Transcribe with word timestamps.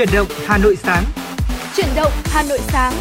Chuyển 0.00 0.14
động 0.14 0.28
Hà 0.46 0.58
Nội 0.58 0.76
sáng. 0.76 1.04
Chuyển 1.76 1.86
động 1.96 2.12
Hà 2.24 2.42
Nội 2.42 2.58
sáng. 2.58 2.92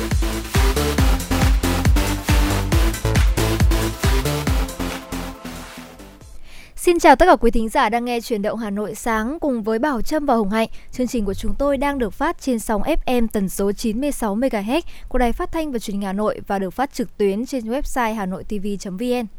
Xin 6.76 7.00
chào 7.00 7.16
tất 7.16 7.26
cả 7.26 7.36
quý 7.36 7.52
thính 7.52 7.70
giả 7.70 7.90
đang 7.90 8.06
nghe 8.06 8.22
chuyển 8.22 8.42
động 8.42 8.60
Hà 8.60 8.70
Nội 8.70 8.96
sáng 8.96 9.38
cùng 9.40 9.64
với 9.64 9.80
Bảo 9.80 10.02
Trâm 10.02 10.26
và 10.26 10.36
Hồng 10.36 10.50
Hạnh. 10.50 10.68
Chương 10.92 11.08
trình 11.08 11.26
của 11.26 11.34
chúng 11.34 11.56
tôi 11.60 11.78
đang 11.78 12.00
được 12.00 12.14
phát 12.14 12.42
trên 12.42 12.60
sóng 12.60 12.82
FM 12.82 13.28
tần 13.28 13.50
số 13.50 13.72
96 13.72 14.36
MHz 14.36 14.82
của 15.10 15.18
Đài 15.18 15.34
Phát 15.34 15.52
thanh 15.52 15.72
và 15.72 15.80
Truyền 15.80 15.94
hình 15.94 16.06
Hà 16.06 16.14
Nội 16.14 16.42
và 16.48 16.60
được 16.60 16.70
phát 16.70 16.94
trực 16.94 17.18
tuyến 17.18 17.46
trên 17.46 17.64
website 17.64 18.14
hanoitv.vn. 18.14 19.39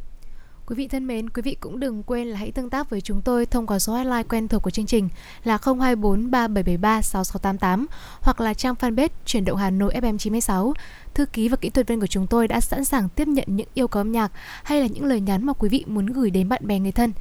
Quý 0.70 0.76
vị 0.76 0.88
thân 0.88 1.06
mến, 1.06 1.30
quý 1.30 1.42
vị 1.42 1.56
cũng 1.60 1.80
đừng 1.80 2.02
quên 2.02 2.28
là 2.28 2.38
hãy 2.38 2.50
tương 2.50 2.70
tác 2.70 2.90
với 2.90 3.00
chúng 3.00 3.22
tôi 3.22 3.46
thông 3.46 3.66
qua 3.66 3.78
số 3.78 3.92
hotline 3.92 4.22
quen 4.22 4.48
thuộc 4.48 4.62
của 4.62 4.70
chương 4.70 4.86
trình 4.86 5.08
là 5.44 5.58
024 5.62 6.30
3773 6.30 7.02
6688 7.02 7.86
hoặc 8.20 8.40
là 8.40 8.54
trang 8.54 8.74
fanpage 8.74 9.08
chuyển 9.24 9.44
động 9.44 9.56
Hà 9.56 9.70
Nội 9.70 9.94
FM 9.94 10.18
96. 10.18 10.74
Thư 11.14 11.26
ký 11.26 11.48
và 11.48 11.56
kỹ 11.56 11.70
thuật 11.70 11.88
viên 11.88 12.00
của 12.00 12.06
chúng 12.06 12.26
tôi 12.26 12.48
đã 12.48 12.60
sẵn 12.60 12.84
sàng 12.84 13.08
tiếp 13.08 13.28
nhận 13.28 13.44
những 13.46 13.68
yêu 13.74 13.88
cầu 13.88 14.00
âm 14.00 14.12
nhạc 14.12 14.32
hay 14.62 14.80
là 14.80 14.86
những 14.86 15.04
lời 15.04 15.20
nhắn 15.20 15.46
mà 15.46 15.52
quý 15.52 15.68
vị 15.68 15.84
muốn 15.86 16.06
gửi 16.06 16.30
đến 16.30 16.48
bạn 16.48 16.66
bè 16.66 16.78
người 16.78 16.92
thân. 16.92 17.12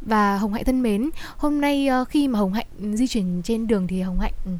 Và 0.00 0.36
Hồng 0.36 0.52
Hạnh 0.52 0.64
thân 0.64 0.82
mến, 0.82 1.10
hôm 1.36 1.60
nay 1.60 1.86
ờ, 1.86 2.04
khi 2.04 2.28
mà 2.28 2.38
Hồng 2.38 2.52
Hạnh 2.52 2.66
di 2.96 3.06
chuyển 3.06 3.42
trên 3.44 3.66
đường 3.66 3.86
thì 3.86 4.00
Hồng 4.00 4.20
Hạnh 4.20 4.32
ừ, 4.44 4.50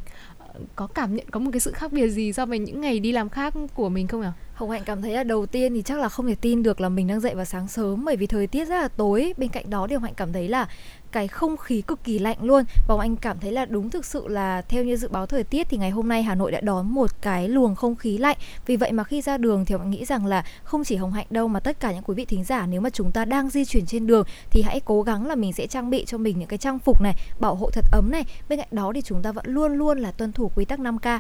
có 0.77 0.87
cảm 0.87 1.17
nhận 1.17 1.27
có 1.31 1.41
một 1.41 1.51
cái 1.53 1.61
sự 1.61 1.73
khác 1.73 1.93
biệt 1.93 2.09
gì 2.09 2.33
so 2.33 2.47
với 2.47 2.59
những 2.59 2.81
ngày 2.81 3.01
đi 3.01 3.13
làm 3.13 3.29
khác 3.29 3.55
của 3.75 3.89
mình 3.89 4.07
không 4.07 4.23
ạ? 4.23 4.33
Hồng 4.55 4.71
Hạnh 4.71 4.83
cảm 4.85 5.03
thấy 5.03 5.13
là 5.13 5.25
đầu 5.25 5.47
tiên 5.47 5.75
thì 5.75 5.83
chắc 5.83 5.99
là 5.99 6.09
không 6.09 6.27
thể 6.27 6.35
tin 6.35 6.63
được 6.63 6.81
là 6.81 6.89
mình 6.89 7.07
đang 7.07 7.21
dậy 7.21 7.35
vào 7.35 7.45
sáng 7.45 7.69
sớm 7.69 8.05
bởi 8.05 8.17
vì 8.17 8.27
thời 8.27 8.47
tiết 8.47 8.69
rất 8.69 8.81
là 8.81 8.89
tối. 8.89 9.35
Bên 9.37 9.49
cạnh 9.49 9.71
đó 9.71 9.87
thì 9.87 9.95
Hồng 9.95 10.05
Hạnh 10.05 10.15
cảm 10.17 10.33
thấy 10.33 10.49
là 10.49 10.69
cái 11.13 11.29
không 11.29 11.57
khí 11.57 11.83
cực 11.83 12.05
kỳ 12.05 12.19
lạnh 12.19 12.37
luôn. 12.41 12.65
Và 12.89 12.95
anh 13.01 13.17
cảm 13.17 13.39
thấy 13.41 13.53
là 13.53 13.65
đúng 13.65 13.91
thực 13.91 14.05
sự 14.05 14.29
là 14.29 14.63
theo 14.63 14.85
như 14.85 14.97
dự 14.97 15.09
báo 15.09 15.27
thời 15.27 15.45
tiết 15.45 15.67
thì 15.71 15.77
ngày 15.77 15.91
hôm 15.91 16.09
nay 16.09 16.23
Hà 16.23 16.35
Nội 16.35 16.51
đã 16.51 16.61
đón 16.61 16.95
một 16.95 17.11
cái 17.23 17.49
luồng 17.49 17.75
không 17.75 17.97
khí 17.97 18.19
lạnh. 18.19 18.37
Vì 18.67 18.77
vậy 18.77 18.93
mà 18.93 19.05
khi 19.05 19.23
ra 19.23 19.39
đường 19.39 19.65
thì 19.65 19.75
ông 19.75 19.91
nghĩ 19.91 20.05
rằng 20.05 20.27
là 20.27 20.45
không 20.65 20.85
chỉ 20.85 20.97
Hồng 20.97 21.13
Hạnh 21.13 21.27
đâu 21.31 21.49
mà 21.49 21.61
tất 21.61 21.81
cả 21.81 21.93
những 21.93 22.03
quý 22.03 22.15
vị 22.15 22.25
thính 22.25 22.45
giả 22.45 22.67
nếu 22.67 22.81
mà 22.81 22.91
chúng 22.91 23.13
ta 23.13 23.25
đang 23.25 23.51
di 23.51 23.65
chuyển 23.65 23.87
trên 23.87 24.07
đường 24.07 24.27
thì 24.51 24.63
hãy 24.63 24.81
cố 24.85 25.03
gắng 25.03 25.27
là 25.27 25.35
mình 25.35 25.53
sẽ 25.53 25.67
trang 25.67 25.91
bị 25.91 26.05
cho 26.05 26.19
mình 26.19 26.39
những 26.39 26.49
cái 26.49 26.59
trang 26.59 26.79
phục 26.79 27.01
này, 27.01 27.15
bảo 27.41 27.55
hộ 27.55 27.71
thật 27.71 27.85
ấm 27.93 28.11
này. 28.11 28.25
Bên 28.49 28.59
cạnh 28.59 28.69
đó 28.71 28.93
thì 28.95 29.03
chúng 29.03 29.23
ta 29.23 29.33
vẫn 29.33 29.45
luôn 29.49 29.73
luôn 29.73 29.99
là 29.99 30.11
tuân 30.11 30.33
thủ 30.33 30.51
quy 30.55 30.65
tắc 30.65 30.79
5K 30.79 31.19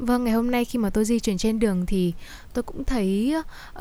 Vâng, 0.00 0.24
ngày 0.24 0.34
hôm 0.34 0.50
nay 0.50 0.64
khi 0.64 0.78
mà 0.78 0.90
tôi 0.90 1.04
di 1.04 1.20
chuyển 1.20 1.38
trên 1.38 1.58
đường 1.58 1.86
thì 1.86 2.12
tôi 2.54 2.62
cũng 2.62 2.84
thấy 2.84 3.34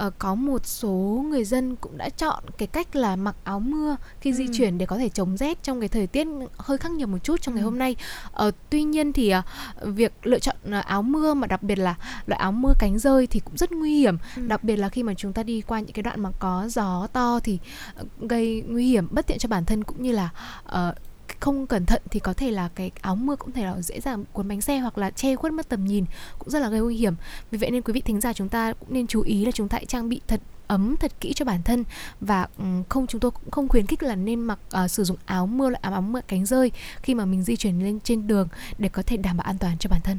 uh, 0.06 0.14
có 0.20 0.36
một 0.36 0.66
số 0.66 1.26
người 1.30 1.44
dân 1.44 1.76
cũng 1.76 1.98
đã 1.98 2.10
chọn 2.10 2.44
cái 2.58 2.68
cách 2.68 2.96
là 2.96 3.16
mặc 3.16 3.36
áo 3.44 3.60
mưa 3.60 3.96
khi 4.22 4.32
ừ. 4.32 4.36
di 4.36 4.46
chuyển 4.54 4.78
để 4.78 4.86
có 4.86 4.98
thể 4.98 5.10
chống 5.10 5.38
rét 5.38 5.64
trong 5.64 5.80
cái 5.80 5.90
thời 5.90 6.08
tiết 6.08 6.28
hơi 6.58 6.78
khắc 6.78 6.92
nghiệt 6.92 7.08
một 7.08 7.18
chút 7.24 7.42
trong 7.42 7.56
ừ. 7.56 7.58
ngày 7.58 7.64
hôm 7.64 7.80
nay. 7.80 7.96
Uh, 8.48 8.54
tuy 8.70 8.84
nhiên 8.84 9.14
thì 9.14 9.34
uh, 9.38 9.44
việc 9.84 10.14
lựa 10.24 10.40
chọn 10.40 10.56
uh, 10.80 10.86
áo 10.86 11.02
mưa 11.02 11.34
mà 11.34 11.48
đặc 11.48 11.64
biệt 11.64 11.80
là 11.80 11.96
loại 12.26 12.40
áo 12.40 12.52
mưa 12.52 12.74
cánh 12.80 13.00
rơi 13.00 13.28
thì 13.28 13.40
cũng 13.40 13.58
rất 13.58 13.72
nguy 13.72 14.00
hiểm. 14.00 14.18
Ừ. 14.36 14.48
Đặc 14.48 14.64
biệt 14.64 14.76
là 14.76 14.90
khi 14.90 15.04
mà 15.04 15.14
chúng 15.14 15.34
ta 15.34 15.44
đi 15.44 15.62
qua 15.62 15.80
những 15.80 15.94
cái 15.94 16.04
đoạn 16.04 16.22
mà 16.22 16.30
có 16.40 16.68
gió 16.70 17.08
to 17.14 17.40
thì 17.44 17.60
uh, 18.02 18.08
gây 18.20 18.64
nguy 18.68 18.88
hiểm 18.88 19.08
bất 19.12 19.28
tiện 19.28 19.38
cho 19.38 19.50
bản 19.50 19.66
thân 19.66 19.84
cũng 19.84 20.02
như 20.02 20.12
là 20.12 20.30
uh, 20.68 20.96
không 21.40 21.68
cẩn 21.68 21.86
thận 21.86 22.02
thì 22.12 22.20
có 22.20 22.34
thể 22.34 22.52
là 22.52 22.70
cái 22.76 22.92
áo 23.02 23.16
mưa 23.16 23.36
cũng 23.36 23.52
thể 23.52 23.64
là 23.64 23.82
dễ 23.82 24.00
dàng 24.00 24.26
cuốn 24.34 24.48
bánh 24.48 24.62
xe 24.62 24.80
hoặc 24.80 24.98
là 24.98 25.12
che 25.12 25.36
khuất 25.36 25.54
mất 25.54 25.70
tầm 25.70 25.86
nhìn 25.86 26.06
cũng 26.40 26.50
rất 26.50 26.60
là 26.60 26.70
gây 26.70 26.80
nguy 26.80 26.98
hiểm 26.98 27.14
vì 27.52 27.58
vậy 27.58 27.72
nên 27.72 27.82
quý 27.82 27.94
vị 27.94 28.02
thính 28.02 28.22
giả 28.22 28.34
chúng 28.34 28.50
ta 28.50 28.74
cũng 28.74 28.94
nên 28.94 29.08
chú 29.08 29.22
ý 29.22 29.46
là 29.46 29.52
chúng 29.52 29.68
ta 29.68 29.76
hãy 29.76 29.86
trang 29.86 30.10
bị 30.10 30.22
thật 30.28 30.42
ấm 30.68 30.96
thật 30.98 31.12
kỹ 31.20 31.34
cho 31.34 31.46
bản 31.46 31.64
thân 31.64 31.84
và 32.22 32.48
không 32.90 33.08
chúng 33.08 33.22
tôi 33.22 33.32
cũng 33.32 33.52
không 33.52 33.68
khuyến 33.68 33.86
khích 33.86 34.04
là 34.04 34.16
nên 34.16 34.40
mặc 34.40 34.60
uh, 34.84 34.92
sử 34.92 35.04
dụng 35.04 35.18
áo 35.26 35.48
mưa 35.48 35.70
loại 35.70 35.80
áo, 35.82 35.94
áo 35.94 36.02
mưa 36.02 36.22
cánh 36.28 36.46
rơi 36.46 36.72
khi 37.02 37.16
mà 37.16 37.26
mình 37.26 37.44
di 37.44 37.56
chuyển 37.56 37.84
lên 37.84 38.00
trên 38.00 38.28
đường 38.28 38.48
để 38.78 38.90
có 38.90 39.04
thể 39.06 39.18
đảm 39.18 39.38
bảo 39.38 39.46
an 39.46 39.58
toàn 39.58 39.78
cho 39.78 39.90
bản 39.90 40.02
thân. 40.04 40.18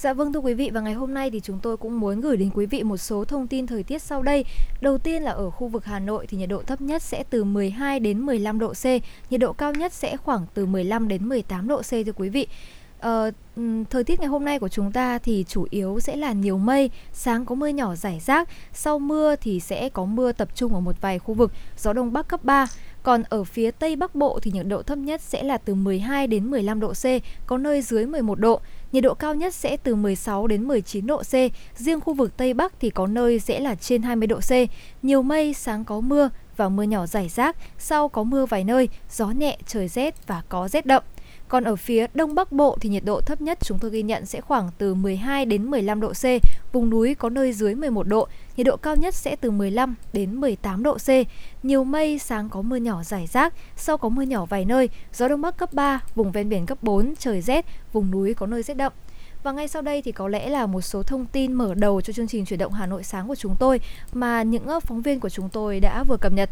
Dạ 0.00 0.12
vâng 0.12 0.32
thưa 0.32 0.40
quý 0.40 0.54
vị 0.54 0.70
và 0.74 0.80
ngày 0.80 0.94
hôm 0.94 1.14
nay 1.14 1.30
thì 1.30 1.40
chúng 1.40 1.58
tôi 1.62 1.76
cũng 1.76 2.00
muốn 2.00 2.20
gửi 2.20 2.36
đến 2.36 2.50
quý 2.54 2.66
vị 2.66 2.82
một 2.82 2.96
số 2.96 3.24
thông 3.24 3.46
tin 3.46 3.66
thời 3.66 3.82
tiết 3.82 4.02
sau 4.02 4.22
đây. 4.22 4.44
Đầu 4.80 4.98
tiên 4.98 5.22
là 5.22 5.30
ở 5.30 5.50
khu 5.50 5.68
vực 5.68 5.84
Hà 5.84 5.98
Nội 5.98 6.26
thì 6.26 6.36
nhiệt 6.36 6.48
độ 6.48 6.62
thấp 6.62 6.80
nhất 6.80 7.02
sẽ 7.02 7.24
từ 7.30 7.44
12 7.44 8.00
đến 8.00 8.20
15 8.20 8.58
độ 8.58 8.72
C, 8.72 8.84
nhiệt 9.30 9.40
độ 9.40 9.52
cao 9.52 9.72
nhất 9.72 9.92
sẽ 9.92 10.16
khoảng 10.16 10.46
từ 10.54 10.66
15 10.66 11.08
đến 11.08 11.28
18 11.28 11.68
độ 11.68 11.82
C 11.82 11.90
thưa 11.90 12.12
quý 12.16 12.28
vị. 12.28 12.46
Ờ, 13.00 13.30
thời 13.90 14.04
tiết 14.04 14.20
ngày 14.20 14.28
hôm 14.28 14.44
nay 14.44 14.58
của 14.58 14.68
chúng 14.68 14.92
ta 14.92 15.18
thì 15.18 15.44
chủ 15.48 15.66
yếu 15.70 16.00
sẽ 16.00 16.16
là 16.16 16.32
nhiều 16.32 16.58
mây, 16.58 16.90
sáng 17.12 17.44
có 17.46 17.54
mưa 17.54 17.68
nhỏ 17.68 17.94
rải 17.94 18.20
rác, 18.20 18.48
sau 18.72 18.98
mưa 18.98 19.36
thì 19.36 19.60
sẽ 19.60 19.88
có 19.88 20.04
mưa 20.04 20.32
tập 20.32 20.48
trung 20.54 20.74
ở 20.74 20.80
một 20.80 21.00
vài 21.00 21.18
khu 21.18 21.34
vực, 21.34 21.52
gió 21.78 21.92
đông 21.92 22.12
bắc 22.12 22.28
cấp 22.28 22.44
3. 22.44 22.66
Còn 23.02 23.22
ở 23.22 23.44
phía 23.44 23.70
Tây 23.70 23.96
Bắc 23.96 24.14
Bộ 24.14 24.38
thì 24.42 24.50
nhiệt 24.50 24.66
độ 24.66 24.82
thấp 24.82 24.98
nhất 24.98 25.20
sẽ 25.20 25.42
là 25.42 25.58
từ 25.58 25.74
12 25.74 26.26
đến 26.26 26.50
15 26.50 26.80
độ 26.80 26.92
C, 26.92 27.04
có 27.46 27.58
nơi 27.58 27.82
dưới 27.82 28.06
11 28.06 28.40
độ. 28.40 28.60
Nhiệt 28.92 29.02
độ 29.02 29.14
cao 29.14 29.34
nhất 29.34 29.54
sẽ 29.54 29.76
từ 29.76 29.94
16 29.94 30.46
đến 30.46 30.68
19 30.68 31.06
độ 31.06 31.22
C, 31.22 31.32
riêng 31.76 32.00
khu 32.00 32.14
vực 32.14 32.36
Tây 32.36 32.54
Bắc 32.54 32.80
thì 32.80 32.90
có 32.90 33.06
nơi 33.06 33.38
sẽ 33.38 33.60
là 33.60 33.74
trên 33.74 34.02
20 34.02 34.26
độ 34.26 34.40
C. 34.40 34.52
Nhiều 35.02 35.22
mây, 35.22 35.54
sáng 35.54 35.84
có 35.84 36.00
mưa 36.00 36.30
và 36.56 36.68
mưa 36.68 36.82
nhỏ 36.82 37.06
rải 37.06 37.28
rác, 37.28 37.56
sau 37.78 38.08
có 38.08 38.22
mưa 38.22 38.46
vài 38.46 38.64
nơi, 38.64 38.88
gió 39.10 39.26
nhẹ, 39.26 39.58
trời 39.66 39.88
rét 39.88 40.26
và 40.26 40.42
có 40.48 40.68
rét 40.68 40.86
đậm. 40.86 41.02
Còn 41.50 41.64
ở 41.64 41.76
phía 41.76 42.06
Đông 42.14 42.34
Bắc 42.34 42.52
Bộ 42.52 42.76
thì 42.80 42.88
nhiệt 42.88 43.04
độ 43.04 43.20
thấp 43.20 43.40
nhất 43.40 43.58
chúng 43.60 43.78
tôi 43.78 43.90
ghi 43.90 44.02
nhận 44.02 44.26
sẽ 44.26 44.40
khoảng 44.40 44.70
từ 44.78 44.94
12 44.94 45.44
đến 45.44 45.70
15 45.70 46.00
độ 46.00 46.12
C, 46.12 46.24
vùng 46.72 46.90
núi 46.90 47.14
có 47.14 47.28
nơi 47.28 47.52
dưới 47.52 47.74
11 47.74 48.06
độ, 48.06 48.28
nhiệt 48.56 48.66
độ 48.66 48.76
cao 48.76 48.96
nhất 48.96 49.14
sẽ 49.14 49.36
từ 49.36 49.50
15 49.50 49.94
đến 50.12 50.40
18 50.40 50.82
độ 50.82 50.94
C. 50.94 51.08
Nhiều 51.62 51.84
mây, 51.84 52.18
sáng 52.18 52.48
có 52.48 52.62
mưa 52.62 52.76
nhỏ 52.76 53.02
rải 53.02 53.26
rác, 53.26 53.54
sau 53.76 53.98
có 53.98 54.08
mưa 54.08 54.22
nhỏ 54.22 54.46
vài 54.46 54.64
nơi, 54.64 54.88
gió 55.12 55.28
Đông 55.28 55.40
Bắc 55.40 55.56
cấp 55.56 55.72
3, 55.72 56.00
vùng 56.14 56.32
ven 56.32 56.48
biển 56.48 56.66
cấp 56.66 56.78
4, 56.82 57.14
trời 57.18 57.40
rét, 57.40 57.66
vùng 57.92 58.10
núi 58.10 58.34
có 58.34 58.46
nơi 58.46 58.62
rét 58.62 58.74
đậm. 58.74 58.92
Và 59.42 59.52
ngay 59.52 59.68
sau 59.68 59.82
đây 59.82 60.02
thì 60.02 60.12
có 60.12 60.28
lẽ 60.28 60.48
là 60.48 60.66
một 60.66 60.80
số 60.80 61.02
thông 61.02 61.26
tin 61.26 61.52
mở 61.52 61.74
đầu 61.74 62.00
cho 62.00 62.12
chương 62.12 62.28
trình 62.28 62.44
chuyển 62.44 62.58
động 62.58 62.72
Hà 62.72 62.86
Nội 62.86 63.02
sáng 63.02 63.28
của 63.28 63.34
chúng 63.34 63.56
tôi 63.58 63.80
mà 64.12 64.42
những 64.42 64.80
phóng 64.80 65.02
viên 65.02 65.20
của 65.20 65.28
chúng 65.28 65.48
tôi 65.48 65.80
đã 65.80 66.04
vừa 66.04 66.16
cập 66.16 66.32
nhật. 66.32 66.50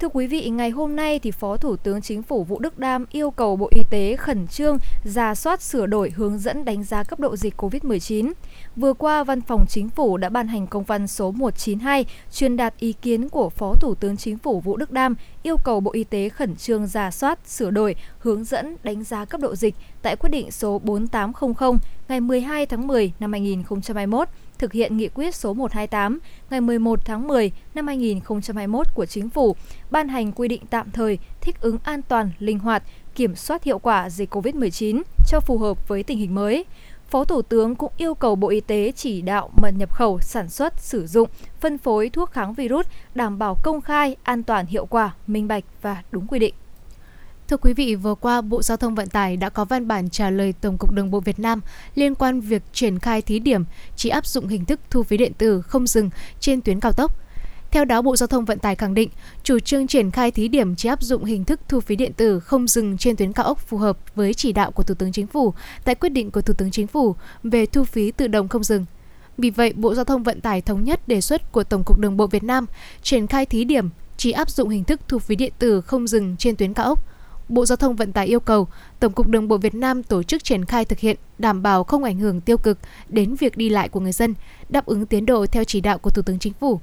Thưa 0.00 0.08
quý 0.08 0.26
vị, 0.26 0.50
ngày 0.50 0.70
hôm 0.70 0.96
nay 0.96 1.18
thì 1.18 1.30
Phó 1.30 1.56
Thủ 1.56 1.76
tướng 1.76 2.02
Chính 2.02 2.22
phủ 2.22 2.44
Vũ 2.44 2.58
Đức 2.58 2.78
Đam 2.78 3.06
yêu 3.10 3.30
cầu 3.30 3.56
Bộ 3.56 3.68
Y 3.70 3.82
tế 3.90 4.16
khẩn 4.16 4.46
trương 4.46 4.78
ra 5.04 5.34
soát 5.34 5.62
sửa 5.62 5.86
đổi 5.86 6.10
hướng 6.10 6.38
dẫn 6.38 6.64
đánh 6.64 6.84
giá 6.84 7.02
cấp 7.02 7.20
độ 7.20 7.36
dịch 7.36 7.54
COVID-19. 7.56 8.32
Vừa 8.76 8.92
qua, 8.92 9.24
Văn 9.24 9.40
phòng 9.40 9.64
Chính 9.68 9.88
phủ 9.88 10.16
đã 10.16 10.28
ban 10.28 10.48
hành 10.48 10.66
công 10.66 10.84
văn 10.84 11.06
số 11.06 11.30
192 11.30 12.06
truyền 12.32 12.56
đạt 12.56 12.74
ý 12.78 12.92
kiến 12.92 13.28
của 13.28 13.50
Phó 13.50 13.74
Thủ 13.74 13.94
tướng 13.94 14.16
Chính 14.16 14.38
phủ 14.38 14.60
Vũ 14.60 14.76
Đức 14.76 14.90
Đam 14.90 15.14
yêu 15.42 15.56
cầu 15.64 15.80
Bộ 15.80 15.92
Y 15.92 16.04
tế 16.04 16.28
khẩn 16.28 16.56
trương 16.56 16.86
ra 16.86 17.10
soát, 17.10 17.38
sửa 17.46 17.70
đổi, 17.70 17.96
hướng 18.18 18.44
dẫn 18.44 18.76
đánh 18.82 19.04
giá 19.04 19.24
cấp 19.24 19.40
độ 19.40 19.54
dịch 19.54 19.74
tại 20.02 20.16
quyết 20.16 20.30
định 20.30 20.50
số 20.50 20.78
4800 20.78 21.78
ngày 22.08 22.20
12 22.20 22.66
tháng 22.66 22.86
10 22.86 23.12
năm 23.20 23.32
2021 23.32 24.28
thực 24.60 24.72
hiện 24.72 24.96
nghị 24.96 25.08
quyết 25.08 25.34
số 25.34 25.54
128 25.54 26.18
ngày 26.50 26.60
11 26.60 27.04
tháng 27.04 27.28
10 27.28 27.52
năm 27.74 27.86
2021 27.86 28.86
của 28.94 29.06
Chính 29.06 29.30
phủ 29.30 29.56
ban 29.90 30.08
hành 30.08 30.32
quy 30.32 30.48
định 30.48 30.62
tạm 30.70 30.90
thời 30.90 31.18
thích 31.40 31.60
ứng 31.60 31.78
an 31.84 32.02
toàn, 32.02 32.30
linh 32.38 32.58
hoạt, 32.58 32.82
kiểm 33.14 33.34
soát 33.34 33.64
hiệu 33.64 33.78
quả 33.78 34.10
dịch 34.10 34.34
COVID-19 34.34 35.02
cho 35.26 35.40
phù 35.40 35.58
hợp 35.58 35.88
với 35.88 36.02
tình 36.02 36.18
hình 36.18 36.34
mới. 36.34 36.64
Phó 37.10 37.24
Thủ 37.24 37.42
tướng 37.42 37.74
cũng 37.74 37.92
yêu 37.96 38.14
cầu 38.14 38.36
Bộ 38.36 38.48
Y 38.48 38.60
tế 38.60 38.92
chỉ 38.96 39.22
đạo 39.22 39.50
mật 39.62 39.70
nhập 39.78 39.94
khẩu, 39.94 40.20
sản 40.20 40.48
xuất, 40.48 40.80
sử 40.80 41.06
dụng, 41.06 41.28
phân 41.60 41.78
phối 41.78 42.08
thuốc 42.08 42.30
kháng 42.30 42.54
virus 42.54 42.86
đảm 43.14 43.38
bảo 43.38 43.56
công 43.62 43.80
khai, 43.80 44.16
an 44.22 44.42
toàn, 44.42 44.66
hiệu 44.66 44.86
quả, 44.86 45.14
minh 45.26 45.48
bạch 45.48 45.64
và 45.82 46.02
đúng 46.12 46.26
quy 46.26 46.38
định. 46.38 46.54
Thưa 47.50 47.56
quý 47.56 47.72
vị, 47.72 47.94
vừa 47.94 48.14
qua 48.14 48.40
Bộ 48.40 48.62
Giao 48.62 48.76
thông 48.76 48.94
Vận 48.94 49.08
tải 49.08 49.36
đã 49.36 49.48
có 49.48 49.64
văn 49.64 49.88
bản 49.88 50.10
trả 50.10 50.30
lời 50.30 50.54
Tổng 50.60 50.78
cục 50.78 50.92
Đường 50.92 51.10
bộ 51.10 51.20
Việt 51.20 51.38
Nam 51.38 51.60
liên 51.94 52.14
quan 52.14 52.40
việc 52.40 52.62
triển 52.72 52.98
khai 52.98 53.22
thí 53.22 53.38
điểm 53.38 53.64
chỉ 53.96 54.08
áp 54.08 54.26
dụng 54.26 54.48
hình 54.48 54.64
thức 54.64 54.80
thu 54.90 55.02
phí 55.02 55.16
điện 55.16 55.32
tử 55.38 55.62
không 55.62 55.86
dừng 55.86 56.10
trên 56.40 56.60
tuyến 56.60 56.80
cao 56.80 56.92
tốc. 56.92 57.16
Theo 57.70 57.84
đó, 57.84 58.02
Bộ 58.02 58.16
Giao 58.16 58.26
thông 58.26 58.44
Vận 58.44 58.58
tải 58.58 58.74
khẳng 58.74 58.94
định, 58.94 59.10
chủ 59.42 59.58
trương 59.58 59.86
triển 59.86 60.10
khai 60.10 60.30
thí 60.30 60.48
điểm 60.48 60.76
chỉ 60.76 60.88
áp 60.88 61.02
dụng 61.02 61.24
hình 61.24 61.44
thức 61.44 61.60
thu 61.68 61.80
phí 61.80 61.96
điện 61.96 62.12
tử 62.12 62.40
không 62.40 62.68
dừng 62.68 62.98
trên 62.98 63.16
tuyến 63.16 63.32
cao 63.32 63.46
ốc 63.46 63.58
phù 63.68 63.76
hợp 63.76 63.98
với 64.14 64.34
chỉ 64.34 64.52
đạo 64.52 64.70
của 64.70 64.82
Thủ 64.82 64.94
tướng 64.94 65.12
Chính 65.12 65.26
phủ 65.26 65.54
tại 65.84 65.94
quyết 65.94 66.08
định 66.08 66.30
của 66.30 66.42
Thủ 66.42 66.54
tướng 66.54 66.70
Chính 66.70 66.86
phủ 66.86 67.14
về 67.42 67.66
thu 67.66 67.84
phí 67.84 68.10
tự 68.10 68.28
động 68.28 68.48
không 68.48 68.64
dừng. 68.64 68.84
Vì 69.38 69.50
vậy, 69.50 69.72
Bộ 69.76 69.94
Giao 69.94 70.04
thông 70.04 70.22
Vận 70.22 70.40
tải 70.40 70.60
thống 70.60 70.84
nhất 70.84 71.08
đề 71.08 71.20
xuất 71.20 71.52
của 71.52 71.64
Tổng 71.64 71.84
cục 71.84 71.98
Đường 71.98 72.16
bộ 72.16 72.26
Việt 72.26 72.42
Nam 72.42 72.66
triển 73.02 73.26
khai 73.26 73.46
thí 73.46 73.64
điểm 73.64 73.88
chỉ 74.16 74.30
áp 74.32 74.50
dụng 74.50 74.68
hình 74.68 74.84
thức 74.84 75.00
thu 75.08 75.18
phí 75.18 75.36
điện 75.36 75.52
tử 75.58 75.80
không 75.80 76.06
dừng 76.06 76.36
trên 76.36 76.56
tuyến 76.56 76.74
cao 76.74 76.86
ốc 76.86 77.10
Bộ 77.50 77.66
Giao 77.66 77.76
thông 77.76 77.96
Vận 77.96 78.12
tải 78.12 78.26
yêu 78.26 78.40
cầu 78.40 78.68
Tổng 79.00 79.12
cục 79.12 79.26
Đường 79.26 79.48
bộ 79.48 79.56
Việt 79.56 79.74
Nam 79.74 80.02
tổ 80.02 80.22
chức 80.22 80.44
triển 80.44 80.64
khai 80.64 80.84
thực 80.84 80.98
hiện, 80.98 81.16
đảm 81.38 81.62
bảo 81.62 81.84
không 81.84 82.04
ảnh 82.04 82.18
hưởng 82.18 82.40
tiêu 82.40 82.58
cực 82.58 82.78
đến 83.08 83.34
việc 83.34 83.56
đi 83.56 83.68
lại 83.68 83.88
của 83.88 84.00
người 84.00 84.12
dân, 84.12 84.34
đáp 84.68 84.86
ứng 84.86 85.06
tiến 85.06 85.26
độ 85.26 85.46
theo 85.46 85.64
chỉ 85.64 85.80
đạo 85.80 85.98
của 85.98 86.10
Thủ 86.10 86.22
tướng 86.22 86.38
Chính 86.38 86.52
phủ. 86.52 86.80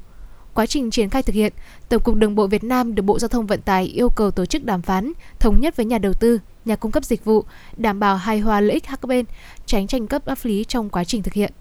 Quá 0.53 0.65
trình 0.65 0.91
triển 0.91 1.09
khai 1.09 1.23
thực 1.23 1.33
hiện, 1.33 1.53
Tổng 1.89 2.03
cục 2.03 2.15
Đường 2.15 2.35
bộ 2.35 2.47
Việt 2.47 2.63
Nam 2.63 2.95
được 2.95 3.03
Bộ 3.03 3.19
Giao 3.19 3.27
thông 3.27 3.45
Vận 3.45 3.61
tải 3.61 3.85
yêu 3.85 4.09
cầu 4.09 4.31
tổ 4.31 4.45
chức 4.45 4.63
đàm 4.63 4.81
phán, 4.81 5.13
thống 5.39 5.59
nhất 5.59 5.75
với 5.75 5.85
nhà 5.85 5.97
đầu 5.97 6.13
tư, 6.13 6.39
nhà 6.65 6.75
cung 6.75 6.91
cấp 6.91 7.05
dịch 7.05 7.25
vụ, 7.25 7.43
đảm 7.77 7.99
bảo 7.99 8.15
hài 8.15 8.39
hòa 8.39 8.61
lợi 8.61 8.73
ích 8.73 8.83
các 8.87 9.05
bên, 9.07 9.25
tránh 9.65 9.87
tranh 9.87 10.07
cấp 10.07 10.25
pháp 10.25 10.37
lý 10.43 10.63
trong 10.63 10.89
quá 10.89 11.03
trình 11.03 11.23
thực 11.23 11.33
hiện. 11.33 11.51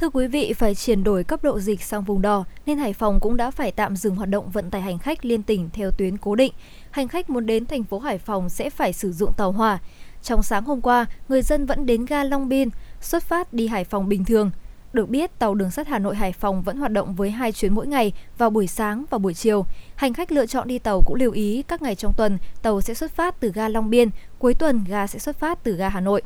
Thưa 0.00 0.10
quý 0.10 0.26
vị, 0.26 0.52
phải 0.52 0.74
chuyển 0.74 1.04
đổi 1.04 1.24
cấp 1.24 1.44
độ 1.44 1.60
dịch 1.60 1.82
sang 1.82 2.04
vùng 2.04 2.22
đỏ 2.22 2.44
nên 2.66 2.78
Hải 2.78 2.92
Phòng 2.92 3.20
cũng 3.20 3.36
đã 3.36 3.50
phải 3.50 3.72
tạm 3.72 3.96
dừng 3.96 4.16
hoạt 4.16 4.28
động 4.28 4.50
vận 4.50 4.70
tải 4.70 4.80
hành 4.80 4.98
khách 4.98 5.24
liên 5.24 5.42
tỉnh 5.42 5.70
theo 5.72 5.90
tuyến 5.90 6.16
cố 6.16 6.34
định. 6.34 6.52
Hành 6.90 7.08
khách 7.08 7.30
muốn 7.30 7.46
đến 7.46 7.66
thành 7.66 7.84
phố 7.84 7.98
Hải 7.98 8.18
Phòng 8.18 8.48
sẽ 8.48 8.70
phải 8.70 8.92
sử 8.92 9.12
dụng 9.12 9.32
tàu 9.32 9.52
hỏa. 9.52 9.78
Trong 10.22 10.42
sáng 10.42 10.64
hôm 10.64 10.80
qua, 10.80 11.06
người 11.28 11.42
dân 11.42 11.66
vẫn 11.66 11.86
đến 11.86 12.04
ga 12.04 12.24
Long 12.24 12.48
Biên, 12.48 12.68
xuất 13.00 13.22
phát 13.22 13.52
đi 13.52 13.66
Hải 13.66 13.84
Phòng 13.84 14.08
bình 14.08 14.24
thường. 14.24 14.50
Được 14.92 15.08
biết, 15.08 15.38
tàu 15.38 15.54
đường 15.54 15.70
sắt 15.70 15.88
Hà 15.88 15.98
Nội 15.98 16.16
Hải 16.16 16.32
Phòng 16.32 16.62
vẫn 16.62 16.76
hoạt 16.76 16.92
động 16.92 17.14
với 17.14 17.30
hai 17.30 17.52
chuyến 17.52 17.74
mỗi 17.74 17.86
ngày 17.86 18.12
vào 18.38 18.50
buổi 18.50 18.66
sáng 18.66 19.04
và 19.10 19.18
buổi 19.18 19.34
chiều. 19.34 19.66
Hành 19.94 20.14
khách 20.14 20.32
lựa 20.32 20.46
chọn 20.46 20.68
đi 20.68 20.78
tàu 20.78 21.02
cũng 21.06 21.16
lưu 21.16 21.32
ý 21.32 21.62
các 21.68 21.82
ngày 21.82 21.94
trong 21.94 22.12
tuần 22.16 22.38
tàu 22.62 22.80
sẽ 22.80 22.94
xuất 22.94 23.10
phát 23.10 23.40
từ 23.40 23.52
ga 23.52 23.68
Long 23.68 23.90
Biên, 23.90 24.10
cuối 24.38 24.54
tuần 24.54 24.84
ga 24.88 25.06
sẽ 25.06 25.18
xuất 25.18 25.38
phát 25.38 25.64
từ 25.64 25.76
ga 25.76 25.88
Hà 25.88 26.00
Nội. 26.00 26.22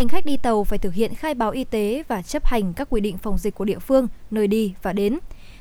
Hành 0.00 0.08
khách 0.08 0.26
đi 0.26 0.36
tàu 0.36 0.64
phải 0.64 0.78
thực 0.78 0.94
hiện 0.94 1.14
khai 1.14 1.34
báo 1.34 1.50
y 1.50 1.64
tế 1.64 2.02
và 2.08 2.22
chấp 2.22 2.44
hành 2.44 2.72
các 2.72 2.88
quy 2.90 3.00
định 3.00 3.18
phòng 3.18 3.38
dịch 3.38 3.54
của 3.54 3.64
địa 3.64 3.78
phương, 3.78 4.08
nơi 4.30 4.46
đi 4.46 4.74
và 4.82 4.92
đến. 4.92 5.18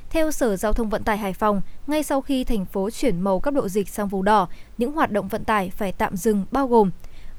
Theo 0.09 0.31
Sở 0.31 0.55
Giao 0.55 0.73
thông 0.73 0.89
Vận 0.89 1.03
tải 1.03 1.17
Hải 1.17 1.33
Phòng, 1.33 1.61
ngay 1.87 2.03
sau 2.03 2.21
khi 2.21 2.43
thành 2.43 2.65
phố 2.65 2.89
chuyển 2.89 3.21
màu 3.21 3.39
cấp 3.39 3.53
độ 3.53 3.67
dịch 3.67 3.89
sang 3.89 4.07
vùng 4.07 4.23
đỏ, 4.23 4.47
những 4.77 4.91
hoạt 4.91 5.11
động 5.11 5.27
vận 5.27 5.43
tải 5.43 5.69
phải 5.69 5.91
tạm 5.91 6.17
dừng 6.17 6.45
bao 6.51 6.67
gồm 6.67 6.91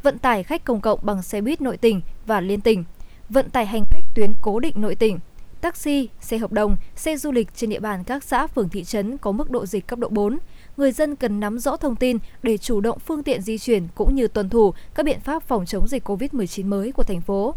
vận 0.03 0.19
tải 0.19 0.43
khách 0.43 0.65
công 0.65 0.81
cộng 0.81 1.01
bằng 1.03 1.23
xe 1.23 1.41
buýt 1.41 1.61
nội 1.61 1.77
tỉnh 1.77 2.01
và 2.27 2.41
liên 2.41 2.61
tỉnh, 2.61 2.85
vận 3.29 3.51
tải 3.51 3.67
hành 3.67 3.85
khách 3.91 4.15
tuyến 4.15 4.33
cố 4.43 4.61
định 4.61 4.75
nội 4.77 4.95
tỉnh, 4.95 5.19
taxi, 5.61 6.09
xe 6.21 6.39
hợp 6.39 6.53
đồng, 6.53 6.77
xe 6.97 7.17
du 7.17 7.33
lịch 7.33 7.49
trên 7.55 7.71
địa 7.71 7.81
bàn 7.81 8.05
các 8.05 8.25
xã 8.25 8.47
phường 8.47 8.69
thị 8.69 8.85
trấn 8.85 9.19
có 9.19 9.33
mức 9.33 9.51
độ 9.51 9.67
dịch 9.67 9.87
cấp 9.87 9.99
độ 9.99 10.09
4. 10.09 10.39
Người 10.77 10.93
dân 10.93 11.17
cần 11.17 11.41
nắm 11.41 11.59
rõ 11.59 11.77
thông 11.77 11.97
tin 11.97 12.19
để 12.43 12.59
chủ 12.59 12.81
động 12.81 12.99
phương 12.99 13.23
tiện 13.23 13.43
di 13.43 13.59
chuyển 13.59 13.89
cũng 13.95 14.15
như 14.15 14.29
tuân 14.29 14.49
thủ 14.49 14.75
các 14.95 15.07
biện 15.07 15.21
pháp 15.21 15.43
phòng 15.43 15.67
chống 15.67 15.89
dịch 15.89 16.09
COVID-19 16.09 16.67
mới 16.67 16.93
của 16.93 17.03
thành 17.03 17.21
phố. 17.21 17.55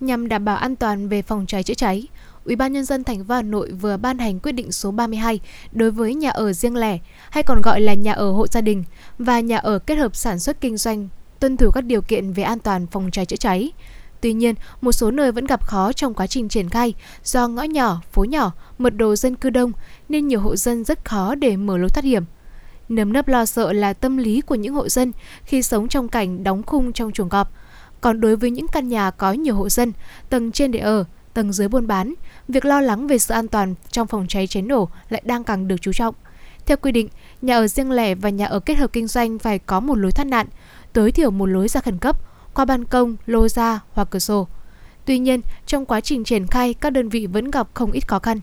Nhằm 0.00 0.28
đảm 0.28 0.44
bảo 0.44 0.56
an 0.56 0.76
toàn 0.76 1.08
về 1.08 1.22
phòng 1.22 1.46
cháy 1.46 1.62
chữa 1.62 1.74
cháy, 1.74 2.06
Ủy 2.48 2.56
ban 2.56 2.72
nhân 2.72 2.84
dân 2.84 3.04
thành 3.04 3.24
phố 3.24 3.34
Hà 3.34 3.42
Nội 3.42 3.70
vừa 3.70 3.96
ban 3.96 4.18
hành 4.18 4.40
quyết 4.40 4.52
định 4.52 4.72
số 4.72 4.90
32 4.90 5.40
đối 5.72 5.90
với 5.90 6.14
nhà 6.14 6.30
ở 6.30 6.52
riêng 6.52 6.76
lẻ 6.76 6.98
hay 7.30 7.42
còn 7.42 7.62
gọi 7.62 7.80
là 7.80 7.94
nhà 7.94 8.12
ở 8.12 8.30
hộ 8.30 8.46
gia 8.46 8.60
đình 8.60 8.84
và 9.18 9.40
nhà 9.40 9.58
ở 9.58 9.78
kết 9.78 9.94
hợp 9.94 10.16
sản 10.16 10.38
xuất 10.38 10.60
kinh 10.60 10.76
doanh 10.76 11.08
tuân 11.40 11.56
thủ 11.56 11.70
các 11.70 11.84
điều 11.84 12.02
kiện 12.02 12.32
về 12.32 12.42
an 12.42 12.58
toàn 12.58 12.86
phòng 12.86 13.10
cháy 13.10 13.26
chữa 13.26 13.36
cháy. 13.36 13.72
Tuy 14.20 14.32
nhiên, 14.32 14.54
một 14.80 14.92
số 14.92 15.10
nơi 15.10 15.32
vẫn 15.32 15.46
gặp 15.46 15.64
khó 15.64 15.92
trong 15.92 16.14
quá 16.14 16.26
trình 16.26 16.48
triển 16.48 16.68
khai 16.68 16.94
do 17.24 17.48
ngõ 17.48 17.62
nhỏ, 17.62 18.00
phố 18.12 18.24
nhỏ, 18.24 18.52
mật 18.78 18.96
độ 18.96 19.16
dân 19.16 19.36
cư 19.36 19.50
đông 19.50 19.72
nên 20.08 20.28
nhiều 20.28 20.40
hộ 20.40 20.56
dân 20.56 20.84
rất 20.84 21.04
khó 21.04 21.34
để 21.34 21.56
mở 21.56 21.78
lối 21.78 21.90
thoát 21.90 22.04
hiểm. 22.04 22.24
Nấm 22.88 23.12
nấp 23.12 23.28
lo 23.28 23.46
sợ 23.46 23.72
là 23.72 23.92
tâm 23.92 24.16
lý 24.16 24.40
của 24.40 24.54
những 24.54 24.74
hộ 24.74 24.88
dân 24.88 25.12
khi 25.44 25.62
sống 25.62 25.88
trong 25.88 26.08
cảnh 26.08 26.44
đóng 26.44 26.62
khung 26.62 26.92
trong 26.92 27.12
chuồng 27.12 27.28
cọp. 27.28 27.52
Còn 28.00 28.20
đối 28.20 28.36
với 28.36 28.50
những 28.50 28.66
căn 28.68 28.88
nhà 28.88 29.10
có 29.10 29.32
nhiều 29.32 29.54
hộ 29.54 29.68
dân, 29.68 29.92
tầng 30.28 30.52
trên 30.52 30.72
để 30.72 30.78
ở, 30.78 31.04
tầng 31.34 31.52
dưới 31.52 31.68
buôn 31.68 31.86
bán, 31.86 32.14
việc 32.48 32.64
lo 32.64 32.80
lắng 32.80 33.06
về 33.06 33.18
sự 33.18 33.34
an 33.34 33.48
toàn 33.48 33.74
trong 33.90 34.06
phòng 34.06 34.26
cháy 34.28 34.46
cháy 34.46 34.62
nổ 34.62 34.88
lại 35.08 35.22
đang 35.24 35.44
càng 35.44 35.68
được 35.68 35.76
chú 35.80 35.92
trọng. 35.92 36.14
Theo 36.66 36.76
quy 36.76 36.92
định, 36.92 37.08
nhà 37.42 37.56
ở 37.56 37.68
riêng 37.68 37.90
lẻ 37.90 38.14
và 38.14 38.30
nhà 38.30 38.46
ở 38.46 38.60
kết 38.60 38.74
hợp 38.74 38.92
kinh 38.92 39.06
doanh 39.06 39.38
phải 39.38 39.58
có 39.58 39.80
một 39.80 39.94
lối 39.94 40.12
thoát 40.12 40.24
nạn, 40.24 40.46
tối 40.92 41.12
thiểu 41.12 41.30
một 41.30 41.46
lối 41.46 41.68
ra 41.68 41.80
khẩn 41.80 41.98
cấp, 41.98 42.20
qua 42.58 42.64
ban 42.64 42.84
công, 42.84 43.16
lô 43.26 43.48
ra 43.48 43.80
hoặc 43.92 44.08
cửa 44.10 44.18
sổ. 44.18 44.48
Tuy 45.04 45.18
nhiên, 45.18 45.40
trong 45.66 45.86
quá 45.86 46.00
trình 46.00 46.24
triển 46.24 46.46
khai, 46.46 46.74
các 46.74 46.90
đơn 46.90 47.08
vị 47.08 47.26
vẫn 47.26 47.50
gặp 47.50 47.68
không 47.74 47.92
ít 47.92 48.08
khó 48.08 48.18
khăn. 48.18 48.40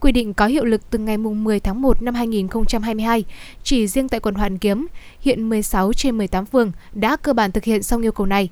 Quy 0.00 0.12
định 0.12 0.34
có 0.34 0.46
hiệu 0.46 0.64
lực 0.64 0.90
từ 0.90 0.98
ngày 0.98 1.16
10 1.18 1.60
tháng 1.60 1.82
1 1.82 2.02
năm 2.02 2.14
2022, 2.14 3.24
chỉ 3.62 3.86
riêng 3.86 4.08
tại 4.08 4.20
quận 4.20 4.34
Hoàn 4.34 4.58
Kiếm, 4.58 4.86
hiện 5.20 5.48
16 5.48 5.92
trên 5.92 6.18
18 6.18 6.46
phường 6.46 6.72
đã 6.92 7.16
cơ 7.16 7.32
bản 7.32 7.52
thực 7.52 7.64
hiện 7.64 7.82
xong 7.82 8.02
yêu 8.02 8.12
cầu 8.12 8.26
này. 8.26 8.50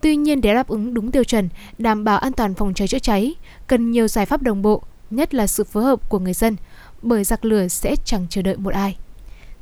Tuy 0.00 0.16
nhiên 0.16 0.40
để 0.40 0.54
đáp 0.54 0.68
ứng 0.68 0.94
đúng 0.94 1.10
tiêu 1.10 1.24
chuẩn, 1.24 1.48
đảm 1.78 2.04
bảo 2.04 2.18
an 2.18 2.32
toàn 2.32 2.54
phòng 2.54 2.74
cháy 2.74 2.88
chữa 2.88 2.98
cháy, 2.98 3.34
cần 3.66 3.90
nhiều 3.90 4.08
giải 4.08 4.26
pháp 4.26 4.42
đồng 4.42 4.62
bộ, 4.62 4.82
nhất 5.10 5.34
là 5.34 5.46
sự 5.46 5.64
phối 5.64 5.84
hợp 5.84 6.10
của 6.10 6.18
người 6.18 6.34
dân, 6.34 6.56
bởi 7.02 7.24
giặc 7.24 7.44
lửa 7.44 7.68
sẽ 7.68 7.96
chẳng 8.04 8.26
chờ 8.30 8.42
đợi 8.42 8.56
một 8.56 8.74
ai. 8.74 8.96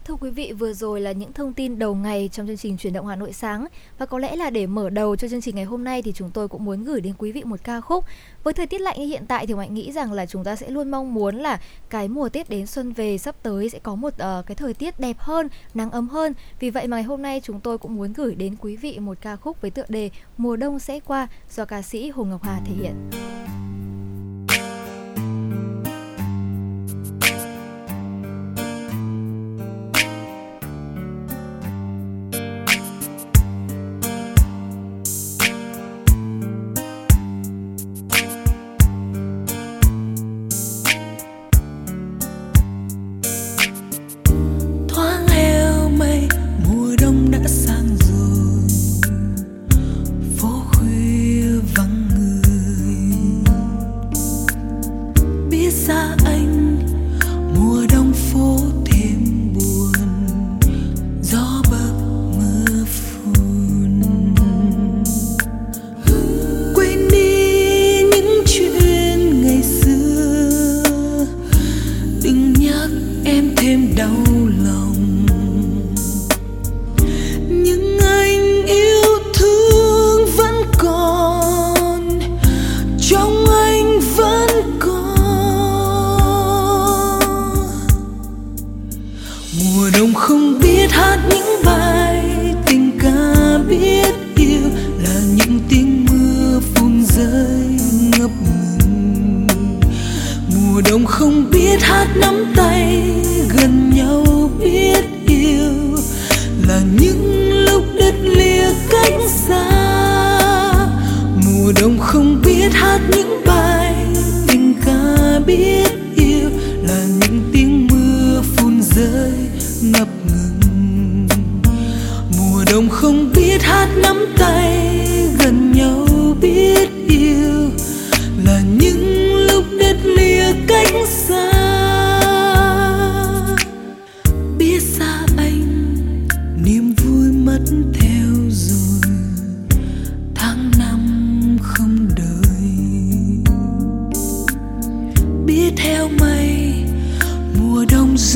Thưa 0.09 0.17
quý 0.21 0.31
vị, 0.31 0.53
vừa 0.53 0.73
rồi 0.73 1.01
là 1.01 1.13
những 1.13 1.33
thông 1.33 1.53
tin 1.53 1.79
đầu 1.79 1.95
ngày 1.95 2.31
trong 2.33 2.47
chương 2.47 2.57
trình 2.57 2.77
Chuyển 2.77 2.93
động 2.93 3.07
Hà 3.07 3.17
Nội 3.17 3.33
sáng 3.33 3.67
và 3.99 4.07
có 4.07 4.19
lẽ 4.19 4.37
là 4.37 4.51
để 4.51 4.67
mở 4.67 4.91
đầu 4.91 5.17
cho 5.17 5.29
chương 5.29 5.41
trình 5.41 5.57
ngày 5.57 5.65
hôm 5.65 5.85
nay 5.85 6.03
thì 6.03 6.13
chúng 6.13 6.31
tôi 6.31 6.49
cũng 6.49 6.65
muốn 6.65 6.85
gửi 6.85 7.01
đến 7.01 7.15
quý 7.19 7.33
vị 7.33 7.45
một 7.45 7.61
ca 7.65 7.81
khúc. 7.81 8.05
Với 8.45 8.55
thời 8.55 8.67
tiết 8.67 8.81
lạnh 8.81 8.97
như 8.99 9.07
hiện 9.07 9.27
tại 9.29 9.47
thì 9.47 9.55
Mạnh 9.55 9.75
nghĩ 9.75 9.93
rằng 9.93 10.13
là 10.13 10.27
chúng 10.27 10.45
ta 10.45 10.57
sẽ 10.57 10.71
luôn 10.71 10.91
mong 10.91 11.15
muốn 11.15 11.37
là 11.37 11.61
cái 11.91 12.09
mùa 12.09 12.29
Tết 12.29 12.51
đến 12.51 12.67
xuân 12.67 12.93
về 12.93 13.19
sắp 13.19 13.37
tới 13.43 13.71
sẽ 13.71 13.79
có 13.79 13.95
một 13.95 14.15
uh, 14.15 14.47
cái 14.47 14.55
thời 14.55 14.75
tiết 14.75 15.01
đẹp 15.01 15.19
hơn, 15.19 15.49
nắng 15.75 15.91
ấm 15.91 16.09
hơn. 16.09 16.35
Vì 16.61 16.71
vậy 16.71 16.87
mà 16.87 16.97
ngày 16.97 17.05
hôm 17.05 17.23
nay 17.23 17.41
chúng 17.45 17.61
tôi 17.61 17.79
cũng 17.79 17.97
muốn 17.97 18.13
gửi 18.13 18.35
đến 18.35 18.57
quý 18.61 18.77
vị 18.77 18.99
một 18.99 19.19
ca 19.21 19.37
khúc 19.37 19.61
với 19.61 19.71
tựa 19.71 19.87
đề 19.89 20.11
Mùa 20.37 20.57
đông 20.57 20.79
sẽ 20.79 21.01
qua 21.01 21.29
do 21.51 21.65
ca 21.65 21.83
sĩ 21.83 22.11
Hồ 22.11 22.25
Ngọc 22.25 22.43
Hà 22.43 22.61
thể 22.67 22.73
hiện. 22.75 23.11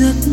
Tháng 0.03 0.32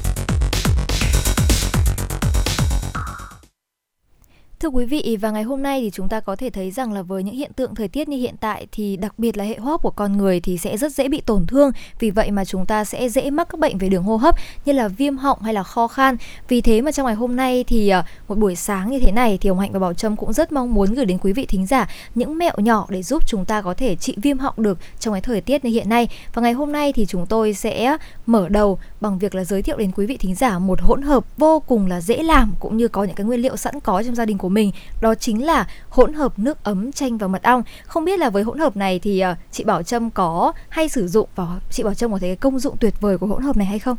Quý 4.73 4.85
vị, 4.85 5.17
và 5.21 5.31
ngày 5.31 5.43
hôm 5.43 5.63
nay 5.63 5.81
thì 5.81 5.89
chúng 5.93 6.09
ta 6.09 6.19
có 6.19 6.35
thể 6.35 6.49
thấy 6.49 6.71
rằng 6.71 6.93
là 6.93 7.01
với 7.01 7.23
những 7.23 7.35
hiện 7.35 7.51
tượng 7.53 7.75
thời 7.75 7.87
tiết 7.87 8.09
như 8.09 8.17
hiện 8.17 8.35
tại 8.39 8.67
thì 8.71 8.97
đặc 8.97 9.19
biệt 9.19 9.37
là 9.37 9.43
hệ 9.43 9.57
hô 9.57 9.71
hấp 9.71 9.81
của 9.81 9.91
con 9.91 10.17
người 10.17 10.39
thì 10.39 10.57
sẽ 10.57 10.77
rất 10.77 10.91
dễ 10.91 11.07
bị 11.07 11.21
tổn 11.21 11.47
thương. 11.47 11.71
Vì 11.99 12.11
vậy 12.11 12.31
mà 12.31 12.45
chúng 12.45 12.65
ta 12.65 12.85
sẽ 12.85 13.09
dễ 13.09 13.29
mắc 13.29 13.47
các 13.51 13.59
bệnh 13.59 13.77
về 13.77 13.89
đường 13.89 14.03
hô 14.03 14.17
hấp 14.17 14.35
như 14.65 14.73
là 14.73 14.87
viêm 14.87 15.17
họng 15.17 15.41
hay 15.41 15.53
là 15.53 15.63
khó 15.63 15.87
khan. 15.87 16.17
Vì 16.47 16.61
thế 16.61 16.81
mà 16.81 16.91
trong 16.91 17.05
ngày 17.05 17.15
hôm 17.15 17.35
nay 17.35 17.63
thì 17.67 17.89
à, 17.89 18.05
một 18.27 18.37
buổi 18.37 18.55
sáng 18.55 18.91
như 18.91 18.99
thế 18.99 19.11
này 19.11 19.37
thì 19.41 19.49
ông 19.49 19.59
Hạnh 19.59 19.71
và 19.71 19.79
Bảo 19.79 19.93
Trâm 19.93 20.15
cũng 20.15 20.33
rất 20.33 20.51
mong 20.51 20.73
muốn 20.73 20.93
gửi 20.93 21.05
đến 21.05 21.17
quý 21.21 21.33
vị 21.33 21.45
thính 21.45 21.65
giả 21.65 21.89
những 22.15 22.37
mẹo 22.37 22.53
nhỏ 22.57 22.85
để 22.89 23.03
giúp 23.03 23.27
chúng 23.27 23.45
ta 23.45 23.61
có 23.61 23.73
thể 23.73 23.95
trị 23.95 24.15
viêm 24.17 24.37
họng 24.37 24.55
được 24.57 24.77
trong 24.99 25.13
cái 25.13 25.21
thời 25.21 25.41
tiết 25.41 25.65
như 25.65 25.71
hiện 25.71 25.89
nay. 25.89 26.07
Và 26.33 26.41
ngày 26.41 26.53
hôm 26.53 26.71
nay 26.71 26.93
thì 26.93 27.05
chúng 27.05 27.25
tôi 27.25 27.53
sẽ 27.53 27.97
mở 28.25 28.49
đầu 28.49 28.79
bằng 29.01 29.19
việc 29.19 29.35
là 29.35 29.43
giới 29.43 29.61
thiệu 29.61 29.77
đến 29.77 29.91
quý 29.91 30.05
vị 30.05 30.17
thính 30.17 30.35
giả 30.35 30.59
một 30.59 30.81
hỗn 30.81 31.01
hợp 31.01 31.37
vô 31.37 31.59
cùng 31.59 31.87
là 31.87 32.01
dễ 32.01 32.23
làm 32.23 32.53
cũng 32.59 32.77
như 32.77 32.87
có 32.87 33.03
những 33.03 33.15
cái 33.15 33.25
nguyên 33.25 33.41
liệu 33.41 33.57
sẵn 33.57 33.79
có 33.79 34.03
trong 34.03 34.15
gia 34.15 34.25
đình 34.25 34.37
của 34.37 34.49
mình 34.49 34.60
đó 35.01 35.15
chính 35.15 35.45
là 35.45 35.67
hỗn 35.89 36.13
hợp 36.13 36.39
nước 36.39 36.63
ấm 36.63 36.91
chanh 36.91 37.17
và 37.17 37.27
mật 37.27 37.43
ong. 37.43 37.63
Không 37.85 38.05
biết 38.05 38.19
là 38.19 38.29
với 38.29 38.43
hỗn 38.43 38.59
hợp 38.59 38.77
này 38.77 38.99
thì 38.99 39.23
uh, 39.31 39.37
chị 39.51 39.63
Bảo 39.63 39.83
Trâm 39.83 40.09
có 40.09 40.53
hay 40.69 40.89
sử 40.89 41.07
dụng 41.07 41.29
và 41.35 41.45
chị 41.69 41.83
Bảo 41.83 41.93
Trâm 41.93 42.11
có 42.11 42.19
thấy 42.19 42.29
cái 42.29 42.35
công 42.35 42.59
dụng 42.59 42.77
tuyệt 42.79 42.93
vời 43.01 43.17
của 43.17 43.27
hỗn 43.27 43.43
hợp 43.43 43.57
này 43.57 43.67
hay 43.67 43.79
không? 43.79 43.97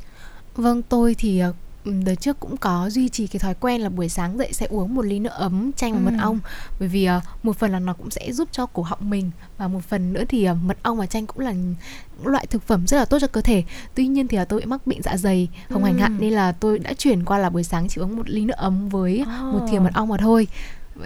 Vâng 0.56 0.82
tôi 0.82 1.14
thì 1.18 1.38
ờ, 1.38 1.52
đợt 1.84 2.14
trước 2.14 2.40
cũng 2.40 2.56
có 2.56 2.90
duy 2.90 3.08
trì 3.08 3.26
cái 3.26 3.40
thói 3.40 3.54
quen 3.60 3.80
là 3.80 3.88
buổi 3.88 4.08
sáng 4.08 4.38
dậy 4.38 4.52
sẽ 4.52 4.66
uống 4.66 4.94
một 4.94 5.04
ly 5.04 5.18
nước 5.18 5.30
ấm 5.32 5.70
chanh 5.76 5.92
và 5.92 5.98
ừ. 5.98 6.04
mật 6.04 6.22
ong 6.22 6.40
bởi 6.80 6.88
vì 6.88 7.08
uh, 7.16 7.22
một 7.42 7.56
phần 7.56 7.72
là 7.72 7.78
nó 7.78 7.92
cũng 7.92 8.10
sẽ 8.10 8.32
giúp 8.32 8.48
cho 8.52 8.66
cổ 8.66 8.82
họng 8.82 9.10
mình 9.10 9.30
và 9.58 9.68
một 9.68 9.80
phần 9.88 10.12
nữa 10.12 10.24
thì 10.28 10.50
uh, 10.50 10.56
mật 10.64 10.76
ong 10.82 10.98
và 10.98 11.06
chanh 11.06 11.26
cũng 11.26 11.38
là 11.38 11.54
loại 12.24 12.46
thực 12.46 12.62
phẩm 12.62 12.86
rất 12.86 12.96
là 12.98 13.04
tốt 13.04 13.18
cho 13.20 13.26
cơ 13.26 13.40
thể 13.40 13.64
tuy 13.94 14.06
nhiên 14.06 14.28
thì 14.28 14.36
là 14.36 14.44
tôi 14.44 14.60
bị 14.60 14.66
mắc 14.66 14.86
bệnh 14.86 15.02
dạ 15.02 15.16
dày 15.16 15.48
không 15.68 15.82
ừ. 15.82 15.86
hành 15.86 15.98
hạn 15.98 16.16
nên 16.20 16.32
là 16.32 16.52
tôi 16.52 16.78
đã 16.78 16.92
chuyển 16.92 17.24
qua 17.24 17.38
là 17.38 17.50
buổi 17.50 17.64
sáng 17.64 17.88
chỉ 17.88 18.00
uống 18.00 18.16
một 18.16 18.30
ly 18.30 18.44
nước 18.44 18.56
ấm 18.56 18.88
với 18.88 19.22
oh. 19.22 19.54
một 19.54 19.66
thìa 19.70 19.78
mật 19.78 19.94
ong 19.94 20.08
mà 20.08 20.16
thôi 20.16 20.46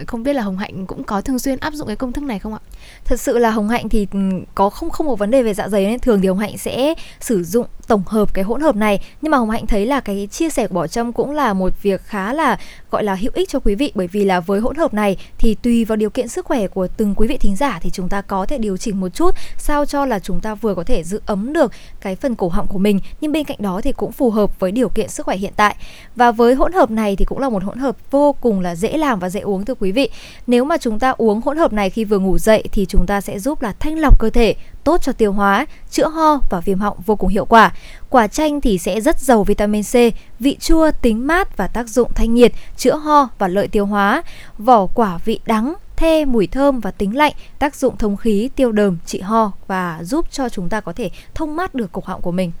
không 0.07 0.23
biết 0.23 0.33
là 0.33 0.41
hồng 0.41 0.57
hạnh 0.57 0.85
cũng 0.85 1.03
có 1.03 1.21
thường 1.21 1.39
xuyên 1.39 1.59
áp 1.59 1.73
dụng 1.73 1.87
cái 1.87 1.95
công 1.95 2.13
thức 2.13 2.23
này 2.23 2.39
không 2.39 2.53
ạ? 2.53 2.59
Thật 3.05 3.19
sự 3.19 3.37
là 3.37 3.51
hồng 3.51 3.69
hạnh 3.69 3.89
thì 3.89 4.07
ừ, 4.11 4.19
có 4.55 4.69
không 4.69 4.89
không 4.89 5.07
có 5.07 5.15
vấn 5.15 5.31
đề 5.31 5.43
về 5.43 5.53
dạ 5.53 5.67
dày 5.67 5.85
nên 5.85 5.99
thường 5.99 6.21
thì 6.21 6.27
hồng 6.27 6.39
hạnh 6.39 6.57
sẽ 6.57 6.93
sử 7.19 7.43
dụng 7.43 7.67
tổng 7.87 8.03
hợp 8.05 8.33
cái 8.33 8.43
hỗn 8.43 8.61
hợp 8.61 8.75
này. 8.75 8.99
Nhưng 9.21 9.31
mà 9.31 9.37
hồng 9.37 9.49
hạnh 9.49 9.67
thấy 9.67 9.85
là 9.85 9.99
cái 9.99 10.27
chia 10.31 10.49
sẻ 10.49 10.67
của 10.67 10.73
bỏ 10.73 10.87
trâm 10.87 11.13
cũng 11.13 11.31
là 11.31 11.53
một 11.53 11.83
việc 11.83 12.01
khá 12.03 12.33
là 12.33 12.57
gọi 12.91 13.03
là 13.03 13.15
hữu 13.15 13.31
ích 13.33 13.49
cho 13.49 13.59
quý 13.59 13.75
vị, 13.75 13.91
bởi 13.95 14.07
vì 14.07 14.25
là 14.25 14.39
với 14.39 14.59
hỗn 14.59 14.75
hợp 14.75 14.93
này 14.93 15.17
thì 15.37 15.55
tùy 15.55 15.85
vào 15.85 15.95
điều 15.95 16.09
kiện 16.09 16.27
sức 16.27 16.45
khỏe 16.45 16.67
của 16.67 16.87
từng 16.87 17.13
quý 17.15 17.27
vị 17.27 17.37
thính 17.37 17.55
giả 17.55 17.79
thì 17.81 17.89
chúng 17.89 18.09
ta 18.09 18.21
có 18.21 18.45
thể 18.45 18.57
điều 18.57 18.77
chỉnh 18.77 18.99
một 18.99 19.09
chút 19.09 19.35
sao 19.57 19.85
cho 19.85 20.05
là 20.05 20.19
chúng 20.19 20.39
ta 20.39 20.55
vừa 20.55 20.75
có 20.75 20.83
thể 20.83 21.03
giữ 21.03 21.21
ấm 21.25 21.53
được 21.53 21.71
cái 22.01 22.15
phần 22.15 22.35
cổ 22.35 22.47
họng 22.49 22.67
của 22.67 22.79
mình, 22.79 22.99
nhưng 23.21 23.31
bên 23.31 23.43
cạnh 23.43 23.57
đó 23.59 23.81
thì 23.83 23.91
cũng 23.91 24.11
phù 24.11 24.29
hợp 24.29 24.59
với 24.59 24.71
điều 24.71 24.89
kiện 24.89 25.09
sức 25.09 25.25
khỏe 25.25 25.37
hiện 25.37 25.53
tại. 25.55 25.75
Và 26.15 26.31
với 26.31 26.55
hỗn 26.55 26.73
hợp 26.73 26.91
này 26.91 27.15
thì 27.15 27.25
cũng 27.25 27.39
là 27.39 27.49
một 27.49 27.63
hỗn 27.63 27.77
hợp 27.77 27.97
vô 28.11 28.35
cùng 28.41 28.59
là 28.59 28.75
dễ 28.75 28.97
làm 28.97 29.19
và 29.19 29.29
dễ 29.29 29.39
uống 29.39 29.65
thưa 29.65 29.75
quý 29.75 29.91
vị. 29.91 30.09
Nếu 30.47 30.65
mà 30.65 30.77
chúng 30.77 30.99
ta 30.99 31.09
uống 31.09 31.41
hỗn 31.41 31.57
hợp 31.57 31.73
này 31.73 31.89
khi 31.89 32.03
vừa 32.03 32.19
ngủ 32.19 32.37
dậy 32.37 32.63
thì 32.71 32.85
chúng 32.85 33.05
ta 33.07 33.21
sẽ 33.21 33.39
giúp 33.39 33.61
là 33.61 33.73
thanh 33.79 33.99
lọc 33.99 34.19
cơ 34.19 34.29
thể 34.29 34.55
tốt 34.87 35.01
cho 35.01 35.11
tiêu 35.11 35.31
hóa, 35.31 35.65
chữa 35.91 36.07
ho 36.07 36.39
và 36.49 36.59
viêm 36.59 36.79
họng 36.79 36.97
vô 37.05 37.15
cùng 37.15 37.29
hiệu 37.29 37.45
quả. 37.45 37.73
Quả 38.09 38.27
chanh 38.27 38.61
thì 38.61 38.77
sẽ 38.77 39.01
rất 39.01 39.19
giàu 39.19 39.43
vitamin 39.43 39.83
C, 39.83 39.93
vị 40.39 40.57
chua, 40.59 40.91
tính 41.01 41.27
mát 41.27 41.57
và 41.57 41.67
tác 41.67 41.89
dụng 41.89 42.11
thanh 42.15 42.33
nhiệt, 42.33 42.51
chữa 42.77 42.95
ho 42.95 43.29
và 43.37 43.47
lợi 43.47 43.67
tiêu 43.67 43.85
hóa. 43.85 44.23
Vỏ 44.57 44.85
quả 44.85 45.17
vị 45.25 45.39
đắng, 45.45 45.73
the, 45.95 46.25
mùi 46.25 46.47
thơm 46.47 46.79
và 46.79 46.91
tính 46.91 47.15
lạnh, 47.15 47.33
tác 47.59 47.75
dụng 47.75 47.97
thông 47.97 48.17
khí, 48.17 48.49
tiêu 48.55 48.71
đờm, 48.71 48.97
trị 49.05 49.19
ho 49.19 49.51
và 49.67 49.99
giúp 50.03 50.31
cho 50.31 50.49
chúng 50.49 50.69
ta 50.69 50.81
có 50.81 50.93
thể 50.93 51.09
thông 51.33 51.55
mát 51.55 51.75
được 51.75 51.91
cục 51.91 52.05
họng 52.05 52.21
của 52.21 52.31
mình. 52.31 52.51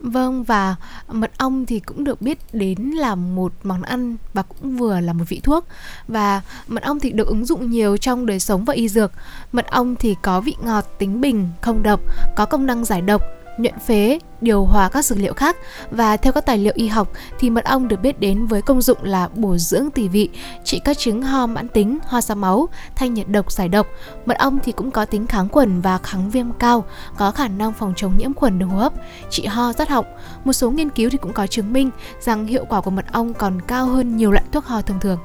Vâng 0.00 0.44
và 0.44 0.76
mật 1.08 1.30
ong 1.38 1.66
thì 1.66 1.80
cũng 1.80 2.04
được 2.04 2.22
biết 2.22 2.38
đến 2.52 2.78
là 2.78 3.14
một 3.14 3.52
món 3.62 3.82
ăn 3.82 4.16
và 4.34 4.42
cũng 4.42 4.76
vừa 4.76 5.00
là 5.00 5.12
một 5.12 5.24
vị 5.28 5.40
thuốc 5.44 5.64
và 6.08 6.42
mật 6.68 6.82
ong 6.82 7.00
thì 7.00 7.10
được 7.10 7.26
ứng 7.26 7.44
dụng 7.44 7.70
nhiều 7.70 7.96
trong 7.96 8.26
đời 8.26 8.40
sống 8.40 8.64
và 8.64 8.74
y 8.74 8.88
dược. 8.88 9.12
Mật 9.52 9.66
ong 9.66 9.96
thì 9.96 10.16
có 10.22 10.40
vị 10.40 10.54
ngọt, 10.64 10.84
tính 10.98 11.20
bình, 11.20 11.48
không 11.60 11.82
độc, 11.82 12.00
có 12.36 12.46
công 12.46 12.66
năng 12.66 12.84
giải 12.84 13.00
độc, 13.00 13.22
nhuận 13.58 13.78
phế, 13.78 14.18
điều 14.40 14.64
hòa 14.64 14.88
các 14.88 15.04
dược 15.04 15.18
liệu 15.18 15.34
khác 15.34 15.56
và 15.90 16.16
theo 16.16 16.32
các 16.32 16.46
tài 16.46 16.58
liệu 16.58 16.72
y 16.76 16.88
học 16.88 17.12
thì 17.38 17.50
mật 17.50 17.64
ong 17.64 17.88
được 17.88 18.00
biết 18.00 18.20
đến 18.20 18.46
với 18.46 18.62
công 18.62 18.82
dụng 18.82 18.98
là 19.02 19.28
bổ 19.34 19.56
dưỡng 19.56 19.90
tỳ 19.90 20.08
vị, 20.08 20.28
trị 20.64 20.80
các 20.84 20.98
chứng 20.98 21.22
ho 21.22 21.46
mãn 21.46 21.68
tính, 21.68 21.98
ho 22.06 22.20
ra 22.20 22.34
máu, 22.34 22.68
thanh 22.96 23.14
nhiệt 23.14 23.28
độc, 23.28 23.52
giải 23.52 23.68
độc. 23.68 23.86
Mật 24.26 24.38
ong 24.38 24.58
thì 24.64 24.72
cũng 24.72 24.90
có 24.90 25.04
tính 25.04 25.26
kháng 25.26 25.48
khuẩn 25.48 25.80
và 25.80 25.98
kháng 25.98 26.30
viêm 26.30 26.52
cao, 26.52 26.84
có 27.16 27.30
khả 27.30 27.48
năng 27.48 27.72
phòng 27.72 27.92
chống 27.96 28.18
nhiễm 28.18 28.34
khuẩn 28.34 28.58
đường 28.58 28.68
hô 28.68 28.78
hấp, 28.78 28.92
trị 29.30 29.46
ho 29.46 29.72
rát 29.72 29.88
họng. 29.88 30.06
Một 30.44 30.52
số 30.52 30.70
nghiên 30.70 30.90
cứu 30.90 31.10
thì 31.10 31.18
cũng 31.18 31.32
có 31.32 31.46
chứng 31.46 31.72
minh 31.72 31.90
rằng 32.20 32.46
hiệu 32.46 32.64
quả 32.68 32.80
của 32.80 32.90
mật 32.90 33.04
ong 33.12 33.34
còn 33.34 33.60
cao 33.60 33.86
hơn 33.86 34.16
nhiều 34.16 34.32
loại 34.32 34.44
thuốc 34.52 34.64
ho 34.64 34.82
thông 34.82 35.00
thường. 35.00 35.18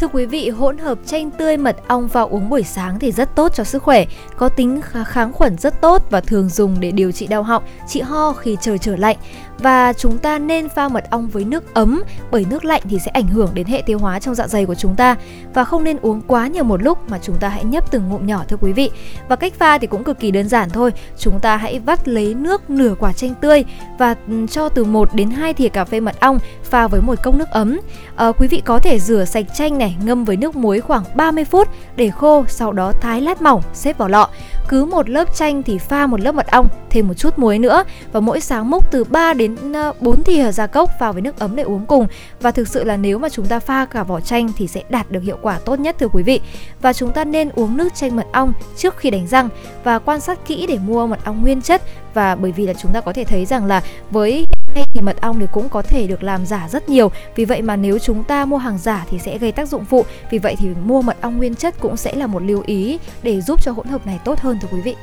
Thưa 0.00 0.08
quý 0.12 0.26
vị, 0.26 0.48
hỗn 0.48 0.78
hợp 0.78 0.98
chanh 1.06 1.30
tươi 1.30 1.56
mật 1.56 1.76
ong 1.88 2.08
vào 2.08 2.28
uống 2.28 2.48
buổi 2.48 2.62
sáng 2.62 2.98
thì 2.98 3.12
rất 3.12 3.34
tốt 3.34 3.54
cho 3.54 3.64
sức 3.64 3.82
khỏe, 3.82 4.04
có 4.36 4.48
tính 4.48 4.80
kháng 5.06 5.32
khuẩn 5.32 5.58
rất 5.58 5.80
tốt 5.80 6.02
và 6.10 6.20
thường 6.20 6.48
dùng 6.48 6.80
để 6.80 6.90
điều 6.90 7.12
trị 7.12 7.26
đau 7.26 7.42
họng, 7.42 7.62
trị 7.88 8.00
ho 8.00 8.32
khi 8.32 8.56
trời 8.60 8.78
trở 8.78 8.96
lạnh 8.96 9.16
và 9.62 9.92
chúng 9.92 10.18
ta 10.18 10.38
nên 10.38 10.68
pha 10.68 10.88
mật 10.88 11.10
ong 11.10 11.28
với 11.28 11.44
nước 11.44 11.74
ấm 11.74 12.02
bởi 12.30 12.46
nước 12.50 12.64
lạnh 12.64 12.82
thì 12.90 12.98
sẽ 12.98 13.10
ảnh 13.10 13.26
hưởng 13.28 13.50
đến 13.54 13.66
hệ 13.66 13.82
tiêu 13.86 13.98
hóa 13.98 14.20
trong 14.20 14.34
dạ 14.34 14.46
dày 14.46 14.66
của 14.66 14.74
chúng 14.74 14.96
ta 14.96 15.16
và 15.54 15.64
không 15.64 15.84
nên 15.84 15.96
uống 16.02 16.20
quá 16.26 16.46
nhiều 16.46 16.64
một 16.64 16.82
lúc 16.82 17.10
mà 17.10 17.18
chúng 17.22 17.36
ta 17.36 17.48
hãy 17.48 17.64
nhấp 17.64 17.90
từng 17.90 18.08
ngụm 18.08 18.26
nhỏ 18.26 18.44
thưa 18.48 18.56
quý 18.60 18.72
vị. 18.72 18.90
Và 19.28 19.36
cách 19.36 19.54
pha 19.54 19.78
thì 19.78 19.86
cũng 19.86 20.04
cực 20.04 20.20
kỳ 20.20 20.30
đơn 20.30 20.48
giản 20.48 20.70
thôi. 20.70 20.92
Chúng 21.18 21.40
ta 21.40 21.56
hãy 21.56 21.78
vắt 21.78 22.08
lấy 22.08 22.34
nước 22.34 22.70
nửa 22.70 22.94
quả 23.00 23.12
chanh 23.12 23.34
tươi 23.34 23.64
và 23.98 24.16
cho 24.50 24.68
từ 24.68 24.84
1 24.84 25.14
đến 25.14 25.30
2 25.30 25.54
thìa 25.54 25.68
cà 25.68 25.84
phê 25.84 26.00
mật 26.00 26.20
ong 26.20 26.38
pha 26.64 26.86
với 26.86 27.00
một 27.00 27.22
cốc 27.22 27.34
nước 27.34 27.48
ấm. 27.50 27.80
À, 28.16 28.32
quý 28.38 28.48
vị 28.48 28.62
có 28.64 28.78
thể 28.78 28.98
rửa 28.98 29.24
sạch 29.24 29.46
chanh 29.54 29.78
này, 29.78 29.89
ngâm 30.04 30.24
với 30.24 30.36
nước 30.36 30.56
muối 30.56 30.80
khoảng 30.80 31.04
30 31.14 31.44
phút 31.44 31.68
để 31.96 32.10
khô, 32.10 32.44
sau 32.48 32.72
đó 32.72 32.92
thái 33.00 33.20
lát 33.20 33.42
mỏng, 33.42 33.62
xếp 33.74 33.98
vào 33.98 34.08
lọ. 34.08 34.28
Cứ 34.68 34.84
một 34.84 35.08
lớp 35.08 35.34
chanh 35.34 35.62
thì 35.62 35.78
pha 35.78 36.06
một 36.06 36.20
lớp 36.20 36.32
mật 36.32 36.46
ong, 36.46 36.68
thêm 36.90 37.08
một 37.08 37.14
chút 37.14 37.38
muối 37.38 37.58
nữa 37.58 37.84
và 38.12 38.20
mỗi 38.20 38.40
sáng 38.40 38.70
múc 38.70 38.90
từ 38.90 39.04
3 39.04 39.34
đến 39.34 39.72
ờ, 39.72 39.92
4 40.00 40.24
thìa 40.24 40.52
ra 40.52 40.66
cốc 40.66 40.90
vào 41.00 41.12
với 41.12 41.22
nước 41.22 41.38
ấm 41.38 41.56
để 41.56 41.62
uống 41.62 41.86
cùng. 41.86 42.06
Và 42.40 42.50
thực 42.50 42.68
sự 42.68 42.84
là 42.84 42.96
nếu 42.96 43.18
mà 43.18 43.28
chúng 43.28 43.46
ta 43.46 43.58
pha 43.58 43.84
cả 43.84 44.02
vỏ 44.02 44.20
chanh 44.20 44.52
thì 44.56 44.66
sẽ 44.66 44.82
đạt 44.88 45.10
được 45.10 45.22
hiệu 45.22 45.38
quả 45.42 45.58
tốt 45.64 45.80
nhất 45.80 45.96
thưa 45.98 46.08
quý 46.08 46.22
vị. 46.22 46.40
Và 46.82 46.92
chúng 46.92 47.12
ta 47.12 47.24
nên 47.24 47.48
uống 47.54 47.76
nước 47.76 47.94
chanh 47.94 48.16
mật 48.16 48.26
ong 48.32 48.52
trước 48.76 48.96
khi 48.96 49.10
đánh 49.10 49.26
răng 49.26 49.48
và 49.84 49.98
quan 49.98 50.20
sát 50.20 50.46
kỹ 50.46 50.66
để 50.66 50.78
mua 50.86 51.06
mật 51.06 51.24
ong 51.24 51.42
nguyên 51.42 51.62
chất 51.62 51.82
và 52.14 52.34
bởi 52.34 52.52
vì 52.52 52.66
là 52.66 52.74
chúng 52.74 52.92
ta 52.92 53.00
có 53.00 53.12
thể 53.12 53.24
thấy 53.24 53.46
rằng 53.46 53.64
là 53.64 53.82
với 54.10 54.46
hay 54.74 54.84
thì 54.92 55.00
mật 55.00 55.20
ong 55.20 55.40
thì 55.40 55.46
cũng 55.52 55.68
có 55.68 55.82
thể 55.82 56.06
được 56.06 56.22
làm 56.22 56.46
giả 56.46 56.68
rất 56.68 56.88
nhiều. 56.88 57.10
Vì 57.36 57.44
vậy 57.44 57.62
mà 57.62 57.76
nếu 57.76 57.98
chúng 57.98 58.24
ta 58.24 58.44
mua 58.44 58.56
hàng 58.56 58.78
giả 58.78 59.06
thì 59.10 59.18
sẽ 59.18 59.38
gây 59.38 59.52
tác 59.52 59.68
dụng 59.68 59.84
phụ. 59.84 60.04
Vì 60.30 60.38
vậy 60.38 60.54
thì 60.58 60.68
mua 60.84 61.02
mật 61.02 61.16
ong 61.20 61.38
nguyên 61.38 61.54
chất 61.54 61.80
cũng 61.80 61.96
sẽ 61.96 62.14
là 62.14 62.26
một 62.26 62.42
lưu 62.42 62.62
ý 62.66 62.98
để 63.22 63.40
giúp 63.40 63.62
cho 63.62 63.72
hỗn 63.72 63.86
hợp 63.86 64.06
này 64.06 64.18
tốt 64.24 64.40
hơn, 64.40 64.58
thưa 64.62 64.68
quý 64.72 64.80
vị. 64.80 64.96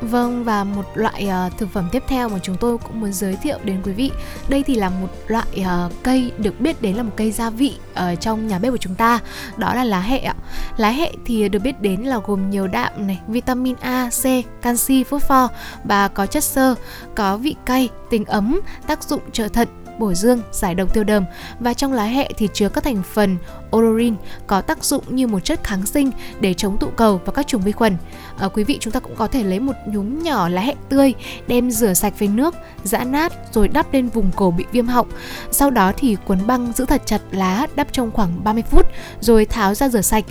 Vâng 0.00 0.44
và 0.44 0.64
một 0.64 0.86
loại 0.94 1.28
uh, 1.46 1.58
thực 1.58 1.68
phẩm 1.72 1.88
tiếp 1.92 2.02
theo 2.08 2.28
mà 2.28 2.38
chúng 2.42 2.56
tôi 2.56 2.78
cũng 2.78 3.00
muốn 3.00 3.12
giới 3.12 3.36
thiệu 3.36 3.58
đến 3.64 3.82
quý 3.84 3.92
vị. 3.92 4.10
Đây 4.48 4.62
thì 4.62 4.74
là 4.74 4.88
một 4.88 5.08
loại 5.26 5.46
uh, 5.60 5.92
cây 6.02 6.32
được 6.38 6.60
biết 6.60 6.82
đến 6.82 6.96
là 6.96 7.02
một 7.02 7.12
cây 7.16 7.30
gia 7.30 7.50
vị 7.50 7.74
ở 7.94 8.14
trong 8.14 8.46
nhà 8.46 8.58
bếp 8.58 8.72
của 8.72 8.78
chúng 8.78 8.94
ta. 8.94 9.20
Đó 9.56 9.74
là 9.74 9.84
lá 9.84 10.00
hẹ 10.00 10.18
ạ. 10.18 10.34
Lá 10.76 10.90
hẹ 10.90 11.12
thì 11.24 11.48
được 11.48 11.58
biết 11.58 11.80
đến 11.80 12.00
là 12.00 12.20
gồm 12.26 12.50
nhiều 12.50 12.66
đạm 12.66 13.06
này, 13.06 13.20
vitamin 13.28 13.76
A, 13.80 14.10
C, 14.22 14.24
canxi, 14.62 15.04
phốt 15.04 15.22
pho 15.22 15.48
và 15.84 16.08
có 16.08 16.26
chất 16.26 16.44
xơ, 16.44 16.74
có 17.14 17.36
vị 17.36 17.56
cay, 17.64 17.88
tính 18.10 18.24
ấm, 18.24 18.60
tác 18.86 19.02
dụng 19.02 19.20
trợ 19.32 19.48
thận, 19.48 19.68
bổ 19.98 20.14
dương, 20.14 20.42
giải 20.52 20.74
độc 20.74 20.94
tiêu 20.94 21.04
đờm 21.04 21.24
và 21.60 21.74
trong 21.74 21.92
lá 21.92 22.04
hẹ 22.04 22.28
thì 22.36 22.48
chứa 22.52 22.68
các 22.68 22.84
thành 22.84 23.02
phần 23.02 23.36
ororin 23.76 24.14
có 24.46 24.60
tác 24.60 24.84
dụng 24.84 25.04
như 25.08 25.26
một 25.26 25.44
chất 25.44 25.64
kháng 25.64 25.86
sinh 25.86 26.10
để 26.40 26.54
chống 26.54 26.78
tụ 26.78 26.86
cầu 26.96 27.20
và 27.24 27.32
các 27.32 27.46
trùng 27.46 27.62
vi 27.62 27.72
khuẩn. 27.72 27.96
À, 28.38 28.48
quý 28.48 28.64
vị 28.64 28.78
chúng 28.80 28.92
ta 28.92 29.00
cũng 29.00 29.16
có 29.16 29.26
thể 29.26 29.44
lấy 29.44 29.60
một 29.60 29.74
nhúm 29.86 30.18
nhỏ 30.18 30.48
lá 30.48 30.60
hẹ 30.60 30.74
tươi 30.88 31.14
đem 31.46 31.70
rửa 31.70 31.94
sạch 31.94 32.18
với 32.18 32.28
nước, 32.28 32.54
giã 32.84 33.04
nát 33.04 33.32
rồi 33.52 33.68
đắp 33.68 33.92
lên 33.92 34.08
vùng 34.08 34.30
cổ 34.36 34.50
bị 34.50 34.64
viêm 34.72 34.86
họng. 34.86 35.08
Sau 35.50 35.70
đó 35.70 35.92
thì 35.96 36.16
cuốn 36.24 36.46
băng 36.46 36.72
giữ 36.72 36.84
thật 36.84 37.02
chặt 37.06 37.20
lá 37.30 37.66
đắp 37.74 37.92
trong 37.92 38.10
khoảng 38.10 38.44
30 38.44 38.62
phút 38.70 38.86
rồi 39.20 39.46
tháo 39.46 39.74
ra 39.74 39.88
rửa 39.88 40.02
sạch. 40.02 40.24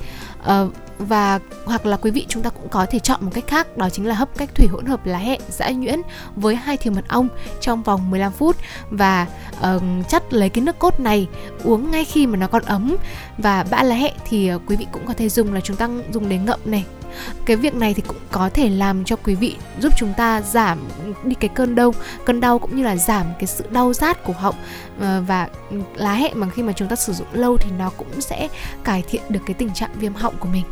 À, 0.43 0.65
và 0.97 1.39
hoặc 1.65 1.85
là 1.85 1.97
quý 1.97 2.11
vị 2.11 2.25
chúng 2.29 2.43
ta 2.43 2.49
cũng 2.49 2.69
có 2.69 2.85
thể 2.85 2.99
chọn 2.99 3.19
một 3.21 3.31
cách 3.33 3.47
khác 3.47 3.77
đó 3.77 3.89
chính 3.89 4.07
là 4.07 4.15
hấp 4.15 4.37
cách 4.37 4.49
thủy 4.55 4.67
hỗn 4.67 4.85
hợp 4.85 5.05
lá 5.05 5.17
hẹ 5.17 5.37
giã 5.49 5.69
nhuyễn 5.71 6.01
với 6.35 6.55
hai 6.55 6.77
thìa 6.77 6.89
mật 6.89 7.07
ong 7.07 7.27
trong 7.61 7.83
vòng 7.83 8.11
15 8.11 8.31
phút. 8.31 8.55
Và 8.89 9.27
uh, 9.75 9.81
chắt 10.09 10.33
lấy 10.33 10.49
cái 10.49 10.63
nước 10.63 10.79
cốt 10.79 10.99
này 10.99 11.27
uống 11.63 11.91
ngay 11.91 12.05
khi 12.05 12.27
mà 12.27 12.37
nó 12.37 12.47
còn 12.47 12.63
ấm. 12.63 12.95
Và 13.37 13.65
bã 13.71 13.83
lá 13.83 13.95
hẹ 13.95 14.13
thì 14.25 14.53
uh, 14.53 14.61
quý 14.67 14.75
vị 14.75 14.87
cũng 14.91 15.05
có 15.05 15.13
thể 15.13 15.29
dùng 15.29 15.53
là 15.53 15.59
chúng 15.59 15.77
ta 15.77 15.89
dùng 16.11 16.29
để 16.29 16.37
ngậm 16.37 16.59
này. 16.65 16.85
Cái 17.45 17.57
việc 17.57 17.75
này 17.75 17.93
thì 17.93 18.03
cũng 18.07 18.17
có 18.31 18.49
thể 18.49 18.69
làm 18.69 19.05
cho 19.05 19.15
quý 19.15 19.35
vị 19.35 19.55
giúp 19.79 19.93
chúng 19.97 20.13
ta 20.17 20.41
giảm 20.41 20.79
đi 21.23 21.35
cái 21.39 21.49
cơn 21.49 21.75
đau 21.75 21.93
cơn 22.25 22.41
đau 22.41 22.59
cũng 22.59 22.75
như 22.75 22.83
là 22.83 22.95
giảm 22.95 23.25
cái 23.39 23.47
sự 23.47 23.63
đau 23.71 23.93
rát 23.93 24.23
của 24.23 24.33
họng. 24.33 24.55
Ờ, 24.99 25.23
và 25.27 25.49
lá 25.95 26.13
hẹ 26.13 26.33
mà 26.33 26.49
khi 26.49 26.63
mà 26.63 26.73
chúng 26.73 26.87
ta 26.87 26.95
sử 26.95 27.13
dụng 27.13 27.27
lâu 27.33 27.57
thì 27.57 27.71
nó 27.77 27.89
cũng 27.97 28.21
sẽ 28.21 28.47
cải 28.83 29.03
thiện 29.09 29.21
được 29.29 29.39
cái 29.45 29.53
tình 29.53 29.73
trạng 29.73 29.89
viêm 29.99 30.13
họng 30.13 30.33
của 30.39 30.47
mình. 30.47 30.63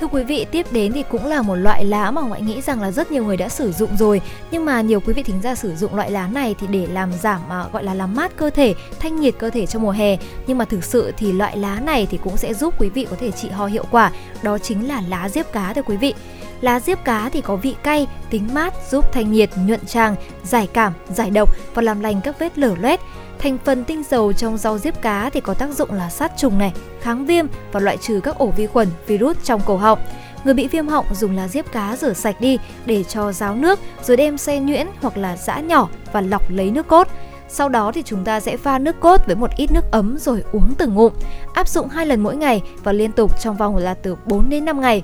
Thưa 0.00 0.06
quý 0.06 0.24
vị, 0.24 0.46
tiếp 0.50 0.66
đến 0.70 0.92
thì 0.92 1.04
cũng 1.10 1.26
là 1.26 1.42
một 1.42 1.54
loại 1.54 1.84
lá 1.84 2.10
mà 2.10 2.22
ngoại 2.22 2.42
nghĩ 2.42 2.60
rằng 2.60 2.82
là 2.82 2.90
rất 2.90 3.10
nhiều 3.10 3.24
người 3.24 3.36
đã 3.36 3.48
sử 3.48 3.72
dụng 3.72 3.96
rồi. 3.96 4.20
Nhưng 4.50 4.64
mà 4.64 4.80
nhiều 4.80 5.00
quý 5.00 5.12
vị 5.12 5.22
thính 5.22 5.40
giả 5.42 5.54
sử 5.54 5.74
dụng 5.76 5.94
loại 5.94 6.10
lá 6.10 6.28
này 6.28 6.54
thì 6.60 6.66
để 6.66 6.86
làm 6.86 7.12
giảm 7.12 7.40
uh, 7.66 7.72
gọi 7.72 7.84
là 7.84 7.94
làm 7.94 8.14
mát 8.14 8.36
cơ 8.36 8.50
thể, 8.50 8.74
thanh 8.98 9.20
nhiệt 9.20 9.34
cơ 9.38 9.50
thể 9.50 9.66
trong 9.66 9.82
mùa 9.82 9.90
hè. 9.90 10.16
Nhưng 10.46 10.58
mà 10.58 10.64
thực 10.64 10.84
sự 10.84 11.12
thì 11.16 11.32
loại 11.32 11.56
lá 11.56 11.80
này 11.80 12.06
thì 12.10 12.18
cũng 12.24 12.36
sẽ 12.36 12.54
giúp 12.54 12.74
quý 12.78 12.88
vị 12.88 13.06
có 13.10 13.16
thể 13.20 13.30
trị 13.30 13.48
ho 13.48 13.66
hiệu 13.66 13.84
quả. 13.90 14.12
Đó 14.42 14.58
chính 14.58 14.88
là 14.88 15.02
lá 15.08 15.28
diếp 15.28 15.52
cá 15.52 15.72
thưa 15.72 15.82
quý 15.82 15.96
vị. 15.96 16.14
Lá 16.60 16.80
diếp 16.80 17.04
cá 17.04 17.30
thì 17.32 17.40
có 17.40 17.56
vị 17.56 17.74
cay, 17.82 18.06
tính 18.30 18.48
mát, 18.52 18.74
giúp 18.90 19.12
thanh 19.12 19.32
nhiệt, 19.32 19.50
nhuận 19.66 19.86
tràng, 19.86 20.14
giải 20.44 20.68
cảm, 20.72 20.92
giải 21.08 21.30
độc 21.30 21.54
và 21.74 21.82
làm 21.82 22.00
lành 22.00 22.20
các 22.24 22.38
vết 22.38 22.58
lở 22.58 22.74
loét. 22.80 23.00
Thành 23.38 23.58
phần 23.64 23.84
tinh 23.84 24.02
dầu 24.10 24.32
trong 24.32 24.58
rau 24.58 24.78
diếp 24.78 25.02
cá 25.02 25.30
thì 25.30 25.40
có 25.40 25.54
tác 25.54 25.70
dụng 25.70 25.92
là 25.92 26.10
sát 26.10 26.32
trùng 26.36 26.58
này, 26.58 26.72
kháng 27.00 27.26
viêm 27.26 27.46
và 27.72 27.80
loại 27.80 27.96
trừ 27.96 28.20
các 28.22 28.38
ổ 28.38 28.46
vi 28.46 28.66
khuẩn, 28.66 28.88
virus 29.06 29.36
trong 29.44 29.60
cổ 29.66 29.76
họng. 29.76 29.98
Người 30.44 30.54
bị 30.54 30.68
viêm 30.68 30.88
họng 30.88 31.06
dùng 31.14 31.36
lá 31.36 31.48
diếp 31.48 31.72
cá 31.72 31.96
rửa 31.96 32.12
sạch 32.12 32.40
đi 32.40 32.58
để 32.86 33.04
cho 33.04 33.32
ráo 33.32 33.54
nước 33.54 33.78
rồi 34.02 34.16
đem 34.16 34.38
xe 34.38 34.60
nhuyễn 34.60 34.86
hoặc 35.00 35.16
là 35.16 35.36
giã 35.36 35.60
nhỏ 35.60 35.88
và 36.12 36.20
lọc 36.20 36.50
lấy 36.50 36.70
nước 36.70 36.88
cốt. 36.88 37.08
Sau 37.48 37.68
đó 37.68 37.92
thì 37.94 38.02
chúng 38.02 38.24
ta 38.24 38.40
sẽ 38.40 38.56
pha 38.56 38.78
nước 38.78 39.00
cốt 39.00 39.26
với 39.26 39.36
một 39.36 39.50
ít 39.56 39.70
nước 39.70 39.90
ấm 39.90 40.18
rồi 40.18 40.44
uống 40.52 40.74
từng 40.78 40.94
ngụm. 40.94 41.12
Áp 41.52 41.68
dụng 41.68 41.88
hai 41.88 42.06
lần 42.06 42.20
mỗi 42.20 42.36
ngày 42.36 42.62
và 42.84 42.92
liên 42.92 43.12
tục 43.12 43.40
trong 43.40 43.56
vòng 43.56 43.76
là 43.76 43.94
từ 43.94 44.16
4 44.26 44.50
đến 44.50 44.64
5 44.64 44.80
ngày. 44.80 45.02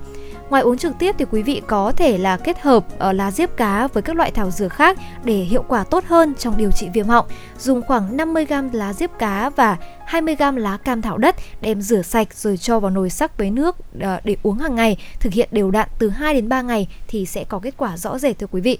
Ngoài 0.54 0.62
uống 0.62 0.78
trực 0.78 0.98
tiếp 0.98 1.14
thì 1.18 1.24
quý 1.30 1.42
vị 1.42 1.62
có 1.66 1.92
thể 1.92 2.18
là 2.18 2.36
kết 2.36 2.60
hợp 2.60 2.98
ở 2.98 3.12
lá 3.12 3.30
diếp 3.30 3.56
cá 3.56 3.88
với 3.88 4.02
các 4.02 4.16
loại 4.16 4.30
thảo 4.30 4.50
dược 4.50 4.72
khác 4.72 4.98
để 5.24 5.34
hiệu 5.34 5.64
quả 5.68 5.84
tốt 5.84 6.04
hơn 6.06 6.34
trong 6.38 6.56
điều 6.56 6.70
trị 6.70 6.88
viêm 6.94 7.06
họng. 7.06 7.26
Dùng 7.58 7.82
khoảng 7.82 8.16
50g 8.16 8.68
lá 8.72 8.92
diếp 8.92 9.18
cá 9.18 9.50
và 9.50 9.76
20g 10.08 10.56
lá 10.56 10.76
cam 10.76 11.02
thảo 11.02 11.18
đất 11.18 11.36
đem 11.60 11.82
rửa 11.82 12.02
sạch 12.02 12.34
rồi 12.34 12.56
cho 12.56 12.80
vào 12.80 12.90
nồi 12.90 13.10
sắc 13.10 13.38
với 13.38 13.50
nước 13.50 13.76
uh, 13.78 14.02
để 14.24 14.36
uống 14.42 14.58
hàng 14.58 14.74
ngày, 14.74 14.96
thực 15.20 15.32
hiện 15.32 15.48
đều 15.52 15.70
đặn 15.70 15.88
từ 15.98 16.08
2 16.08 16.34
đến 16.34 16.48
3 16.48 16.62
ngày 16.62 16.88
thì 17.08 17.26
sẽ 17.26 17.44
có 17.44 17.58
kết 17.58 17.74
quả 17.76 17.96
rõ 17.96 18.18
rệt 18.18 18.38
thưa 18.38 18.46
quý 18.46 18.60
vị. 18.60 18.78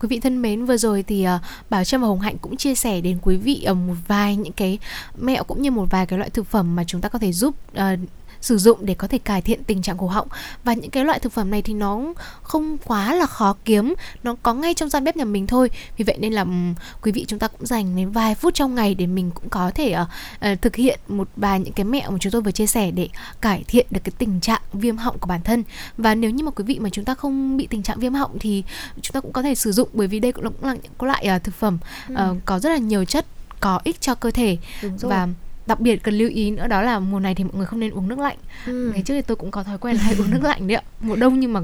Quý 0.00 0.08
vị 0.08 0.20
thân 0.20 0.42
mến, 0.42 0.64
vừa 0.64 0.76
rồi 0.76 1.02
thì 1.02 1.26
uh, 1.36 1.40
Bảo 1.70 1.84
Trâm 1.84 2.00
và 2.00 2.08
Hồng 2.08 2.20
Hạnh 2.20 2.38
cũng 2.38 2.56
chia 2.56 2.74
sẻ 2.74 3.00
đến 3.00 3.18
quý 3.22 3.36
vị 3.36 3.66
uh, 3.70 3.76
một 3.76 3.94
vài 4.08 4.36
những 4.36 4.52
cái 4.52 4.78
mẹo 5.18 5.44
cũng 5.44 5.62
như 5.62 5.70
một 5.70 5.86
vài 5.90 6.06
cái 6.06 6.18
loại 6.18 6.30
thực 6.30 6.46
phẩm 6.46 6.76
mà 6.76 6.84
chúng 6.84 7.00
ta 7.00 7.08
có 7.08 7.18
thể 7.18 7.32
giúp 7.32 7.54
uh, 7.72 7.98
sử 8.44 8.58
dụng 8.58 8.78
để 8.86 8.94
có 8.94 9.08
thể 9.08 9.18
cải 9.18 9.42
thiện 9.42 9.64
tình 9.64 9.82
trạng 9.82 9.98
cổ 9.98 10.06
họng. 10.06 10.28
Và 10.64 10.74
những 10.74 10.90
cái 10.90 11.04
loại 11.04 11.18
thực 11.18 11.32
phẩm 11.32 11.50
này 11.50 11.62
thì 11.62 11.74
nó 11.74 12.00
không 12.42 12.78
quá 12.78 13.14
là 13.14 13.26
khó 13.26 13.56
kiếm 13.64 13.94
nó 14.22 14.34
có 14.42 14.54
ngay 14.54 14.74
trong 14.74 14.88
gian 14.88 15.04
bếp 15.04 15.16
nhà 15.16 15.24
mình 15.24 15.46
thôi. 15.46 15.70
Vì 15.96 16.04
vậy 16.04 16.16
nên 16.18 16.32
là 16.32 16.42
um, 16.42 16.74
quý 17.02 17.12
vị 17.12 17.24
chúng 17.28 17.38
ta 17.38 17.48
cũng 17.48 17.66
dành 17.66 17.96
đến 17.96 18.10
vài 18.10 18.34
phút 18.34 18.54
trong 18.54 18.74
ngày 18.74 18.94
để 18.94 19.06
mình 19.06 19.30
cũng 19.34 19.48
có 19.48 19.70
thể 19.74 19.96
uh, 20.02 20.08
uh, 20.52 20.62
thực 20.62 20.76
hiện 20.76 21.00
một 21.08 21.28
vài 21.36 21.60
những 21.60 21.72
cái 21.72 21.84
mẹo 21.84 22.10
mà 22.10 22.18
chúng 22.20 22.32
tôi 22.32 22.42
vừa 22.42 22.50
chia 22.50 22.66
sẻ 22.66 22.90
để 22.90 23.08
cải 23.40 23.64
thiện 23.68 23.86
được 23.90 24.00
cái 24.04 24.12
tình 24.18 24.40
trạng 24.40 24.60
viêm 24.72 24.96
họng 24.96 25.18
của 25.18 25.26
bản 25.26 25.42
thân. 25.42 25.64
Và 25.98 26.14
nếu 26.14 26.30
như 26.30 26.44
mà 26.44 26.50
quý 26.50 26.64
vị 26.64 26.78
mà 26.78 26.88
chúng 26.90 27.04
ta 27.04 27.14
không 27.14 27.56
bị 27.56 27.66
tình 27.66 27.82
trạng 27.82 28.00
viêm 28.00 28.14
họng 28.14 28.38
thì 28.38 28.62
chúng 29.02 29.12
ta 29.12 29.20
cũng 29.20 29.32
có 29.32 29.42
thể 29.42 29.54
sử 29.54 29.72
dụng 29.72 29.88
bởi 29.92 30.06
vì 30.06 30.20
đây 30.20 30.32
cũng 30.32 30.44
là, 30.44 30.50
cũng 30.50 30.68
là 30.68 30.74
những 30.82 30.92
loại 30.98 31.28
uh, 31.36 31.44
thực 31.44 31.54
phẩm 31.54 31.78
uh, 32.12 32.18
ừ. 32.18 32.34
có 32.44 32.58
rất 32.58 32.70
là 32.70 32.78
nhiều 32.78 33.04
chất 33.04 33.26
có 33.60 33.80
ích 33.84 34.00
cho 34.00 34.14
cơ 34.14 34.30
thể. 34.30 34.56
Và 35.00 35.28
đặc 35.66 35.80
biệt 35.80 35.96
cần 36.02 36.14
lưu 36.14 36.28
ý 36.28 36.50
nữa 36.50 36.66
đó 36.66 36.82
là 36.82 36.98
mùa 36.98 37.20
này 37.20 37.34
thì 37.34 37.44
mọi 37.44 37.52
người 37.54 37.66
không 37.66 37.80
nên 37.80 37.90
uống 37.90 38.08
nước 38.08 38.18
lạnh 38.18 38.36
ừ. 38.66 38.90
ngày 38.94 39.02
trước 39.02 39.14
thì 39.14 39.22
tôi 39.22 39.36
cũng 39.36 39.50
có 39.50 39.62
thói 39.62 39.78
quen 39.78 39.96
là 39.96 40.02
hay 40.02 40.14
uống 40.18 40.30
nước 40.30 40.44
lạnh 40.44 40.66
đấy 40.68 40.76
ạ 40.76 40.82
mùa 41.00 41.16
đông 41.16 41.40
nhưng 41.40 41.52
mà 41.52 41.60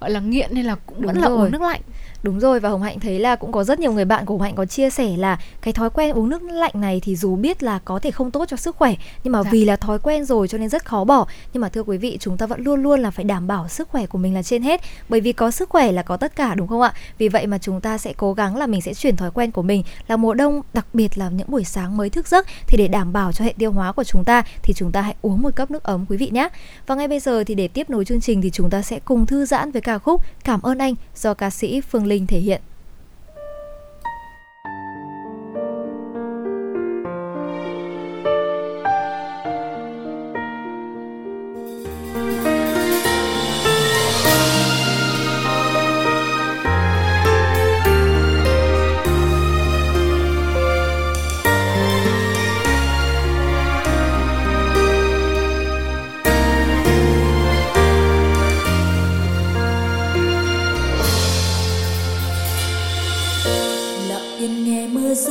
gọi 0.00 0.10
là 0.10 0.20
nghiện 0.20 0.50
nên 0.54 0.64
là 0.64 0.76
cũng 0.86 1.02
Đúng 1.02 1.06
vẫn 1.06 1.14
rồi. 1.22 1.22
là 1.22 1.44
uống 1.44 1.52
nước 1.52 1.62
lạnh 1.62 1.80
Đúng 2.22 2.40
rồi 2.40 2.60
và 2.60 2.68
Hồng 2.68 2.82
Hạnh 2.82 3.00
thấy 3.00 3.18
là 3.18 3.36
cũng 3.36 3.52
có 3.52 3.64
rất 3.64 3.80
nhiều 3.80 3.92
người 3.92 4.04
bạn 4.04 4.26
của 4.26 4.34
Hồng 4.34 4.42
Hạnh 4.42 4.54
có 4.54 4.66
chia 4.66 4.90
sẻ 4.90 5.16
là 5.16 5.38
cái 5.62 5.72
thói 5.72 5.90
quen 5.90 6.12
uống 6.12 6.28
nước 6.28 6.42
lạnh 6.42 6.72
này 6.74 7.00
thì 7.04 7.16
dù 7.16 7.36
biết 7.36 7.62
là 7.62 7.78
có 7.84 7.98
thể 7.98 8.10
không 8.10 8.30
tốt 8.30 8.44
cho 8.48 8.56
sức 8.56 8.76
khỏe 8.76 8.94
nhưng 9.24 9.32
mà 9.32 9.42
dạ. 9.44 9.50
vì 9.50 9.64
là 9.64 9.76
thói 9.76 9.98
quen 9.98 10.24
rồi 10.24 10.48
cho 10.48 10.58
nên 10.58 10.68
rất 10.68 10.84
khó 10.84 11.04
bỏ. 11.04 11.26
Nhưng 11.52 11.60
mà 11.60 11.68
thưa 11.68 11.82
quý 11.82 11.98
vị, 11.98 12.16
chúng 12.20 12.36
ta 12.36 12.46
vẫn 12.46 12.60
luôn 12.60 12.82
luôn 12.82 13.00
là 13.00 13.10
phải 13.10 13.24
đảm 13.24 13.46
bảo 13.46 13.68
sức 13.68 13.88
khỏe 13.88 14.06
của 14.06 14.18
mình 14.18 14.34
là 14.34 14.42
trên 14.42 14.62
hết 14.62 14.80
bởi 15.08 15.20
vì 15.20 15.32
có 15.32 15.50
sức 15.50 15.68
khỏe 15.68 15.92
là 15.92 16.02
có 16.02 16.16
tất 16.16 16.36
cả 16.36 16.54
đúng 16.54 16.68
không 16.68 16.80
ạ? 16.80 16.92
Vì 17.18 17.28
vậy 17.28 17.46
mà 17.46 17.58
chúng 17.58 17.80
ta 17.80 17.98
sẽ 17.98 18.12
cố 18.16 18.32
gắng 18.32 18.56
là 18.56 18.66
mình 18.66 18.80
sẽ 18.80 18.94
chuyển 18.94 19.16
thói 19.16 19.30
quen 19.30 19.50
của 19.50 19.62
mình 19.62 19.82
là 20.08 20.16
mùa 20.16 20.34
đông 20.34 20.62
đặc 20.74 20.86
biệt 20.92 21.18
là 21.18 21.28
những 21.28 21.50
buổi 21.50 21.64
sáng 21.64 21.96
mới 21.96 22.10
thức 22.10 22.28
giấc 22.28 22.46
thì 22.66 22.78
để 22.78 22.88
đảm 22.88 23.12
bảo 23.12 23.32
cho 23.32 23.44
hệ 23.44 23.54
tiêu 23.58 23.72
hóa 23.72 23.92
của 23.92 24.04
chúng 24.04 24.24
ta 24.24 24.42
thì 24.62 24.74
chúng 24.74 24.92
ta 24.92 25.00
hãy 25.00 25.14
uống 25.22 25.42
một 25.42 25.56
cốc 25.56 25.70
nước 25.70 25.82
ấm 25.82 26.04
quý 26.08 26.16
vị 26.16 26.30
nhé. 26.32 26.48
Và 26.86 26.94
ngay 26.94 27.08
bây 27.08 27.20
giờ 27.20 27.44
thì 27.44 27.54
để 27.54 27.68
tiếp 27.68 27.90
nối 27.90 28.04
chương 28.04 28.20
trình 28.20 28.42
thì 28.42 28.50
chúng 28.50 28.70
ta 28.70 28.82
sẽ 28.82 28.98
cùng 29.04 29.26
thư 29.26 29.44
giãn 29.44 29.72
với 29.72 29.82
ca 29.82 29.98
khúc 29.98 30.22
Cảm 30.44 30.62
ơn 30.62 30.78
anh 30.78 30.94
do 31.16 31.34
ca 31.34 31.50
sĩ 31.50 31.80
Phương 31.80 32.06
Linh 32.06 32.11
thể 32.26 32.38
hiện. 32.38 32.60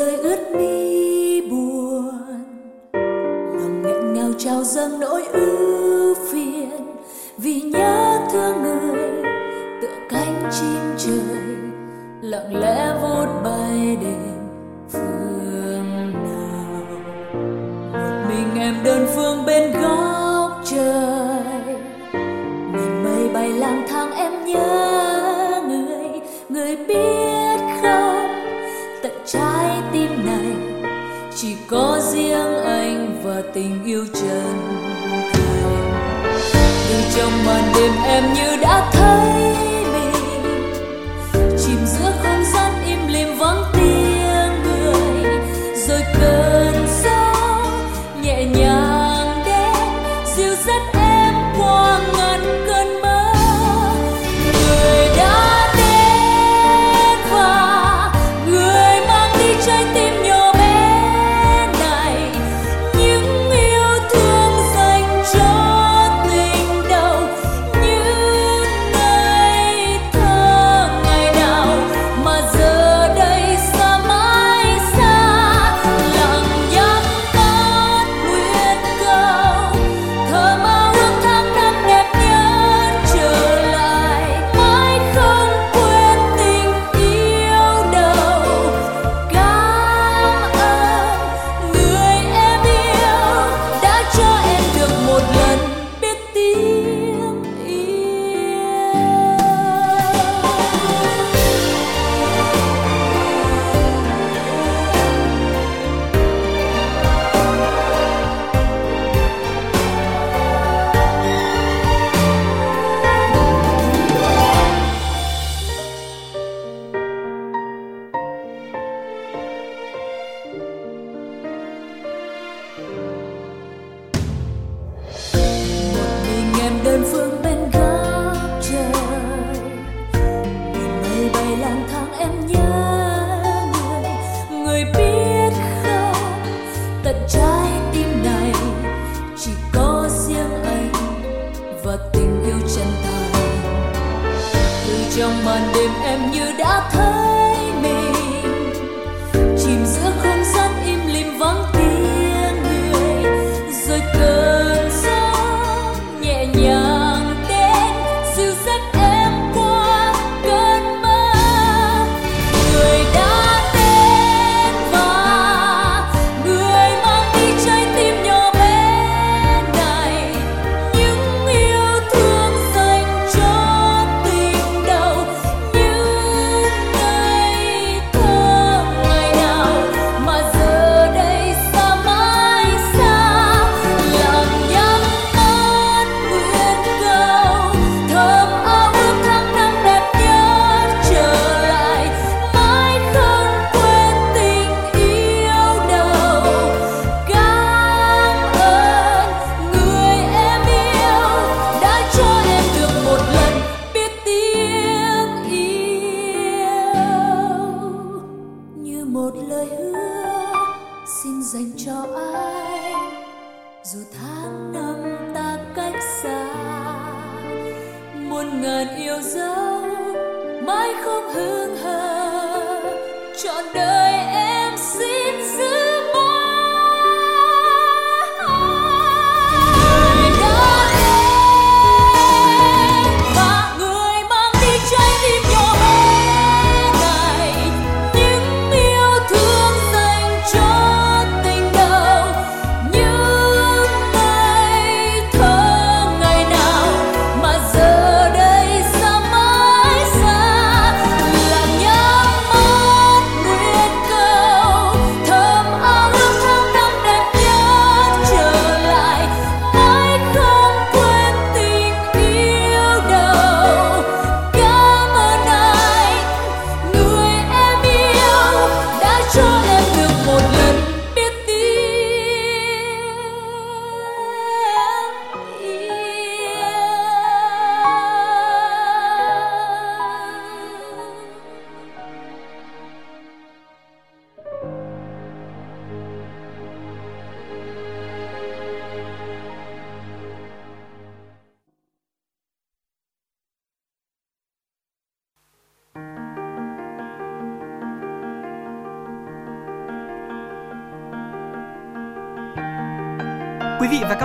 rơi 0.02 0.16
ướt 0.16 0.52
mi 0.56 1.42
buồn. 1.42 2.10
Lòng 3.54 3.84
nghẹn 3.84 4.14
ngào 4.14 4.32
trao 4.38 4.64
dâng 4.64 5.00
nỗi 5.00 5.24
ưu 5.34 6.16
phiền. 6.32 6.70
Vì 7.38 7.62
nhớ 7.62 8.20
thương 8.32 8.64
người, 8.64 9.24
tựa 9.82 9.98
cánh 10.10 10.50
chim 10.52 10.80
trời, 10.98 11.56
lặng 12.22 12.56
lẽ 12.56 12.94
vút 13.02 13.28
bay 13.44 13.98
đến. 14.02 14.31
tình 33.54 33.84
yêu 33.86 34.06
chân 34.14 34.58
thành, 35.34 35.92
vì 36.90 36.96
trong 37.16 37.46
màn 37.46 37.72
đêm 37.76 37.92
em 38.06 38.34
như 38.34 38.51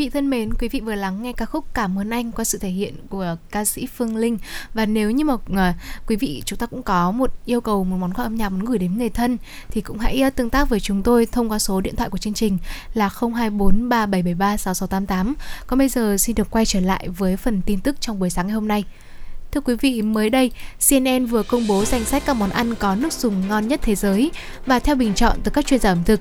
vị 0.00 0.08
thân 0.08 0.30
mến, 0.30 0.54
quý 0.54 0.68
vị 0.68 0.80
vừa 0.80 0.94
lắng 0.94 1.22
nghe 1.22 1.32
ca 1.32 1.46
khúc 1.46 1.74
Cảm 1.74 1.98
ơn 1.98 2.10
anh 2.10 2.32
qua 2.32 2.44
sự 2.44 2.58
thể 2.58 2.68
hiện 2.68 2.94
của 3.08 3.36
ca 3.50 3.64
sĩ 3.64 3.86
Phương 3.86 4.16
Linh 4.16 4.38
và 4.74 4.86
nếu 4.86 5.10
như 5.10 5.24
mà 5.24 5.34
uh, 5.34 5.40
quý 6.06 6.16
vị 6.16 6.42
chúng 6.44 6.58
ta 6.58 6.66
cũng 6.66 6.82
có 6.82 7.10
một 7.10 7.30
yêu 7.44 7.60
cầu 7.60 7.84
một 7.84 7.96
món 7.96 8.14
quà 8.14 8.24
âm 8.24 8.34
nhạc 8.34 8.48
muốn 8.48 8.64
gửi 8.64 8.78
đến 8.78 8.98
người 8.98 9.08
thân 9.08 9.38
thì 9.68 9.80
cũng 9.80 9.98
hãy 9.98 10.22
uh, 10.26 10.36
tương 10.36 10.50
tác 10.50 10.68
với 10.68 10.80
chúng 10.80 11.02
tôi 11.02 11.26
thông 11.26 11.50
qua 11.50 11.58
số 11.58 11.80
điện 11.80 11.96
thoại 11.96 12.10
của 12.10 12.18
chương 12.18 12.34
trình 12.34 12.58
là 12.94 13.08
02437736688. 13.08 15.34
Còn 15.66 15.78
bây 15.78 15.88
giờ 15.88 16.16
xin 16.18 16.36
được 16.36 16.50
quay 16.50 16.66
trở 16.66 16.80
lại 16.80 17.08
với 17.08 17.36
phần 17.36 17.62
tin 17.66 17.80
tức 17.80 18.00
trong 18.00 18.18
buổi 18.18 18.30
sáng 18.30 18.46
ngày 18.46 18.54
hôm 18.54 18.68
nay. 18.68 18.84
Thưa 19.52 19.60
quý 19.60 19.74
vị, 19.74 20.02
mới 20.02 20.30
đây, 20.30 20.50
CNN 20.88 21.26
vừa 21.26 21.42
công 21.42 21.66
bố 21.66 21.84
danh 21.84 22.04
sách 22.04 22.22
các 22.26 22.34
món 22.34 22.50
ăn 22.50 22.74
có 22.74 22.94
nước 22.94 23.12
dùng 23.12 23.48
ngon 23.48 23.68
nhất 23.68 23.80
thế 23.82 23.94
giới 23.94 24.30
và 24.66 24.78
theo 24.78 24.94
bình 24.94 25.14
chọn 25.14 25.38
từ 25.44 25.50
các 25.50 25.66
chuyên 25.66 25.80
gia 25.80 25.92
ẩm 25.92 26.04
thực. 26.04 26.20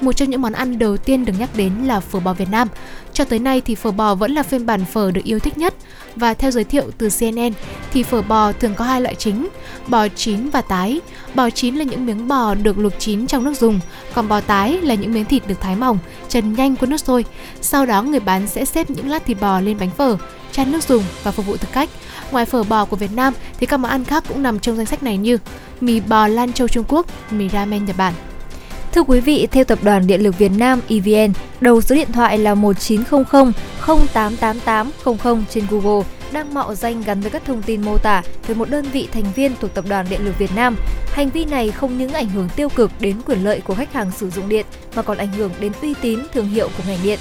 Một 0.00 0.12
trong 0.12 0.30
những 0.30 0.42
món 0.42 0.52
ăn 0.52 0.78
đầu 0.78 0.96
tiên 0.96 1.24
được 1.24 1.32
nhắc 1.38 1.50
đến 1.56 1.72
là 1.84 2.00
phở 2.00 2.20
bò 2.20 2.32
Việt 2.32 2.48
Nam. 2.50 2.68
Cho 3.12 3.24
tới 3.24 3.38
nay 3.38 3.60
thì 3.60 3.74
phở 3.74 3.90
bò 3.90 4.14
vẫn 4.14 4.32
là 4.32 4.42
phiên 4.42 4.66
bản 4.66 4.84
phở 4.84 5.10
được 5.10 5.24
yêu 5.24 5.38
thích 5.38 5.58
nhất 5.58 5.74
và 6.16 6.34
theo 6.34 6.50
giới 6.50 6.64
thiệu 6.64 6.90
từ 6.98 7.08
CNN 7.20 7.50
thì 7.92 8.02
phở 8.02 8.22
bò 8.22 8.52
thường 8.52 8.74
có 8.74 8.84
hai 8.84 9.00
loại 9.00 9.14
chính, 9.14 9.48
bò 9.86 10.08
chín 10.08 10.48
và 10.48 10.60
tái. 10.60 11.00
Bò 11.34 11.50
chín 11.50 11.74
là 11.74 11.84
những 11.84 12.06
miếng 12.06 12.28
bò 12.28 12.54
được 12.54 12.78
luộc 12.78 12.92
chín 12.98 13.26
trong 13.26 13.44
nước 13.44 13.56
dùng, 13.56 13.80
còn 14.14 14.28
bò 14.28 14.40
tái 14.40 14.78
là 14.82 14.94
những 14.94 15.12
miếng 15.12 15.24
thịt 15.24 15.48
được 15.48 15.60
thái 15.60 15.76
mỏng, 15.76 15.98
trần 16.28 16.52
nhanh 16.52 16.76
qua 16.76 16.88
nước 16.88 16.96
sôi. 16.96 17.24
Sau 17.60 17.86
đó 17.86 18.02
người 18.02 18.20
bán 18.20 18.46
sẽ 18.46 18.64
xếp 18.64 18.90
những 18.90 19.08
lát 19.08 19.24
thịt 19.24 19.40
bò 19.40 19.60
lên 19.60 19.78
bánh 19.78 19.90
phở, 19.90 20.16
chan 20.52 20.72
nước 20.72 20.82
dùng 20.82 21.04
và 21.22 21.30
phục 21.30 21.46
vụ 21.46 21.56
thực 21.56 21.72
khách. 21.72 21.90
Ngoài 22.30 22.44
phở 22.44 22.62
bò 22.62 22.84
của 22.84 22.96
Việt 22.96 23.12
Nam 23.12 23.34
thì 23.60 23.66
các 23.66 23.76
món 23.76 23.90
ăn 23.90 24.04
khác 24.04 24.24
cũng 24.28 24.42
nằm 24.42 24.58
trong 24.58 24.76
danh 24.76 24.86
sách 24.86 25.02
này 25.02 25.16
như 25.16 25.38
mì 25.80 26.00
bò 26.00 26.28
Lan 26.28 26.52
Châu 26.52 26.68
Trung 26.68 26.84
Quốc, 26.88 27.06
mì 27.30 27.48
ramen 27.48 27.84
Nhật 27.84 27.96
Bản. 27.96 28.14
Thưa 28.96 29.02
quý 29.02 29.20
vị, 29.20 29.48
theo 29.50 29.64
Tập 29.64 29.78
đoàn 29.82 30.06
Điện 30.06 30.22
lực 30.22 30.38
Việt 30.38 30.52
Nam 30.58 30.80
EVN, 30.88 31.32
đầu 31.60 31.80
số 31.80 31.94
điện 31.94 32.12
thoại 32.12 32.38
là 32.38 32.54
1900 32.54 33.52
088800 33.86 35.44
trên 35.50 35.64
Google 35.70 36.06
đang 36.32 36.54
mạo 36.54 36.74
danh 36.74 37.02
gắn 37.02 37.20
với 37.20 37.30
các 37.30 37.44
thông 37.44 37.62
tin 37.62 37.82
mô 37.82 37.98
tả 37.98 38.22
về 38.46 38.54
một 38.54 38.70
đơn 38.70 38.84
vị 38.92 39.08
thành 39.12 39.24
viên 39.34 39.52
thuộc 39.60 39.74
Tập 39.74 39.84
đoàn 39.88 40.06
Điện 40.10 40.24
lực 40.24 40.38
Việt 40.38 40.50
Nam. 40.56 40.76
Hành 41.12 41.30
vi 41.30 41.44
này 41.44 41.70
không 41.70 41.98
những 41.98 42.12
ảnh 42.12 42.28
hưởng 42.28 42.48
tiêu 42.56 42.68
cực 42.68 42.90
đến 43.00 43.16
quyền 43.26 43.44
lợi 43.44 43.60
của 43.60 43.74
khách 43.74 43.92
hàng 43.92 44.10
sử 44.10 44.30
dụng 44.30 44.48
điện 44.48 44.66
mà 44.96 45.02
còn 45.02 45.18
ảnh 45.18 45.32
hưởng 45.32 45.50
đến 45.60 45.72
uy 45.82 45.94
tín 46.02 46.18
thương 46.32 46.48
hiệu 46.48 46.68
của 46.68 46.84
ngành 46.86 47.02
điện. 47.02 47.18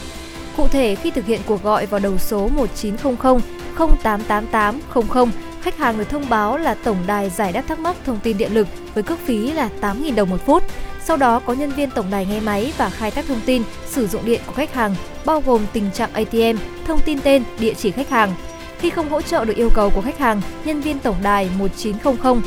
Cụ 0.57 0.67
thể, 0.67 0.95
khi 0.95 1.11
thực 1.11 1.25
hiện 1.25 1.41
cuộc 1.45 1.63
gọi 1.63 1.85
vào 1.85 1.99
đầu 1.99 2.17
số 2.17 2.47
1900 2.47 3.39
088800, 3.77 5.31
khách 5.65 5.77
hàng 5.77 5.97
được 5.97 6.09
thông 6.09 6.29
báo 6.29 6.57
là 6.57 6.73
tổng 6.73 6.97
đài 7.07 7.29
giải 7.29 7.51
đáp 7.51 7.63
thắc 7.67 7.79
mắc 7.79 7.95
thông 8.05 8.19
tin 8.19 8.37
điện 8.37 8.53
lực 8.53 8.67
với 8.93 9.03
cước 9.03 9.19
phí 9.19 9.51
là 9.51 9.69
8.000 9.81 10.15
đồng 10.15 10.29
một 10.29 10.45
phút. 10.45 10.63
Sau 11.03 11.17
đó 11.17 11.39
có 11.39 11.53
nhân 11.53 11.71
viên 11.71 11.89
tổng 11.89 12.11
đài 12.11 12.25
nghe 12.25 12.39
máy 12.39 12.73
và 12.77 12.89
khai 12.89 13.11
thác 13.11 13.25
thông 13.27 13.39
tin 13.45 13.63
sử 13.87 14.07
dụng 14.07 14.25
điện 14.25 14.41
của 14.45 14.53
khách 14.53 14.73
hàng, 14.73 14.95
bao 15.25 15.43
gồm 15.45 15.65
tình 15.73 15.91
trạng 15.91 16.13
ATM, 16.13 16.57
thông 16.87 16.99
tin 17.05 17.19
tên, 17.19 17.43
địa 17.59 17.73
chỉ 17.73 17.91
khách 17.91 18.09
hàng. 18.09 18.35
Khi 18.79 18.89
không 18.89 19.09
hỗ 19.09 19.21
trợ 19.21 19.45
được 19.45 19.55
yêu 19.55 19.69
cầu 19.73 19.89
của 19.89 20.01
khách 20.01 20.17
hàng, 20.17 20.41
nhân 20.65 20.81
viên 20.81 20.99
tổng 20.99 21.15
đài 21.23 21.49
1900 21.57 22.41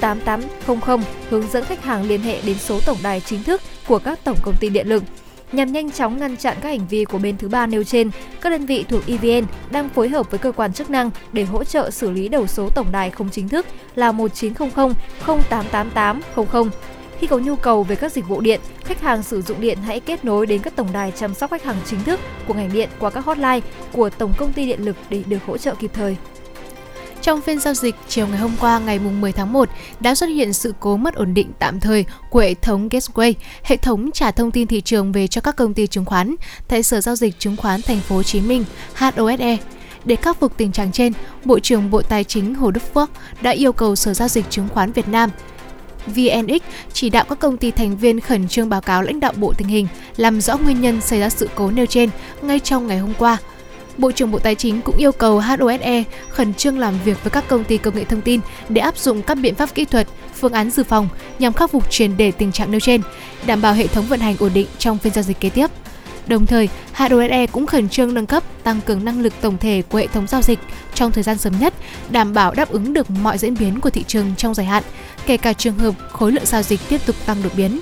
08800 0.00 1.02
hướng 1.30 1.50
dẫn 1.50 1.64
khách 1.64 1.84
hàng 1.84 2.02
liên 2.02 2.22
hệ 2.22 2.40
đến 2.46 2.58
số 2.58 2.80
tổng 2.86 2.98
đài 3.02 3.20
chính 3.20 3.42
thức 3.42 3.60
của 3.86 3.98
các 3.98 4.18
tổng 4.24 4.38
công 4.42 4.56
ty 4.60 4.68
điện 4.68 4.88
lực. 4.88 5.02
Nhằm 5.52 5.72
nhanh 5.72 5.90
chóng 5.90 6.18
ngăn 6.18 6.36
chặn 6.36 6.56
các 6.60 6.68
hành 6.68 6.86
vi 6.88 7.04
của 7.04 7.18
bên 7.18 7.36
thứ 7.36 7.48
ba 7.48 7.66
nêu 7.66 7.84
trên, 7.84 8.10
các 8.40 8.50
đơn 8.50 8.66
vị 8.66 8.84
thuộc 8.88 9.02
EVN 9.06 9.46
đang 9.70 9.88
phối 9.88 10.08
hợp 10.08 10.30
với 10.30 10.38
cơ 10.38 10.52
quan 10.52 10.72
chức 10.72 10.90
năng 10.90 11.10
để 11.32 11.44
hỗ 11.44 11.64
trợ 11.64 11.90
xử 11.90 12.10
lý 12.10 12.28
đầu 12.28 12.46
số 12.46 12.68
tổng 12.74 12.92
đài 12.92 13.10
không 13.10 13.28
chính 13.32 13.48
thức 13.48 13.66
là 13.94 14.12
1900 14.12 14.94
088800. 15.26 16.70
Khi 17.18 17.26
có 17.26 17.38
nhu 17.38 17.56
cầu 17.56 17.82
về 17.82 17.96
các 17.96 18.12
dịch 18.12 18.28
vụ 18.28 18.40
điện, 18.40 18.60
khách 18.84 19.00
hàng 19.00 19.22
sử 19.22 19.42
dụng 19.42 19.60
điện 19.60 19.78
hãy 19.86 20.00
kết 20.00 20.24
nối 20.24 20.46
đến 20.46 20.62
các 20.62 20.76
tổng 20.76 20.88
đài 20.92 21.12
chăm 21.16 21.34
sóc 21.34 21.50
khách 21.50 21.64
hàng 21.64 21.76
chính 21.86 22.02
thức 22.02 22.20
của 22.46 22.54
ngành 22.54 22.72
điện 22.72 22.88
qua 22.98 23.10
các 23.10 23.24
hotline 23.24 23.60
của 23.92 24.10
Tổng 24.10 24.32
công 24.36 24.52
ty 24.52 24.66
Điện 24.66 24.84
lực 24.84 24.96
để 25.10 25.22
được 25.26 25.44
hỗ 25.46 25.58
trợ 25.58 25.74
kịp 25.74 25.90
thời. 25.94 26.16
Trong 27.22 27.40
phiên 27.40 27.60
giao 27.60 27.74
dịch 27.74 27.94
chiều 28.08 28.26
ngày 28.26 28.38
hôm 28.38 28.52
qua 28.60 28.78
ngày 28.78 28.98
10 28.98 29.32
tháng 29.32 29.52
1 29.52 29.68
đã 30.00 30.14
xuất 30.14 30.26
hiện 30.26 30.52
sự 30.52 30.74
cố 30.80 30.96
mất 30.96 31.14
ổn 31.14 31.34
định 31.34 31.52
tạm 31.58 31.80
thời 31.80 32.04
của 32.30 32.40
hệ 32.40 32.54
thống 32.54 32.88
Gateway, 32.88 33.34
hệ 33.62 33.76
thống 33.76 34.10
trả 34.14 34.30
thông 34.30 34.50
tin 34.50 34.66
thị 34.66 34.80
trường 34.80 35.12
về 35.12 35.26
cho 35.26 35.40
các 35.40 35.56
công 35.56 35.74
ty 35.74 35.86
chứng 35.86 36.04
khoán 36.04 36.34
tại 36.68 36.82
Sở 36.82 37.00
giao 37.00 37.16
dịch 37.16 37.38
chứng 37.38 37.56
khoán 37.56 37.82
Thành 37.82 38.00
phố 38.00 38.16
Hồ 38.16 38.22
Chí 38.22 38.40
Minh 38.40 38.64
HOSE. 38.94 39.58
Để 40.04 40.16
khắc 40.16 40.40
phục 40.40 40.56
tình 40.56 40.72
trạng 40.72 40.92
trên, 40.92 41.12
Bộ 41.44 41.58
trưởng 41.58 41.90
Bộ 41.90 42.02
Tài 42.02 42.24
chính 42.24 42.54
Hồ 42.54 42.70
Đức 42.70 42.94
Phước 42.94 43.10
đã 43.42 43.50
yêu 43.50 43.72
cầu 43.72 43.96
Sở 43.96 44.14
giao 44.14 44.28
dịch 44.28 44.44
chứng 44.50 44.68
khoán 44.68 44.92
Việt 44.92 45.08
Nam 45.08 45.30
VNX 46.06 46.62
chỉ 46.92 47.10
đạo 47.10 47.24
các 47.28 47.38
công 47.38 47.56
ty 47.56 47.70
thành 47.70 47.96
viên 47.96 48.20
khẩn 48.20 48.48
trương 48.48 48.68
báo 48.68 48.80
cáo 48.80 49.02
lãnh 49.02 49.20
đạo 49.20 49.32
Bộ 49.36 49.52
tình 49.58 49.68
hình, 49.68 49.88
làm 50.16 50.40
rõ 50.40 50.56
nguyên 50.56 50.80
nhân 50.80 51.00
xảy 51.00 51.20
ra 51.20 51.28
sự 51.28 51.48
cố 51.54 51.70
nêu 51.70 51.86
trên 51.86 52.10
ngay 52.42 52.60
trong 52.60 52.86
ngày 52.86 52.98
hôm 52.98 53.12
qua. 53.18 53.38
Bộ 54.00 54.12
trưởng 54.12 54.30
Bộ 54.30 54.38
Tài 54.38 54.54
chính 54.54 54.80
cũng 54.80 54.96
yêu 54.96 55.12
cầu 55.12 55.40
HOSE 55.40 56.04
khẩn 56.28 56.54
trương 56.54 56.78
làm 56.78 56.94
việc 57.04 57.24
với 57.24 57.30
các 57.30 57.48
công 57.48 57.64
ty 57.64 57.78
công 57.78 57.96
nghệ 57.96 58.04
thông 58.04 58.20
tin 58.20 58.40
để 58.68 58.80
áp 58.80 58.98
dụng 58.98 59.22
các 59.22 59.34
biện 59.34 59.54
pháp 59.54 59.74
kỹ 59.74 59.84
thuật, 59.84 60.06
phương 60.34 60.52
án 60.52 60.70
dự 60.70 60.84
phòng 60.84 61.08
nhằm 61.38 61.52
khắc 61.52 61.70
phục 61.70 61.90
triệt 61.90 62.10
để 62.16 62.30
tình 62.30 62.52
trạng 62.52 62.70
nêu 62.70 62.80
trên, 62.80 63.02
đảm 63.46 63.62
bảo 63.62 63.72
hệ 63.72 63.86
thống 63.86 64.06
vận 64.06 64.20
hành 64.20 64.36
ổn 64.38 64.50
định 64.54 64.66
trong 64.78 64.98
phiên 64.98 65.12
giao 65.12 65.22
dịch 65.22 65.40
kế 65.40 65.50
tiếp. 65.50 65.70
Đồng 66.26 66.46
thời, 66.46 66.68
HOSE 66.92 67.46
cũng 67.46 67.66
khẩn 67.66 67.88
trương 67.88 68.14
nâng 68.14 68.26
cấp, 68.26 68.42
tăng 68.62 68.80
cường 68.80 69.04
năng 69.04 69.20
lực 69.20 69.32
tổng 69.40 69.58
thể 69.58 69.82
của 69.88 69.98
hệ 69.98 70.06
thống 70.06 70.26
giao 70.26 70.42
dịch 70.42 70.58
trong 70.94 71.12
thời 71.12 71.22
gian 71.22 71.38
sớm 71.38 71.54
nhất, 71.60 71.74
đảm 72.10 72.34
bảo 72.34 72.54
đáp 72.54 72.68
ứng 72.68 72.92
được 72.92 73.10
mọi 73.10 73.38
diễn 73.38 73.54
biến 73.58 73.80
của 73.80 73.90
thị 73.90 74.04
trường 74.06 74.34
trong 74.36 74.54
dài 74.54 74.66
hạn, 74.66 74.82
kể 75.26 75.36
cả 75.36 75.52
trường 75.52 75.78
hợp 75.78 75.94
khối 76.12 76.32
lượng 76.32 76.46
giao 76.46 76.62
dịch 76.62 76.80
tiếp 76.88 77.00
tục 77.06 77.16
tăng 77.26 77.42
đột 77.42 77.52
biến. 77.56 77.80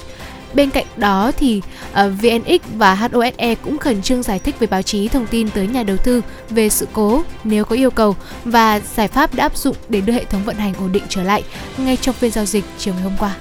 Bên 0.54 0.70
cạnh 0.70 0.86
đó 0.96 1.32
thì 1.36 1.62
ờ, 1.92 2.06
uh, 2.06 2.22
VNX 2.22 2.60
và 2.76 2.94
HOSE 2.94 3.54
cũng 3.54 3.78
khẩn 3.78 4.02
trương 4.02 4.22
giải 4.22 4.38
thích 4.38 4.58
với 4.58 4.68
báo 4.68 4.82
chí 4.82 5.08
thông 5.08 5.26
tin 5.26 5.50
tới 5.50 5.66
nhà 5.66 5.82
đầu 5.82 5.96
tư 5.96 6.22
về 6.50 6.68
sự 6.68 6.88
cố 6.92 7.22
nếu 7.44 7.64
có 7.64 7.76
yêu 7.76 7.90
cầu 7.90 8.16
và 8.44 8.80
giải 8.80 9.08
pháp 9.08 9.34
đã 9.34 9.44
áp 9.44 9.56
dụng 9.56 9.76
để 9.88 10.00
đưa 10.00 10.12
hệ 10.12 10.24
thống 10.24 10.44
vận 10.44 10.56
hành 10.56 10.74
ổn 10.78 10.92
định 10.92 11.04
trở 11.08 11.22
lại 11.22 11.42
ngay 11.76 11.96
trong 11.96 12.14
phiên 12.14 12.30
giao 12.30 12.44
dịch 12.44 12.64
chiều 12.78 12.94
ngày 12.94 13.02
hôm 13.02 13.16
qua. 13.18 13.36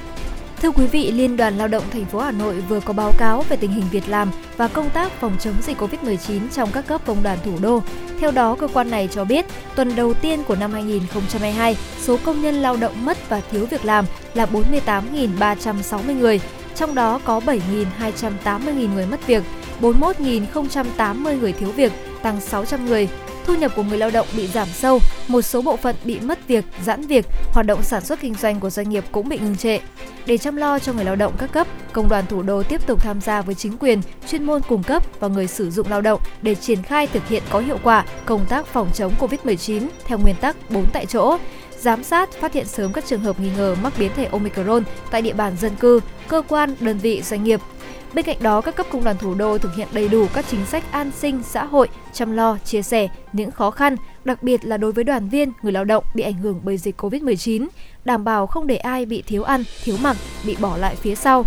Thưa 0.61 0.71
quý 0.71 0.87
vị, 0.87 1.11
Liên 1.11 1.37
đoàn 1.37 1.57
Lao 1.57 1.67
động 1.67 1.83
thành 1.91 2.05
phố 2.05 2.19
Hà 2.19 2.31
Nội 2.31 2.55
vừa 2.69 2.79
có 2.79 2.93
báo 2.93 3.11
cáo 3.17 3.41
về 3.49 3.57
tình 3.57 3.71
hình 3.71 3.83
việc 3.91 4.09
làm 4.09 4.31
và 4.57 4.67
công 4.67 4.89
tác 4.89 5.11
phòng 5.11 5.35
chống 5.39 5.53
dịch 5.61 5.77
COVID-19 5.77 6.39
trong 6.53 6.71
các 6.71 6.87
cấp 6.87 7.01
công 7.05 7.23
đoàn 7.23 7.37
thủ 7.45 7.51
đô. 7.61 7.81
Theo 8.19 8.31
đó, 8.31 8.55
cơ 8.55 8.67
quan 8.67 8.89
này 8.89 9.09
cho 9.11 9.25
biết, 9.25 9.45
tuần 9.75 9.95
đầu 9.95 10.13
tiên 10.13 10.43
của 10.43 10.55
năm 10.55 10.73
2022, 10.73 11.77
số 12.01 12.17
công 12.23 12.41
nhân 12.41 12.55
lao 12.55 12.77
động 12.77 13.05
mất 13.05 13.29
và 13.29 13.41
thiếu 13.51 13.65
việc 13.65 13.85
làm 13.85 14.05
là 14.33 14.45
48.360 14.45 16.19
người, 16.19 16.39
trong 16.77 16.95
đó 16.95 17.19
có 17.23 17.39
7.280.000 17.39 18.93
người 18.93 19.05
mất 19.05 19.27
việc, 19.27 19.43
41.080 19.81 21.39
người 21.39 21.53
thiếu 21.53 21.71
việc, 21.71 21.91
tăng 22.21 22.41
600 22.41 22.85
người. 22.85 23.07
Thu 23.45 23.55
nhập 23.55 23.71
của 23.75 23.83
người 23.83 23.97
lao 23.97 24.11
động 24.11 24.27
bị 24.37 24.47
giảm 24.47 24.67
sâu, 24.67 24.99
một 25.27 25.41
số 25.41 25.61
bộ 25.61 25.77
phận 25.77 25.95
bị 26.03 26.19
mất 26.19 26.47
việc, 26.47 26.65
giãn 26.85 27.01
việc, 27.01 27.25
hoạt 27.53 27.65
động 27.65 27.83
sản 27.83 28.05
xuất 28.05 28.19
kinh 28.21 28.35
doanh 28.35 28.59
của 28.59 28.69
doanh 28.69 28.89
nghiệp 28.89 29.03
cũng 29.11 29.29
bị 29.29 29.39
ngừng 29.39 29.57
trệ. 29.57 29.79
Để 30.25 30.37
chăm 30.37 30.55
lo 30.55 30.79
cho 30.79 30.93
người 30.93 31.05
lao 31.05 31.15
động 31.15 31.33
các 31.37 31.51
cấp, 31.51 31.67
Công 31.93 32.09
đoàn 32.09 32.25
thủ 32.29 32.41
đô 32.41 32.63
tiếp 32.63 32.87
tục 32.87 33.01
tham 33.01 33.21
gia 33.21 33.41
với 33.41 33.55
chính 33.55 33.77
quyền, 33.77 34.01
chuyên 34.27 34.43
môn 34.43 34.61
cung 34.67 34.83
cấp 34.83 35.03
và 35.19 35.27
người 35.27 35.47
sử 35.47 35.71
dụng 35.71 35.87
lao 35.89 36.01
động 36.01 36.21
để 36.41 36.55
triển 36.55 36.83
khai 36.83 37.07
thực 37.07 37.27
hiện 37.27 37.43
có 37.49 37.59
hiệu 37.59 37.77
quả 37.83 38.05
công 38.25 38.45
tác 38.45 38.65
phòng 38.65 38.89
chống 38.93 39.13
COVID-19 39.19 39.87
theo 40.05 40.17
nguyên 40.17 40.35
tắc 40.35 40.71
4 40.71 40.85
tại 40.93 41.05
chỗ, 41.05 41.37
giám 41.81 42.03
sát, 42.03 42.31
phát 42.31 42.53
hiện 42.53 42.65
sớm 42.65 42.93
các 42.93 43.05
trường 43.05 43.21
hợp 43.21 43.39
nghi 43.39 43.51
ngờ 43.57 43.75
mắc 43.83 43.93
biến 43.99 44.11
thể 44.15 44.25
Omicron 44.25 44.83
tại 45.11 45.21
địa 45.21 45.33
bàn 45.33 45.57
dân 45.57 45.75
cư, 45.75 45.99
cơ 46.27 46.41
quan, 46.47 46.75
đơn 46.79 46.97
vị, 46.97 47.21
doanh 47.21 47.43
nghiệp. 47.43 47.61
Bên 48.13 48.25
cạnh 48.25 48.37
đó, 48.39 48.61
các 48.61 48.75
cấp 48.75 48.87
công 48.89 49.03
đoàn 49.03 49.17
thủ 49.17 49.33
đô 49.35 49.57
thực 49.57 49.75
hiện 49.75 49.87
đầy 49.91 50.09
đủ 50.09 50.27
các 50.33 50.45
chính 50.51 50.65
sách 50.65 50.83
an 50.91 51.11
sinh 51.11 51.43
xã 51.43 51.65
hội, 51.65 51.87
chăm 52.13 52.31
lo, 52.31 52.57
chia 52.65 52.81
sẻ 52.81 53.07
những 53.33 53.51
khó 53.51 53.71
khăn, 53.71 53.95
đặc 54.25 54.43
biệt 54.43 54.65
là 54.65 54.77
đối 54.77 54.91
với 54.91 55.03
đoàn 55.03 55.29
viên, 55.29 55.51
người 55.61 55.71
lao 55.71 55.85
động 55.85 56.03
bị 56.15 56.23
ảnh 56.23 56.33
hưởng 56.33 56.61
bởi 56.63 56.77
dịch 56.77 57.01
Covid-19, 57.01 57.67
đảm 58.05 58.23
bảo 58.23 58.47
không 58.47 58.67
để 58.67 58.75
ai 58.75 59.05
bị 59.05 59.21
thiếu 59.21 59.43
ăn, 59.43 59.63
thiếu 59.83 59.95
mặc, 60.01 60.17
bị 60.45 60.55
bỏ 60.59 60.77
lại 60.77 60.95
phía 60.95 61.15
sau 61.15 61.45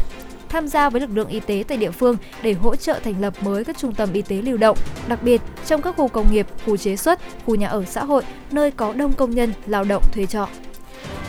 tham 0.50 0.68
gia 0.68 0.90
với 0.90 1.00
lực 1.00 1.10
lượng 1.14 1.28
y 1.28 1.40
tế 1.40 1.64
tại 1.68 1.78
địa 1.78 1.90
phương 1.90 2.16
để 2.42 2.52
hỗ 2.52 2.76
trợ 2.76 3.00
thành 3.04 3.20
lập 3.20 3.34
mới 3.42 3.64
các 3.64 3.78
trung 3.78 3.94
tâm 3.94 4.12
y 4.12 4.22
tế 4.22 4.42
lưu 4.42 4.56
động, 4.56 4.78
đặc 5.08 5.22
biệt 5.22 5.40
trong 5.66 5.82
các 5.82 5.96
khu 5.96 6.08
công 6.08 6.32
nghiệp, 6.32 6.46
khu 6.66 6.76
chế 6.76 6.96
xuất, 6.96 7.20
khu 7.46 7.54
nhà 7.54 7.68
ở 7.68 7.84
xã 7.84 8.04
hội 8.04 8.22
nơi 8.50 8.70
có 8.70 8.92
đông 8.92 9.12
công 9.12 9.34
nhân 9.34 9.52
lao 9.66 9.84
động 9.84 10.02
thuê 10.12 10.26
trọ. 10.26 10.48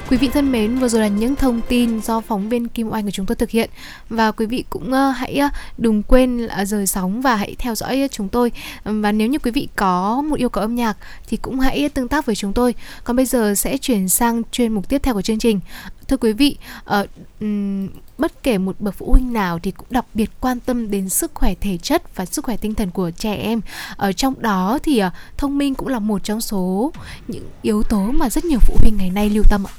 Quý 0.10 0.18
vị 0.18 0.30
thân 0.34 0.52
mến, 0.52 0.76
vừa 0.76 0.88
rồi 0.88 1.02
là 1.02 1.08
những 1.08 1.36
thông 1.36 1.62
tin 1.70 2.02
do 2.02 2.22
phóng 2.22 2.50
viên 2.50 2.68
Kim 2.68 2.90
Oanh 2.90 3.06
của 3.06 3.12
chúng 3.12 3.26
tôi 3.26 3.36
thực 3.36 3.50
hiện 3.50 3.70
và 4.10 4.32
quý 4.32 4.46
vị 4.46 4.64
cũng 4.70 4.94
hãy 4.94 5.42
đừng 5.78 6.04
quên 6.04 6.48
à, 6.48 6.66
rời 6.66 6.88
sóng 6.88 7.22
và 7.22 7.36
hãy 7.36 7.56
theo 7.60 7.76
dõi 7.76 8.08
chúng 8.12 8.30
tôi 8.30 8.52
và 8.84 9.12
nếu 9.12 9.28
như 9.28 9.40
quý 9.40 9.52
vị 9.52 9.68
có 9.76 10.22
một 10.22 10.40
yêu 10.40 10.50
cầu 10.50 10.62
âm 10.62 10.76
nhạc 10.76 10.98
thì 11.28 11.38
cũng 11.38 11.60
hãy 11.60 11.90
tương 11.90 12.08
tác 12.08 12.26
với 12.26 12.36
chúng 12.36 12.54
tôi. 12.54 12.76
Còn 13.04 13.16
bây 13.16 13.26
giờ 13.26 13.56
sẽ 13.56 13.78
chuyển 13.78 14.10
sang 14.10 14.42
chuyên 14.52 14.74
mục 14.74 14.90
tiếp 14.90 15.04
theo 15.04 15.14
của 15.14 15.22
chương 15.22 15.40
trình. 15.40 15.60
Thưa 16.08 16.18
quý 16.18 16.34
vị, 16.34 16.58
uh, 17.02 17.10
um, 17.40 17.88
bất 18.22 18.44
kể 18.44 18.58
một 18.58 18.76
bậc 18.80 18.96
phụ 18.96 19.12
huynh 19.12 19.34
nào 19.34 19.60
thì 19.60 19.72
cũng 19.72 19.88
đặc 19.90 20.06
biệt 20.14 20.30
quan 20.40 20.60
tâm 20.60 20.92
đến 20.92 21.10
sức 21.10 21.32
khỏe 21.34 21.54
thể 21.62 21.78
chất 21.78 22.16
và 22.16 22.26
sức 22.26 22.46
khỏe 22.46 22.58
tinh 22.58 22.76
thần 22.76 22.92
của 22.92 23.12
trẻ 23.12 23.34
em. 23.36 23.62
Ở 23.98 24.12
trong 24.12 24.42
đó 24.42 24.80
thì 24.84 24.98
ờ, 24.98 25.10
thông 25.38 25.58
minh 25.58 25.76
cũng 25.76 25.88
là 25.88 26.00
một 26.00 26.24
trong 26.24 26.42
số 26.42 26.92
những 27.28 27.50
yếu 27.62 27.84
tố 27.84 28.12
mà 28.12 28.30
rất 28.30 28.46
nhiều 28.46 28.60
phụ 28.62 28.76
huynh 28.82 28.98
ngày 28.98 29.10
nay 29.10 29.30
lưu 29.30 29.44
tâm 29.50 29.64
ạ. 29.68 29.74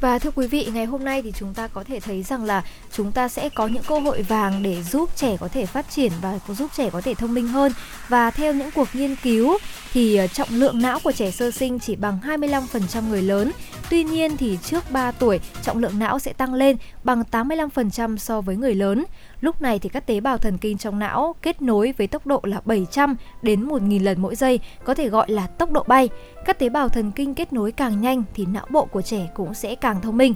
Và 0.00 0.18
thưa 0.18 0.30
quý 0.30 0.46
vị, 0.46 0.68
ngày 0.74 0.84
hôm 0.84 1.04
nay 1.04 1.22
thì 1.22 1.32
chúng 1.38 1.54
ta 1.54 1.66
có 1.66 1.84
thể 1.84 2.00
thấy 2.00 2.22
rằng 2.22 2.44
là 2.44 2.62
chúng 2.92 3.12
ta 3.12 3.28
sẽ 3.28 3.48
có 3.48 3.66
những 3.66 3.82
cơ 3.82 3.98
hội 3.98 4.22
vàng 4.22 4.62
để 4.62 4.82
giúp 4.82 5.10
trẻ 5.16 5.36
có 5.40 5.48
thể 5.48 5.66
phát 5.66 5.90
triển 5.90 6.12
và 6.22 6.38
giúp 6.48 6.70
trẻ 6.76 6.90
có 6.90 7.00
thể 7.00 7.14
thông 7.14 7.34
minh 7.34 7.48
hơn. 7.48 7.72
Và 8.08 8.30
theo 8.30 8.54
những 8.54 8.70
cuộc 8.70 8.88
nghiên 8.92 9.16
cứu 9.16 9.58
thì 9.92 10.16
ờ, 10.16 10.26
trọng 10.26 10.48
lượng 10.50 10.82
não 10.82 10.98
của 11.04 11.12
trẻ 11.12 11.30
sơ 11.30 11.50
sinh 11.50 11.78
chỉ 11.78 11.96
bằng 11.96 12.18
25% 12.24 13.08
người 13.08 13.22
lớn. 13.22 13.50
Tuy 13.90 14.04
nhiên 14.04 14.36
thì 14.36 14.58
trước 14.62 14.84
3 14.90 15.10
tuổi, 15.10 15.40
trọng 15.62 15.78
lượng 15.78 15.98
não 15.98 16.18
sẽ 16.18 16.32
tăng 16.32 16.54
lên 16.54 16.76
bằng 17.04 17.22
85% 17.30 18.16
so 18.16 18.40
với 18.40 18.56
người 18.56 18.74
lớn. 18.74 19.04
Lúc 19.40 19.62
này 19.62 19.78
thì 19.78 19.88
các 19.88 20.06
tế 20.06 20.20
bào 20.20 20.38
thần 20.38 20.58
kinh 20.58 20.78
trong 20.78 20.98
não 20.98 21.34
kết 21.42 21.62
nối 21.62 21.94
với 21.98 22.06
tốc 22.06 22.26
độ 22.26 22.40
là 22.42 22.60
700 22.64 23.16
đến 23.42 23.62
1000 23.62 24.04
lần 24.04 24.22
mỗi 24.22 24.36
giây, 24.36 24.60
có 24.84 24.94
thể 24.94 25.08
gọi 25.08 25.30
là 25.30 25.46
tốc 25.46 25.70
độ 25.70 25.84
bay. 25.86 26.08
Các 26.44 26.58
tế 26.58 26.68
bào 26.68 26.88
thần 26.88 27.10
kinh 27.10 27.34
kết 27.34 27.52
nối 27.52 27.72
càng 27.72 28.00
nhanh 28.00 28.22
thì 28.34 28.46
não 28.46 28.66
bộ 28.70 28.84
của 28.84 29.02
trẻ 29.02 29.28
cũng 29.34 29.54
sẽ 29.54 29.74
càng 29.74 30.00
thông 30.00 30.16
minh. 30.16 30.34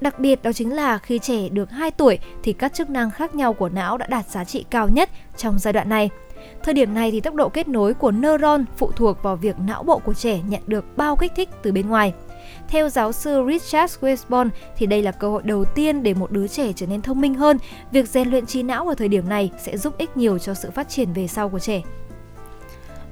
Đặc 0.00 0.18
biệt 0.18 0.42
đó 0.42 0.52
chính 0.52 0.72
là 0.72 0.98
khi 0.98 1.18
trẻ 1.18 1.48
được 1.48 1.70
2 1.70 1.90
tuổi 1.90 2.18
thì 2.42 2.52
các 2.52 2.74
chức 2.74 2.90
năng 2.90 3.10
khác 3.10 3.34
nhau 3.34 3.52
của 3.52 3.68
não 3.68 3.98
đã 3.98 4.06
đạt 4.06 4.28
giá 4.28 4.44
trị 4.44 4.64
cao 4.70 4.88
nhất 4.88 5.10
trong 5.36 5.58
giai 5.58 5.72
đoạn 5.72 5.88
này. 5.88 6.10
Thời 6.62 6.74
điểm 6.74 6.94
này 6.94 7.10
thì 7.10 7.20
tốc 7.20 7.34
độ 7.34 7.48
kết 7.48 7.68
nối 7.68 7.94
của 7.94 8.10
neuron 8.10 8.64
phụ 8.76 8.92
thuộc 8.92 9.22
vào 9.22 9.36
việc 9.36 9.56
não 9.58 9.82
bộ 9.82 9.98
của 9.98 10.14
trẻ 10.14 10.40
nhận 10.48 10.62
được 10.66 10.96
bao 10.96 11.16
kích 11.16 11.32
thích 11.36 11.48
từ 11.62 11.72
bên 11.72 11.88
ngoài. 11.88 12.12
Theo 12.72 12.88
giáo 12.88 13.12
sư 13.12 13.44
Richard 13.48 13.98
Westborn 14.00 14.50
thì 14.76 14.86
đây 14.86 15.02
là 15.02 15.12
cơ 15.12 15.28
hội 15.28 15.42
đầu 15.42 15.64
tiên 15.64 16.02
để 16.02 16.14
một 16.14 16.30
đứa 16.30 16.48
trẻ 16.48 16.72
trở 16.76 16.86
nên 16.86 17.02
thông 17.02 17.20
minh 17.20 17.34
hơn. 17.34 17.58
Việc 17.90 18.08
rèn 18.08 18.28
luyện 18.28 18.46
trí 18.46 18.62
não 18.62 18.88
ở 18.88 18.94
thời 18.94 19.08
điểm 19.08 19.28
này 19.28 19.50
sẽ 19.58 19.76
giúp 19.76 19.98
ích 19.98 20.16
nhiều 20.16 20.38
cho 20.38 20.54
sự 20.54 20.70
phát 20.70 20.88
triển 20.88 21.12
về 21.12 21.26
sau 21.26 21.48
của 21.48 21.58
trẻ. 21.58 21.82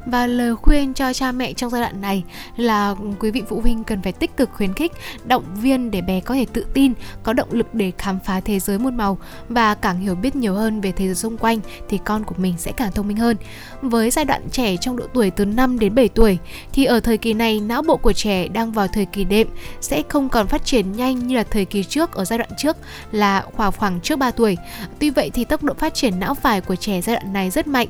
Và 0.07 0.27
lời 0.27 0.57
khuyên 0.57 0.95
cho 0.95 1.13
cha 1.13 1.33
mẹ 1.33 1.53
trong 1.53 1.71
giai 1.71 1.81
đoạn 1.81 2.01
này 2.01 2.25
là 2.57 2.95
quý 3.19 3.31
vị 3.31 3.43
phụ 3.49 3.61
huynh 3.61 3.85
cần 3.85 4.03
phải 4.03 4.13
tích 4.13 4.37
cực 4.37 4.51
khuyến 4.53 4.73
khích, 4.73 4.93
động 5.25 5.45
viên 5.55 5.91
để 5.91 6.01
bé 6.01 6.21
có 6.21 6.35
thể 6.35 6.47
tự 6.53 6.67
tin, 6.75 6.93
có 7.23 7.33
động 7.33 7.49
lực 7.53 7.75
để 7.75 7.93
khám 7.99 8.19
phá 8.25 8.41
thế 8.41 8.59
giới 8.59 8.79
muôn 8.79 8.97
màu 8.97 9.19
và 9.49 9.75
càng 9.75 10.01
hiểu 10.01 10.15
biết 10.15 10.37
nhiều 10.37 10.55
hơn 10.55 10.81
về 10.81 10.93
thế 10.93 11.07
giới 11.07 11.15
xung 11.15 11.39
quanh 11.39 11.61
thì 11.89 11.99
con 12.05 12.25
của 12.25 12.35
mình 12.39 12.55
sẽ 12.59 12.73
càng 12.73 12.93
thông 12.93 13.09
minh 13.09 13.17
hơn. 13.17 13.37
Với 13.83 14.11
giai 14.11 14.25
đoạn 14.25 14.43
trẻ 14.53 14.77
trong 14.77 14.97
độ 14.97 15.05
tuổi 15.15 15.31
từ 15.31 15.45
5 15.45 15.79
đến 15.79 15.95
7 15.95 16.09
tuổi 16.09 16.39
thì 16.73 16.85
ở 16.85 17.01
thời 17.01 17.19
kỳ 17.19 17.35
này 17.35 17.61
não 17.61 17.83
bộ 17.83 17.97
của 17.97 18.13
trẻ 18.13 18.49
đang 18.49 18.73
vào 18.73 18.87
thời 18.89 19.07
kỳ 19.07 19.25
đệm 19.25 19.49
sẽ 19.81 20.03
không 20.09 20.29
còn 20.29 20.47
phát 20.47 20.65
triển 20.65 20.93
nhanh 20.93 21.27
như 21.27 21.37
là 21.37 21.45
thời 21.45 21.65
kỳ 21.65 21.83
trước 21.83 22.13
ở 22.13 22.25
giai 22.25 22.39
đoạn 22.39 22.51
trước 22.59 22.77
là 23.13 23.45
khoảng 23.57 23.73
khoảng 23.73 24.01
trước 24.01 24.19
3 24.19 24.31
tuổi. 24.31 24.57
Tuy 24.99 25.11
vậy 25.11 25.31
thì 25.35 25.45
tốc 25.45 25.63
độ 25.63 25.75
phát 25.75 25.95
triển 25.95 26.21
não 26.21 26.35
phải 26.35 26.61
của 26.61 26.77
trẻ 26.77 27.01
giai 27.01 27.17
đoạn 27.17 27.33
này 27.33 27.51
rất 27.51 27.67
mạnh. 27.67 27.89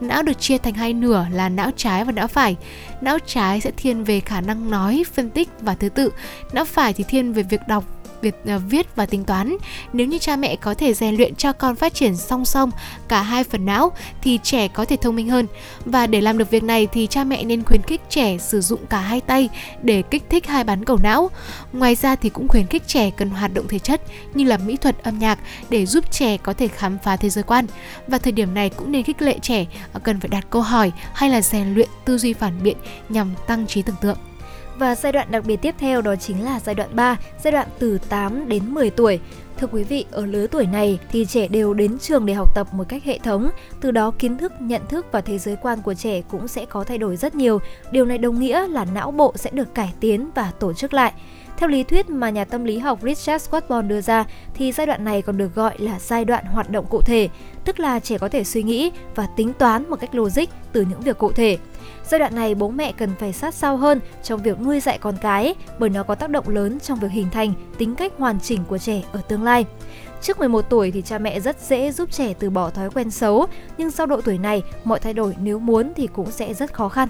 Não 0.00 0.22
được 0.22 0.40
chia 0.40 0.58
thành 0.58 0.74
hai 0.74 0.92
nửa 0.92 1.26
là 1.32 1.48
não 1.48 1.70
trái 1.76 2.04
và 2.04 2.12
não 2.12 2.26
phải. 2.26 2.56
Não 3.00 3.18
trái 3.26 3.60
sẽ 3.60 3.70
thiên 3.76 4.04
về 4.04 4.20
khả 4.20 4.40
năng 4.40 4.70
nói, 4.70 5.04
phân 5.14 5.30
tích 5.30 5.48
và 5.60 5.74
thứ 5.74 5.88
tự. 5.88 6.12
Não 6.52 6.64
phải 6.64 6.92
thì 6.92 7.04
thiên 7.04 7.32
về 7.32 7.42
việc 7.42 7.60
đọc, 7.68 7.84
việc 8.22 8.34
uh, 8.42 8.48
à, 8.50 8.58
viết 8.58 8.96
và 8.96 9.06
tính 9.06 9.24
toán. 9.24 9.56
Nếu 9.92 10.06
như 10.06 10.18
cha 10.18 10.36
mẹ 10.36 10.56
có 10.56 10.74
thể 10.74 10.94
rèn 10.94 11.16
luyện 11.16 11.34
cho 11.34 11.52
con 11.52 11.76
phát 11.76 11.94
triển 11.94 12.16
song 12.16 12.44
song 12.44 12.70
cả 13.08 13.22
hai 13.22 13.44
phần 13.44 13.66
não 13.66 13.92
thì 14.22 14.38
trẻ 14.42 14.68
có 14.68 14.84
thể 14.84 14.96
thông 14.96 15.16
minh 15.16 15.28
hơn. 15.28 15.46
Và 15.84 16.06
để 16.06 16.20
làm 16.20 16.38
được 16.38 16.50
việc 16.50 16.62
này 16.62 16.88
thì 16.92 17.06
cha 17.06 17.24
mẹ 17.24 17.44
nên 17.44 17.64
khuyến 17.64 17.82
khích 17.82 18.00
trẻ 18.08 18.38
sử 18.38 18.60
dụng 18.60 18.86
cả 18.86 19.00
hai 19.00 19.20
tay 19.20 19.48
để 19.82 20.02
kích 20.02 20.22
thích 20.30 20.46
hai 20.46 20.64
bán 20.64 20.84
cầu 20.84 20.98
não. 21.02 21.30
Ngoài 21.72 21.94
ra 21.94 22.16
thì 22.16 22.28
cũng 22.28 22.48
khuyến 22.48 22.66
khích 22.66 22.86
trẻ 22.86 23.10
cần 23.10 23.30
hoạt 23.30 23.54
động 23.54 23.68
thể 23.68 23.78
chất 23.78 24.02
như 24.34 24.44
là 24.44 24.56
mỹ 24.56 24.76
thuật, 24.76 25.02
âm 25.02 25.18
nhạc 25.18 25.38
để 25.70 25.86
giúp 25.86 26.10
trẻ 26.10 26.36
có 26.36 26.52
thể 26.52 26.68
khám 26.68 26.98
phá 26.98 27.16
thế 27.16 27.30
giới 27.30 27.44
quan. 27.44 27.66
Và 28.06 28.18
thời 28.18 28.32
điểm 28.32 28.54
này 28.54 28.70
cũng 28.70 28.92
nên 28.92 29.02
khích 29.02 29.22
lệ 29.22 29.38
trẻ 29.42 29.66
à, 29.92 29.98
cần 29.98 30.20
phải 30.20 30.28
đặt 30.28 30.46
câu 30.50 30.62
hỏi 30.62 30.92
hay 31.14 31.30
là 31.30 31.40
rèn 31.40 31.74
luyện 31.74 31.88
tư 32.04 32.18
duy 32.18 32.32
phản 32.32 32.62
biện 32.62 32.76
nhằm 33.08 33.34
tăng 33.46 33.66
trí 33.66 33.82
tưởng 33.82 33.96
tượng. 34.00 34.18
Và 34.80 34.94
giai 34.94 35.12
đoạn 35.12 35.30
đặc 35.30 35.44
biệt 35.46 35.56
tiếp 35.62 35.74
theo 35.78 36.02
đó 36.02 36.16
chính 36.16 36.44
là 36.44 36.60
giai 36.60 36.74
đoạn 36.74 36.88
3, 36.92 37.16
giai 37.44 37.52
đoạn 37.52 37.68
từ 37.78 37.98
8 38.08 38.48
đến 38.48 38.74
10 38.74 38.90
tuổi. 38.90 39.20
Thưa 39.58 39.66
quý 39.66 39.84
vị, 39.84 40.04
ở 40.10 40.26
lứa 40.26 40.46
tuổi 40.46 40.66
này 40.66 40.98
thì 41.10 41.24
trẻ 41.24 41.48
đều 41.48 41.74
đến 41.74 41.98
trường 41.98 42.26
để 42.26 42.34
học 42.34 42.54
tập 42.54 42.74
một 42.74 42.84
cách 42.88 43.04
hệ 43.04 43.18
thống, 43.18 43.50
từ 43.80 43.90
đó 43.90 44.10
kiến 44.18 44.38
thức, 44.38 44.52
nhận 44.60 44.82
thức 44.88 45.06
và 45.12 45.20
thế 45.20 45.38
giới 45.38 45.56
quan 45.62 45.82
của 45.82 45.94
trẻ 45.94 46.20
cũng 46.20 46.48
sẽ 46.48 46.64
có 46.64 46.84
thay 46.84 46.98
đổi 46.98 47.16
rất 47.16 47.34
nhiều. 47.34 47.58
Điều 47.90 48.04
này 48.04 48.18
đồng 48.18 48.40
nghĩa 48.40 48.68
là 48.68 48.84
não 48.84 49.10
bộ 49.10 49.32
sẽ 49.36 49.50
được 49.50 49.74
cải 49.74 49.92
tiến 50.00 50.30
và 50.34 50.52
tổ 50.60 50.72
chức 50.72 50.94
lại. 50.94 51.12
Theo 51.56 51.68
lý 51.68 51.82
thuyết 51.82 52.10
mà 52.10 52.30
nhà 52.30 52.44
tâm 52.44 52.64
lý 52.64 52.78
học 52.78 52.98
Richard 53.02 53.48
Swartborn 53.48 53.88
đưa 53.88 54.00
ra 54.00 54.24
thì 54.54 54.72
giai 54.72 54.86
đoạn 54.86 55.04
này 55.04 55.22
còn 55.22 55.38
được 55.38 55.54
gọi 55.54 55.74
là 55.78 55.98
giai 55.98 56.24
đoạn 56.24 56.44
hoạt 56.44 56.70
động 56.70 56.86
cụ 56.90 57.02
thể, 57.02 57.28
tức 57.64 57.80
là 57.80 58.00
trẻ 58.00 58.18
có 58.18 58.28
thể 58.28 58.44
suy 58.44 58.62
nghĩ 58.62 58.90
và 59.14 59.26
tính 59.36 59.52
toán 59.52 59.90
một 59.90 60.00
cách 60.00 60.14
logic 60.14 60.44
từ 60.72 60.80
những 60.90 61.00
việc 61.00 61.18
cụ 61.18 61.32
thể. 61.32 61.58
Giai 62.10 62.18
đoạn 62.18 62.34
này 62.34 62.54
bố 62.54 62.68
mẹ 62.68 62.92
cần 62.92 63.10
phải 63.18 63.32
sát 63.32 63.54
sao 63.54 63.76
hơn 63.76 64.00
trong 64.22 64.42
việc 64.42 64.60
nuôi 64.60 64.80
dạy 64.80 64.98
con 64.98 65.16
cái 65.20 65.54
bởi 65.78 65.90
nó 65.90 66.02
có 66.02 66.14
tác 66.14 66.30
động 66.30 66.48
lớn 66.48 66.80
trong 66.80 66.98
việc 66.98 67.10
hình 67.10 67.30
thành 67.30 67.52
tính 67.78 67.94
cách 67.94 68.12
hoàn 68.18 68.40
chỉnh 68.40 68.64
của 68.68 68.78
trẻ 68.78 69.02
ở 69.12 69.20
tương 69.28 69.42
lai. 69.42 69.64
Trước 70.22 70.38
11 70.38 70.62
tuổi 70.70 70.90
thì 70.90 71.02
cha 71.02 71.18
mẹ 71.18 71.40
rất 71.40 71.60
dễ 71.60 71.92
giúp 71.92 72.12
trẻ 72.12 72.34
từ 72.38 72.50
bỏ 72.50 72.70
thói 72.70 72.90
quen 72.90 73.10
xấu, 73.10 73.46
nhưng 73.78 73.90
sau 73.90 74.06
độ 74.06 74.20
tuổi 74.20 74.38
này, 74.38 74.62
mọi 74.84 75.00
thay 75.00 75.14
đổi 75.14 75.36
nếu 75.42 75.58
muốn 75.58 75.92
thì 75.96 76.06
cũng 76.06 76.30
sẽ 76.30 76.54
rất 76.54 76.72
khó 76.72 76.88
khăn. 76.88 77.08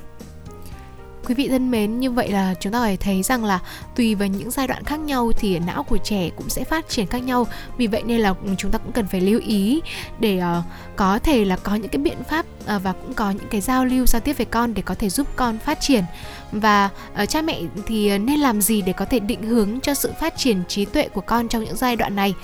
Quý 1.26 1.34
vị 1.34 1.48
thân 1.48 1.70
mến, 1.70 2.00
như 2.00 2.10
vậy 2.10 2.28
là 2.28 2.54
chúng 2.60 2.72
ta 2.72 2.80
phải 2.80 2.96
thấy 2.96 3.22
rằng 3.22 3.44
là 3.44 3.58
tùy 3.96 4.14
vào 4.14 4.28
những 4.28 4.50
giai 4.50 4.66
đoạn 4.66 4.84
khác 4.84 5.00
nhau 5.00 5.32
thì 5.38 5.58
não 5.58 5.82
của 5.82 5.98
trẻ 5.98 6.30
cũng 6.36 6.48
sẽ 6.48 6.64
phát 6.64 6.88
triển 6.88 7.06
khác 7.06 7.18
nhau. 7.18 7.46
Vì 7.76 7.86
vậy 7.86 8.02
nên 8.06 8.20
là 8.20 8.34
chúng 8.58 8.70
ta 8.70 8.78
cũng 8.78 8.92
cần 8.92 9.06
phải 9.06 9.20
lưu 9.20 9.40
ý 9.46 9.80
để 10.20 10.40
uh, 10.58 10.64
có 10.96 11.18
thể 11.18 11.44
là 11.44 11.56
có 11.56 11.74
những 11.74 11.88
cái 11.88 12.02
biện 12.02 12.18
pháp 12.28 12.46
uh, 12.76 12.82
và 12.82 12.92
cũng 12.92 13.14
có 13.14 13.30
những 13.30 13.48
cái 13.50 13.60
giao 13.60 13.84
lưu 13.84 14.06
giao 14.06 14.20
tiếp 14.20 14.36
với 14.38 14.46
con 14.46 14.74
để 14.74 14.82
có 14.82 14.94
thể 14.94 15.08
giúp 15.08 15.26
con 15.36 15.58
phát 15.58 15.80
triển. 15.80 16.04
Và 16.52 16.90
uh, 17.22 17.28
cha 17.28 17.42
mẹ 17.42 17.60
thì 17.86 18.18
nên 18.18 18.40
làm 18.40 18.60
gì 18.60 18.82
để 18.82 18.92
có 18.92 19.04
thể 19.04 19.18
định 19.18 19.42
hướng 19.42 19.80
cho 19.80 19.94
sự 19.94 20.12
phát 20.20 20.36
triển 20.36 20.62
trí 20.68 20.84
tuệ 20.84 21.08
của 21.08 21.20
con 21.20 21.48
trong 21.48 21.64
những 21.64 21.76
giai 21.76 21.96
đoạn 21.96 22.16
này? 22.16 22.34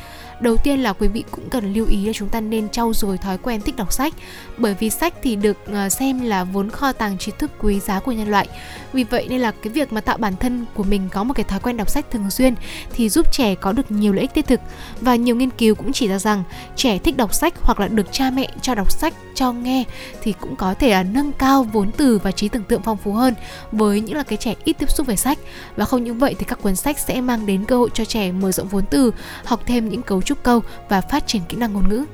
Đầu 0.40 0.57
tiên 0.57 0.83
là 0.83 0.92
quý 0.92 1.09
vị 1.09 1.25
cũng 1.31 1.51
cần 1.51 1.75
lưu 1.75 1.87
ý 1.87 2.07
là 2.07 2.12
chúng 2.12 2.29
ta 2.29 2.40
nên 2.40 2.68
trau 2.68 2.92
dồi 2.92 3.18
thói 3.18 3.38
quen 3.38 3.61
thích 3.61 3.77
đọc 3.77 3.92
sách, 3.92 4.14
bởi 4.57 4.75
vì 4.81 4.90
sách 4.90 5.14
thì 5.22 5.37
được 5.37 5.57
ờ, 5.66 5.88
xem 5.88 6.20
là 6.20 6.44
vốn 6.44 6.71
kho 6.71 6.92
tàng 6.92 7.19
trí 7.19 7.33
thức 7.38 7.50
quý 7.60 7.81
giá 7.81 8.00
của 8.00 8.13
nhân 8.13 8.31
loại. 8.31 8.48
Vì 8.92 9.04
vậy 9.04 9.27
nên 9.29 9.40
là 9.40 9.50
cái 9.50 9.73
việc 9.73 9.92
mà 9.92 10.00
tạo 10.00 10.17
bản 10.17 10.37
thân 10.37 10.67
của 10.75 10.83
mình 10.83 11.08
có 11.13 11.25
một 11.25 11.35
cái 11.35 11.44
thói 11.44 11.60
quen 11.60 11.77
đọc 11.77 11.90
sách 11.90 12.10
thường 12.10 12.31
xuyên 12.31 12.54
thì 12.92 13.08
giúp 13.08 13.33
trẻ 13.33 13.54
có 13.54 13.73
được 13.73 13.90
nhiều 13.90 14.13
lợi 14.13 14.21
ích 14.21 14.35
thiết 14.35 14.46
thực. 14.46 14.60
Và 15.00 15.17
nhiều 15.17 15.37
nghiên 15.37 15.50
cứu 15.50 15.75
cũng 15.75 15.92
chỉ 15.92 16.08
ra 16.08 16.19
rằng 16.19 16.42
trẻ 16.77 16.98
thích 16.98 17.17
đọc 17.17 17.35
sách 17.35 17.54
hoặc 17.63 17.81
là 17.81 17.88
được 17.88 18.13
cha 18.13 18.31
mẹ 18.31 18.48
cho 18.63 18.75
đọc 18.75 18.92
sách, 18.92 19.15
cho 19.35 19.52
nghe 19.52 19.85
thì 20.23 20.35
cũng 20.40 20.56
có 20.56 20.75
thể 20.75 20.90
là 20.90 21.02
nâng 21.02 21.33
cao 21.33 21.63
vốn 21.63 21.90
từ 21.92 22.21
và 22.23 22.33
trí 22.33 22.48
tưởng 22.48 22.65
tượng 22.65 22.83
phong 22.83 22.96
phú 22.96 23.13
hơn 23.13 23.35
với 23.73 24.00
những 24.00 24.17
là 24.17 24.23
cái 24.23 24.37
trẻ 24.37 24.54
ít 24.65 24.73
tiếp 24.73 24.90
xúc 24.90 25.06
về 25.06 25.17
sách. 25.17 25.38
Và 25.77 25.85
không 25.85 26.04
những 26.04 26.19
vậy 26.19 26.35
thì 26.38 26.44
các 26.44 26.63
cuốn 26.63 26.77
sách 26.77 26.98
sẽ 26.98 27.21
mang 27.21 27.46
đến 27.46 27.65
cơ 27.65 27.77
hội 27.77 27.90
cho 27.94 28.04
trẻ 28.04 28.33
mở 28.33 28.52
rộng 28.52 28.69
vốn 28.69 28.85
từ, 28.90 29.10
học 29.44 29.60
thêm 29.67 29.88
những 29.88 30.02
cấu 30.02 30.23
trúc 30.27 30.42
câu 30.42 30.62
và 30.88 31.00
phát 31.00 31.27
triển 31.27 31.42
kỹ 31.48 31.56
năng 31.56 31.72
ngôn 31.72 31.88
ngữ 31.88 32.04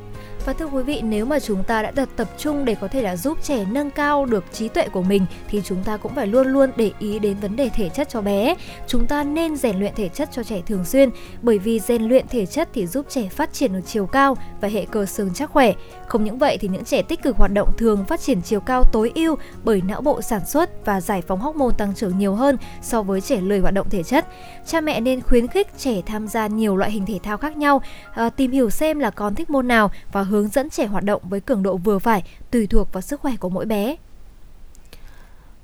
và 0.45 0.53
thưa 0.53 0.66
quý 0.66 0.82
vị, 0.82 1.01
nếu 1.05 1.24
mà 1.26 1.40
chúng 1.40 1.64
ta 1.64 1.82
đã 1.82 1.90
tập 1.90 2.09
tập 2.16 2.28
trung 2.38 2.64
để 2.64 2.74
có 2.74 2.88
thể 2.88 3.03
là 3.03 3.16
giúp 3.16 3.38
trẻ 3.43 3.64
nâng 3.70 3.90
cao 3.90 4.26
được 4.26 4.45
trí 4.53 4.68
tuệ 4.68 4.88
của 4.88 5.03
mình 5.03 5.26
thì 5.49 5.62
chúng 5.64 5.82
ta 5.84 5.97
cũng 5.97 6.14
phải 6.14 6.26
luôn 6.26 6.47
luôn 6.47 6.70
để 6.76 6.90
ý 6.99 7.18
đến 7.18 7.36
vấn 7.40 7.57
đề 7.57 7.68
thể 7.68 7.88
chất 7.88 8.09
cho 8.09 8.20
bé. 8.20 8.55
Chúng 8.86 9.07
ta 9.07 9.24
nên 9.24 9.57
rèn 9.57 9.78
luyện 9.78 9.95
thể 9.95 10.09
chất 10.09 10.28
cho 10.32 10.43
trẻ 10.43 10.61
thường 10.66 10.84
xuyên 10.84 11.11
bởi 11.43 11.59
vì 11.59 11.80
rèn 11.80 12.03
luyện 12.03 12.26
thể 12.28 12.47
chất 12.47 12.68
thì 12.72 12.86
giúp 12.86 13.07
trẻ 13.09 13.28
phát 13.28 13.53
triển 13.53 13.72
được 13.72 13.80
chiều 13.86 14.07
cao 14.07 14.36
và 14.61 14.68
hệ 14.68 14.86
cơ 14.90 15.07
xương 15.07 15.30
chắc 15.34 15.51
khỏe. 15.51 15.72
Không 16.07 16.24
những 16.24 16.38
vậy 16.38 16.59
thì 16.61 16.68
những 16.68 16.84
trẻ 16.84 17.03
tích 17.03 17.22
cực 17.22 17.36
hoạt 17.36 17.53
động 17.53 17.72
thường 17.78 18.05
phát 18.05 18.20
triển 18.20 18.43
chiều 18.43 18.61
cao 18.61 18.84
tối 18.93 19.12
ưu 19.14 19.36
bởi 19.64 19.82
não 19.88 20.01
bộ 20.01 20.22
sản 20.22 20.47
xuất 20.47 20.86
và 20.86 21.01
giải 21.01 21.22
phóng 21.22 21.40
hormone 21.40 21.74
tăng 21.78 21.95
trưởng 21.95 22.18
nhiều 22.18 22.34
hơn 22.34 22.57
so 22.82 23.03
với 23.03 23.20
trẻ 23.20 23.40
lười 23.40 23.59
hoạt 23.59 23.74
động 23.74 23.90
thể 23.90 24.03
chất. 24.03 24.26
Cha 24.66 24.80
mẹ 24.80 25.01
nên 25.01 25.20
khuyến 25.20 25.47
khích 25.47 25.78
trẻ 25.78 26.01
tham 26.07 26.28
gia 26.28 26.47
nhiều 26.47 26.76
loại 26.76 26.90
hình 26.90 27.07
thể 27.07 27.18
thao 27.22 27.36
khác 27.36 27.57
nhau, 27.57 27.82
à, 28.14 28.30
tìm 28.30 28.51
hiểu 28.51 28.70
xem 28.70 28.99
là 28.99 29.11
con 29.11 29.34
thích 29.34 29.51
môn 29.51 29.68
nào 29.68 29.90
và 30.12 30.22
hướng 30.33 30.49
dẫn 30.49 30.70
trẻ 30.70 30.87
hoạt 30.87 31.05
động 31.05 31.22
với 31.28 31.41
cường 31.41 31.62
độ 31.62 31.76
vừa 31.76 31.99
phải 31.99 32.22
tùy 32.51 32.66
thuộc 32.66 32.93
vào 32.93 33.01
sức 33.01 33.20
khỏe 33.20 33.37
của 33.37 33.49
mỗi 33.49 33.66
bé. 33.66 33.97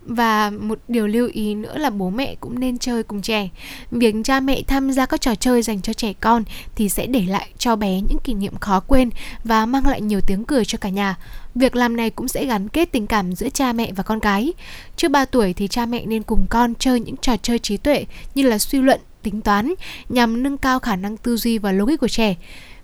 Và 0.02 0.50
một 0.50 0.78
điều 0.88 1.06
lưu 1.06 1.28
ý 1.32 1.54
nữa 1.54 1.78
là 1.78 1.90
bố 1.90 2.10
mẹ 2.10 2.34
cũng 2.40 2.60
nên 2.60 2.78
chơi 2.78 3.02
cùng 3.02 3.22
trẻ. 3.22 3.48
Việc 3.90 4.14
cha 4.24 4.40
mẹ 4.40 4.62
tham 4.62 4.92
gia 4.92 5.06
các 5.06 5.20
trò 5.20 5.34
chơi 5.34 5.62
dành 5.62 5.80
cho 5.80 5.92
trẻ 5.92 6.12
con 6.12 6.44
thì 6.74 6.88
sẽ 6.88 7.06
để 7.06 7.24
lại 7.28 7.48
cho 7.58 7.76
bé 7.76 8.00
những 8.00 8.18
kỷ 8.24 8.34
niệm 8.34 8.56
khó 8.56 8.80
quên 8.80 9.10
và 9.44 9.66
mang 9.66 9.86
lại 9.86 10.00
nhiều 10.00 10.20
tiếng 10.26 10.44
cười 10.44 10.64
cho 10.64 10.78
cả 10.78 10.88
nhà. 10.88 11.16
Việc 11.54 11.76
làm 11.76 11.96
này 11.96 12.10
cũng 12.10 12.28
sẽ 12.28 12.44
gắn 12.44 12.68
kết 12.68 12.92
tình 12.92 13.06
cảm 13.06 13.34
giữa 13.34 13.48
cha 13.48 13.72
mẹ 13.72 13.92
và 13.92 14.02
con 14.02 14.20
cái. 14.20 14.52
Trước 14.96 15.08
3 15.08 15.24
tuổi 15.24 15.52
thì 15.52 15.68
cha 15.68 15.86
mẹ 15.86 16.06
nên 16.06 16.22
cùng 16.22 16.46
con 16.50 16.74
chơi 16.78 17.00
những 17.00 17.16
trò 17.16 17.36
chơi 17.36 17.58
trí 17.58 17.76
tuệ 17.76 18.04
như 18.34 18.42
là 18.42 18.58
suy 18.58 18.80
luận, 18.80 19.00
tính 19.22 19.40
toán 19.40 19.74
nhằm 20.08 20.42
nâng 20.42 20.56
cao 20.56 20.78
khả 20.78 20.96
năng 20.96 21.16
tư 21.16 21.36
duy 21.36 21.58
và 21.58 21.72
logic 21.72 22.00
của 22.00 22.08
trẻ. 22.08 22.36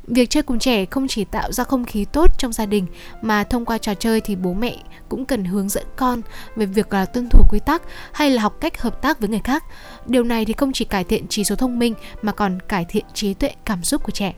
Việc 0.07 0.31
chơi 0.31 0.43
cùng 0.43 0.59
trẻ 0.59 0.85
không 0.87 1.09
chỉ 1.09 1.25
tạo 1.25 1.53
ra 1.53 1.65
không 1.65 1.85
khí 1.85 2.05
tốt 2.05 2.39
trong 2.39 2.53
gia 2.53 2.67
đình, 2.67 2.87
mà 3.23 3.45
thông 3.45 3.65
qua 3.65 3.79
trò 3.79 3.95
chơi 3.95 4.21
thì 4.21 4.37
bố 4.37 4.55
mẹ 4.55 4.77
cũng 5.09 5.25
cần 5.25 5.45
hướng 5.45 5.69
dẫn 5.69 5.85
con 5.97 6.21
về 6.57 6.67
việc 6.67 6.93
là 6.93 7.05
tuân 7.05 7.29
thủ 7.29 7.45
quy 7.51 7.59
tắc 7.67 7.83
hay 8.13 8.31
là 8.31 8.43
học 8.43 8.57
cách 8.61 8.81
hợp 8.83 9.03
tác 9.03 9.21
với 9.21 9.29
người 9.29 9.41
khác. 9.45 9.65
Điều 10.07 10.25
này 10.25 10.45
thì 10.45 10.53
không 10.53 10.73
chỉ 10.73 10.85
cải 10.85 11.05
thiện 11.05 11.29
trí 11.29 11.45
số 11.45 11.57
thông 11.57 11.79
minh 11.79 11.95
mà 12.23 12.33
còn 12.33 12.59
cải 12.69 12.85
thiện 12.89 13.05
trí 13.15 13.35
tuệ 13.35 13.51
cảm 13.65 13.85
xúc 13.85 14.03
của 14.05 14.13
trẻ. 14.13 14.35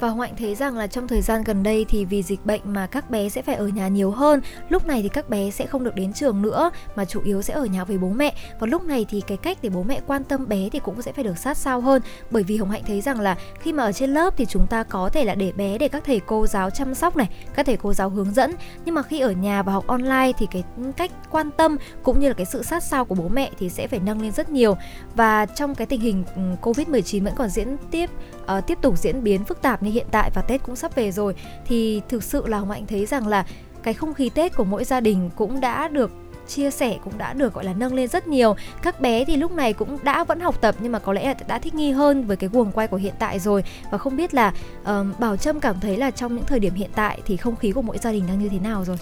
Và 0.00 0.08
Hoạnh 0.08 0.32
thấy 0.38 0.54
rằng 0.54 0.76
là 0.76 0.86
trong 0.86 1.08
thời 1.08 1.22
gian 1.22 1.44
gần 1.44 1.62
đây 1.62 1.86
thì 1.88 2.04
vì 2.04 2.22
dịch 2.22 2.46
bệnh 2.46 2.60
mà 2.64 2.86
các 2.86 3.10
bé 3.10 3.28
sẽ 3.28 3.42
phải 3.42 3.54
ở 3.54 3.68
nhà 3.68 3.88
nhiều 3.88 4.10
hơn. 4.10 4.40
Lúc 4.68 4.86
này 4.86 5.02
thì 5.02 5.08
các 5.08 5.28
bé 5.28 5.50
sẽ 5.50 5.66
không 5.66 5.84
được 5.84 5.94
đến 5.94 6.12
trường 6.12 6.42
nữa, 6.42 6.70
mà 6.96 7.04
chủ 7.04 7.20
yếu 7.24 7.42
sẽ 7.42 7.54
ở 7.54 7.64
nhà 7.64 7.84
với 7.84 7.98
bố 7.98 8.08
mẹ. 8.08 8.34
Và 8.60 8.66
lúc 8.66 8.84
này 8.84 9.06
thì 9.10 9.20
cái 9.20 9.36
cách 9.36 9.58
để 9.62 9.68
bố 9.68 9.82
mẹ 9.82 10.00
quan 10.06 10.24
tâm 10.24 10.48
bé 10.48 10.68
thì 10.72 10.78
cũng 10.78 11.02
sẽ 11.02 11.12
phải 11.12 11.24
được 11.24 11.38
sát 11.38 11.56
sao 11.56 11.80
hơn. 11.80 12.02
Bởi 12.30 12.42
vì 12.42 12.56
Hồng 12.56 12.70
Hạnh 12.70 12.82
thấy 12.86 13.00
rằng 13.00 13.20
là 13.20 13.36
khi 13.60 13.72
mà 13.72 13.82
ở 13.82 13.92
trên 13.92 14.10
lớp 14.10 14.36
thì 14.36 14.46
chúng 14.46 14.66
ta 14.66 14.82
có 14.82 15.08
thể 15.08 15.24
là 15.24 15.34
để 15.34 15.52
bé 15.52 15.78
để 15.78 15.88
các 15.88 16.04
thầy 16.04 16.20
cô 16.20 16.46
giáo 16.46 16.70
chăm 16.70 16.94
sóc 16.94 17.16
này, 17.16 17.28
Các 17.54 17.66
thầy 17.66 17.76
cô 17.76 17.92
giáo 17.92 18.10
hướng 18.10 18.34
dẫn. 18.34 18.52
Nhưng 18.84 18.94
mà 18.94 19.02
khi 19.02 19.20
ở 19.20 19.30
nhà 19.30 19.62
và 19.62 19.72
học 19.72 19.86
online 19.86 20.32
thì 20.38 20.46
cái 20.50 20.64
cách 20.96 21.10
quan 21.30 21.50
tâm 21.50 21.76
cũng 22.02 22.20
như 22.20 22.28
là 22.28 22.34
cái 22.34 22.46
sự 22.46 22.62
sát 22.62 22.82
sao 22.82 23.04
của 23.04 23.14
bố 23.14 23.28
mẹ 23.28 23.50
thì 23.58 23.68
sẽ 23.68 23.88
phải 23.88 24.00
nâng 24.00 24.22
lên 24.22 24.32
rất 24.32 24.50
nhiều. 24.50 24.76
Và 25.14 25.46
trong 25.46 25.74
cái 25.74 25.86
tình 25.86 26.00
hình 26.00 26.24
ừ, 26.36 26.42
Covid-19 26.62 27.24
vẫn 27.24 27.34
còn 27.36 27.48
diễn 27.48 27.76
tiếp 27.90 28.10
uh, 28.58 28.66
tiếp 28.66 28.78
tục 28.82 28.98
diễn 28.98 29.24
biến 29.24 29.44
phức 29.44 29.62
tạp 29.62 29.82
như 29.82 29.90
hiện 29.90 30.06
tại 30.10 30.30
và 30.34 30.42
Tết 30.42 30.62
cũng 30.62 30.76
sắp 30.76 30.94
về 30.94 31.12
rồi 31.12 31.34
thì 31.66 32.02
thực 32.08 32.22
sự 32.22 32.46
là 32.46 32.58
Hồng 32.58 32.70
Hạnh 32.70 32.86
thấy 32.86 33.06
rằng 33.06 33.26
là 33.26 33.46
cái 33.82 33.94
không 33.94 34.14
khí 34.14 34.30
Tết 34.34 34.56
của 34.56 34.64
mỗi 34.64 34.84
gia 34.84 35.00
đình 35.00 35.30
cũng 35.36 35.60
đã 35.60 35.88
được 35.88 36.10
chia 36.48 36.70
sẻ 36.70 36.98
cũng 37.04 37.18
đã 37.18 37.32
được 37.32 37.54
gọi 37.54 37.64
là 37.64 37.72
nâng 37.72 37.94
lên 37.94 38.08
rất 38.08 38.28
nhiều. 38.28 38.56
Các 38.82 39.00
bé 39.00 39.24
thì 39.24 39.36
lúc 39.36 39.52
này 39.52 39.72
cũng 39.72 39.98
đã 40.02 40.24
vẫn 40.24 40.40
học 40.40 40.60
tập 40.60 40.74
nhưng 40.80 40.92
mà 40.92 40.98
có 40.98 41.12
lẽ 41.12 41.26
là 41.26 41.34
đã 41.48 41.58
thích 41.58 41.74
nghi 41.74 41.90
hơn 41.90 42.26
với 42.26 42.36
cái 42.36 42.50
guồng 42.52 42.72
quay 42.72 42.88
của 42.88 42.96
hiện 42.96 43.14
tại 43.18 43.38
rồi. 43.38 43.64
Và 43.90 43.98
không 43.98 44.16
biết 44.16 44.34
là 44.34 44.52
uh, 44.82 45.20
bảo 45.20 45.36
trâm 45.36 45.60
cảm 45.60 45.80
thấy 45.80 45.96
là 45.96 46.10
trong 46.10 46.34
những 46.34 46.44
thời 46.44 46.60
điểm 46.60 46.74
hiện 46.74 46.90
tại 46.94 47.20
thì 47.26 47.36
không 47.36 47.56
khí 47.56 47.72
của 47.72 47.82
mỗi 47.82 47.98
gia 47.98 48.12
đình 48.12 48.26
đang 48.28 48.38
như 48.38 48.48
thế 48.48 48.58
nào 48.58 48.84
rồi? 48.84 48.96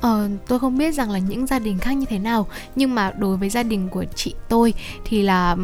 Ờ, 0.00 0.28
tôi 0.46 0.58
không 0.58 0.78
biết 0.78 0.94
rằng 0.94 1.10
là 1.10 1.18
những 1.18 1.46
gia 1.46 1.58
đình 1.58 1.78
khác 1.78 1.92
như 1.92 2.06
thế 2.08 2.18
nào. 2.18 2.46
Nhưng 2.76 2.94
mà 2.94 3.10
đối 3.10 3.36
với 3.36 3.50
gia 3.50 3.62
đình 3.62 3.88
của 3.88 4.04
chị 4.14 4.34
tôi 4.48 4.74
thì 5.04 5.22
là 5.22 5.56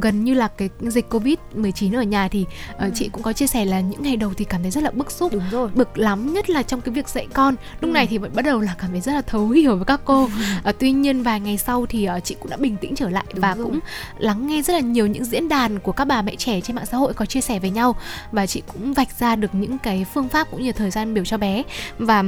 gần 0.00 0.24
như 0.24 0.34
là 0.34 0.48
cái 0.48 0.68
dịch 0.80 1.10
covid 1.10 1.34
19 1.54 1.92
ở 1.92 2.02
nhà 2.02 2.28
thì 2.28 2.46
uh, 2.74 2.78
ừ. 2.78 2.90
chị 2.94 3.08
cũng 3.12 3.22
có 3.22 3.32
chia 3.32 3.46
sẻ 3.46 3.64
là 3.64 3.80
những 3.80 4.02
ngày 4.02 4.16
đầu 4.16 4.32
thì 4.36 4.44
cảm 4.44 4.62
thấy 4.62 4.70
rất 4.70 4.84
là 4.84 4.90
bức 4.90 5.10
xúc 5.10 5.32
đúng 5.32 5.42
rồi 5.50 5.70
bực 5.74 5.98
lắm 5.98 6.32
nhất 6.32 6.50
là 6.50 6.62
trong 6.62 6.80
cái 6.80 6.94
việc 6.94 7.08
dạy 7.08 7.26
con 7.34 7.54
lúc 7.80 7.90
ừ. 7.90 7.94
này 7.94 8.06
thì 8.06 8.18
vẫn 8.18 8.30
bắt 8.34 8.44
đầu 8.44 8.60
là 8.60 8.74
cảm 8.78 8.90
thấy 8.90 9.00
rất 9.00 9.12
là 9.12 9.22
thấu 9.22 9.48
hiểu 9.48 9.76
với 9.76 9.84
các 9.84 10.00
cô 10.04 10.24
uh, 10.24 10.30
tuy 10.78 10.92
nhiên 10.92 11.22
vài 11.22 11.40
ngày 11.40 11.58
sau 11.58 11.86
thì 11.86 12.08
uh, 12.16 12.24
chị 12.24 12.36
cũng 12.40 12.50
đã 12.50 12.56
bình 12.56 12.76
tĩnh 12.76 12.94
trở 12.94 13.08
lại 13.08 13.24
đúng 13.32 13.40
và 13.40 13.54
rồi. 13.54 13.64
cũng 13.64 13.78
lắng 14.18 14.46
nghe 14.46 14.62
rất 14.62 14.72
là 14.72 14.80
nhiều 14.80 15.06
những 15.06 15.24
diễn 15.24 15.48
đàn 15.48 15.78
của 15.78 15.92
các 15.92 16.04
bà 16.04 16.22
mẹ 16.22 16.36
trẻ 16.36 16.60
trên 16.60 16.76
mạng 16.76 16.86
xã 16.86 16.96
hội 16.96 17.14
có 17.14 17.26
chia 17.26 17.40
sẻ 17.40 17.58
với 17.58 17.70
nhau 17.70 17.96
và 18.32 18.46
chị 18.46 18.62
cũng 18.72 18.92
vạch 18.92 19.18
ra 19.18 19.36
được 19.36 19.54
những 19.54 19.78
cái 19.78 20.04
phương 20.14 20.28
pháp 20.28 20.50
cũng 20.50 20.62
như 20.62 20.72
thời 20.72 20.90
gian 20.90 21.14
biểu 21.14 21.24
cho 21.24 21.36
bé 21.36 21.62
và 21.98 22.24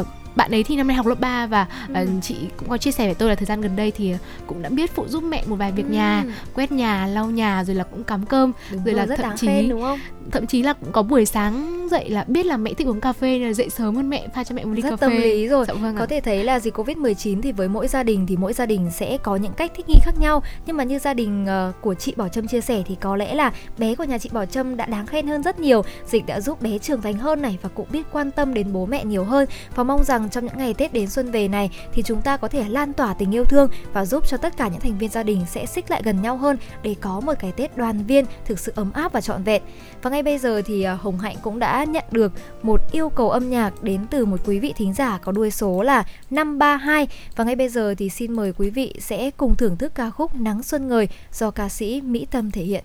uh, 0.00 0.06
bạn 0.36 0.50
ấy 0.50 0.62
thì 0.62 0.76
năm 0.76 0.88
nay 0.88 0.96
học 0.96 1.06
lớp 1.06 1.20
3 1.20 1.46
và 1.46 1.66
ừ. 1.94 2.02
uh, 2.02 2.08
chị 2.22 2.36
cũng 2.56 2.68
có 2.68 2.78
chia 2.78 2.92
sẻ 2.92 3.06
với 3.06 3.14
tôi 3.14 3.28
là 3.28 3.34
thời 3.34 3.46
gian 3.46 3.60
gần 3.60 3.76
đây 3.76 3.90
thì 3.90 4.14
cũng 4.46 4.62
đã 4.62 4.68
biết 4.68 4.90
phụ 4.94 5.04
giúp 5.08 5.22
mẹ 5.22 5.42
một 5.46 5.56
vài 5.56 5.72
việc 5.72 5.86
ừ. 5.86 5.92
nhà 5.92 6.24
quét 6.54 6.72
nhà 6.72 7.06
lau 7.06 7.30
nhà 7.30 7.64
rồi 7.64 7.76
là 7.76 7.84
cũng 7.84 8.04
cắm 8.04 8.26
cơm 8.26 8.52
đúng 8.72 8.84
rồi, 8.84 8.94
rồi 8.94 9.06
là 9.06 9.16
thậm 9.16 9.36
chí 9.36 9.46
khen, 9.46 9.68
đúng 9.68 9.82
không? 9.82 9.98
thậm 10.30 10.46
chí 10.46 10.62
là 10.62 10.72
cũng 10.72 10.92
có 10.92 11.02
buổi 11.02 11.26
sáng 11.26 11.86
dậy 11.90 12.10
là 12.10 12.24
biết 12.28 12.46
là 12.46 12.56
mẹ 12.56 12.74
thích 12.74 12.86
uống 12.86 13.00
cà 13.00 13.12
phê 13.12 13.38
là 13.38 13.52
dậy 13.52 13.70
sớm 13.70 13.96
hơn 13.96 14.10
mẹ 14.10 14.28
pha 14.34 14.44
cho 14.44 14.54
mẹ 14.54 14.64
một 14.64 14.72
ly 14.74 14.82
rất 14.82 14.90
cà 14.90 14.96
phê 14.96 15.00
tâm 15.00 15.16
lý 15.16 15.48
rồi 15.48 15.64
dạ, 15.68 15.74
vâng 15.74 15.96
có 15.96 16.04
à. 16.04 16.06
thể 16.06 16.20
thấy 16.20 16.44
là 16.44 16.60
dịch 16.60 16.74
covid 16.74 16.96
19 16.96 17.42
thì 17.42 17.52
với 17.52 17.68
mỗi 17.68 17.88
gia 17.88 18.02
đình 18.02 18.26
thì 18.26 18.36
mỗi 18.36 18.52
gia 18.52 18.66
đình 18.66 18.90
sẽ 18.90 19.18
có 19.22 19.36
những 19.36 19.52
cách 19.52 19.72
thích 19.76 19.88
nghi 19.88 20.00
khác 20.02 20.14
nhau 20.18 20.42
nhưng 20.66 20.76
mà 20.76 20.84
như 20.84 20.98
gia 20.98 21.14
đình 21.14 21.46
uh, 21.68 21.74
của 21.80 21.94
chị 21.94 22.14
Bảo 22.16 22.28
Trâm 22.28 22.46
chia 22.46 22.60
sẻ 22.60 22.82
thì 22.86 22.96
có 23.00 23.16
lẽ 23.16 23.34
là 23.34 23.52
bé 23.78 23.94
của 23.94 24.04
nhà 24.04 24.18
chị 24.18 24.30
Bảo 24.32 24.46
Trâm 24.46 24.76
đã 24.76 24.86
đáng 24.86 25.06
khen 25.06 25.26
hơn 25.26 25.42
rất 25.42 25.60
nhiều 25.60 25.82
dịch 26.06 26.26
đã 26.26 26.40
giúp 26.40 26.62
bé 26.62 26.78
trưởng 26.78 27.02
thành 27.02 27.14
hơn 27.14 27.42
này 27.42 27.58
và 27.62 27.68
cũng 27.74 27.86
biết 27.92 28.02
quan 28.12 28.30
tâm 28.30 28.54
đến 28.54 28.72
bố 28.72 28.86
mẹ 28.86 29.04
nhiều 29.04 29.24
hơn 29.24 29.48
và 29.74 29.82
mong 29.82 30.04
rằng 30.04 30.25
trong 30.28 30.44
những 30.44 30.58
ngày 30.58 30.74
Tết 30.74 30.92
đến 30.92 31.08
xuân 31.08 31.30
về 31.30 31.48
này 31.48 31.70
thì 31.92 32.02
chúng 32.02 32.22
ta 32.22 32.36
có 32.36 32.48
thể 32.48 32.64
lan 32.68 32.92
tỏa 32.92 33.14
tình 33.14 33.34
yêu 33.34 33.44
thương 33.44 33.68
và 33.92 34.04
giúp 34.04 34.28
cho 34.28 34.36
tất 34.36 34.56
cả 34.56 34.68
những 34.68 34.80
thành 34.80 34.98
viên 34.98 35.10
gia 35.10 35.22
đình 35.22 35.44
sẽ 35.50 35.66
xích 35.66 35.90
lại 35.90 36.02
gần 36.04 36.22
nhau 36.22 36.36
hơn 36.36 36.56
để 36.82 36.94
có 37.00 37.20
một 37.20 37.34
cái 37.38 37.52
Tết 37.52 37.76
đoàn 37.76 38.06
viên 38.06 38.24
thực 38.44 38.58
sự 38.58 38.72
ấm 38.76 38.92
áp 38.92 39.12
và 39.12 39.20
trọn 39.20 39.42
vẹn 39.42 39.62
và 40.02 40.10
ngay 40.10 40.22
bây 40.22 40.38
giờ 40.38 40.62
thì 40.66 40.82
à, 40.82 40.94
Hồng 40.94 41.18
Hạnh 41.18 41.36
cũng 41.42 41.58
đã 41.58 41.84
nhận 41.84 42.04
được 42.10 42.32
một 42.62 42.80
yêu 42.92 43.08
cầu 43.08 43.30
âm 43.30 43.50
nhạc 43.50 43.82
đến 43.82 44.06
từ 44.10 44.24
một 44.24 44.40
quý 44.46 44.58
vị 44.58 44.72
thính 44.76 44.94
giả 44.94 45.18
có 45.22 45.32
đuôi 45.32 45.50
số 45.50 45.82
là 45.82 46.04
532 46.30 47.08
và 47.36 47.44
ngay 47.44 47.56
bây 47.56 47.68
giờ 47.68 47.94
thì 47.98 48.08
xin 48.08 48.32
mời 48.32 48.52
quý 48.58 48.70
vị 48.70 48.94
sẽ 49.00 49.30
cùng 49.30 49.54
thưởng 49.54 49.76
thức 49.76 49.94
ca 49.94 50.10
khúc 50.10 50.34
Nắng 50.34 50.62
Xuân 50.62 50.88
Ngời 50.88 51.08
do 51.32 51.50
ca 51.50 51.68
sĩ 51.68 52.00
Mỹ 52.00 52.26
Tâm 52.30 52.50
thể 52.50 52.62
hiện. 52.62 52.84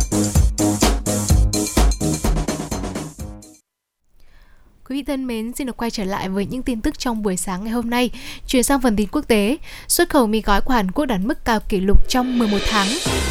Vị 5.01 5.05
thân 5.05 5.27
mến, 5.27 5.53
xin 5.53 5.67
được 5.67 5.77
quay 5.77 5.91
trở 5.91 6.03
lại 6.03 6.29
với 6.29 6.45
những 6.45 6.63
tin 6.63 6.81
tức 6.81 6.99
trong 6.99 7.23
buổi 7.23 7.37
sáng 7.37 7.63
ngày 7.63 7.73
hôm 7.73 7.89
nay. 7.89 8.09
Chuyển 8.47 8.63
sang 8.63 8.81
phần 8.81 8.95
tin 8.95 9.07
quốc 9.11 9.27
tế, 9.27 9.57
xuất 9.87 10.09
khẩu 10.09 10.27
mì 10.27 10.41
gói 10.41 10.61
của 10.61 10.73
Hàn 10.73 10.91
Quốc 10.91 11.05
đạt 11.05 11.19
mức 11.23 11.45
cao 11.45 11.59
kỷ 11.69 11.79
lục 11.79 12.09
trong 12.09 12.39
11 12.39 12.57
tháng 12.69 12.87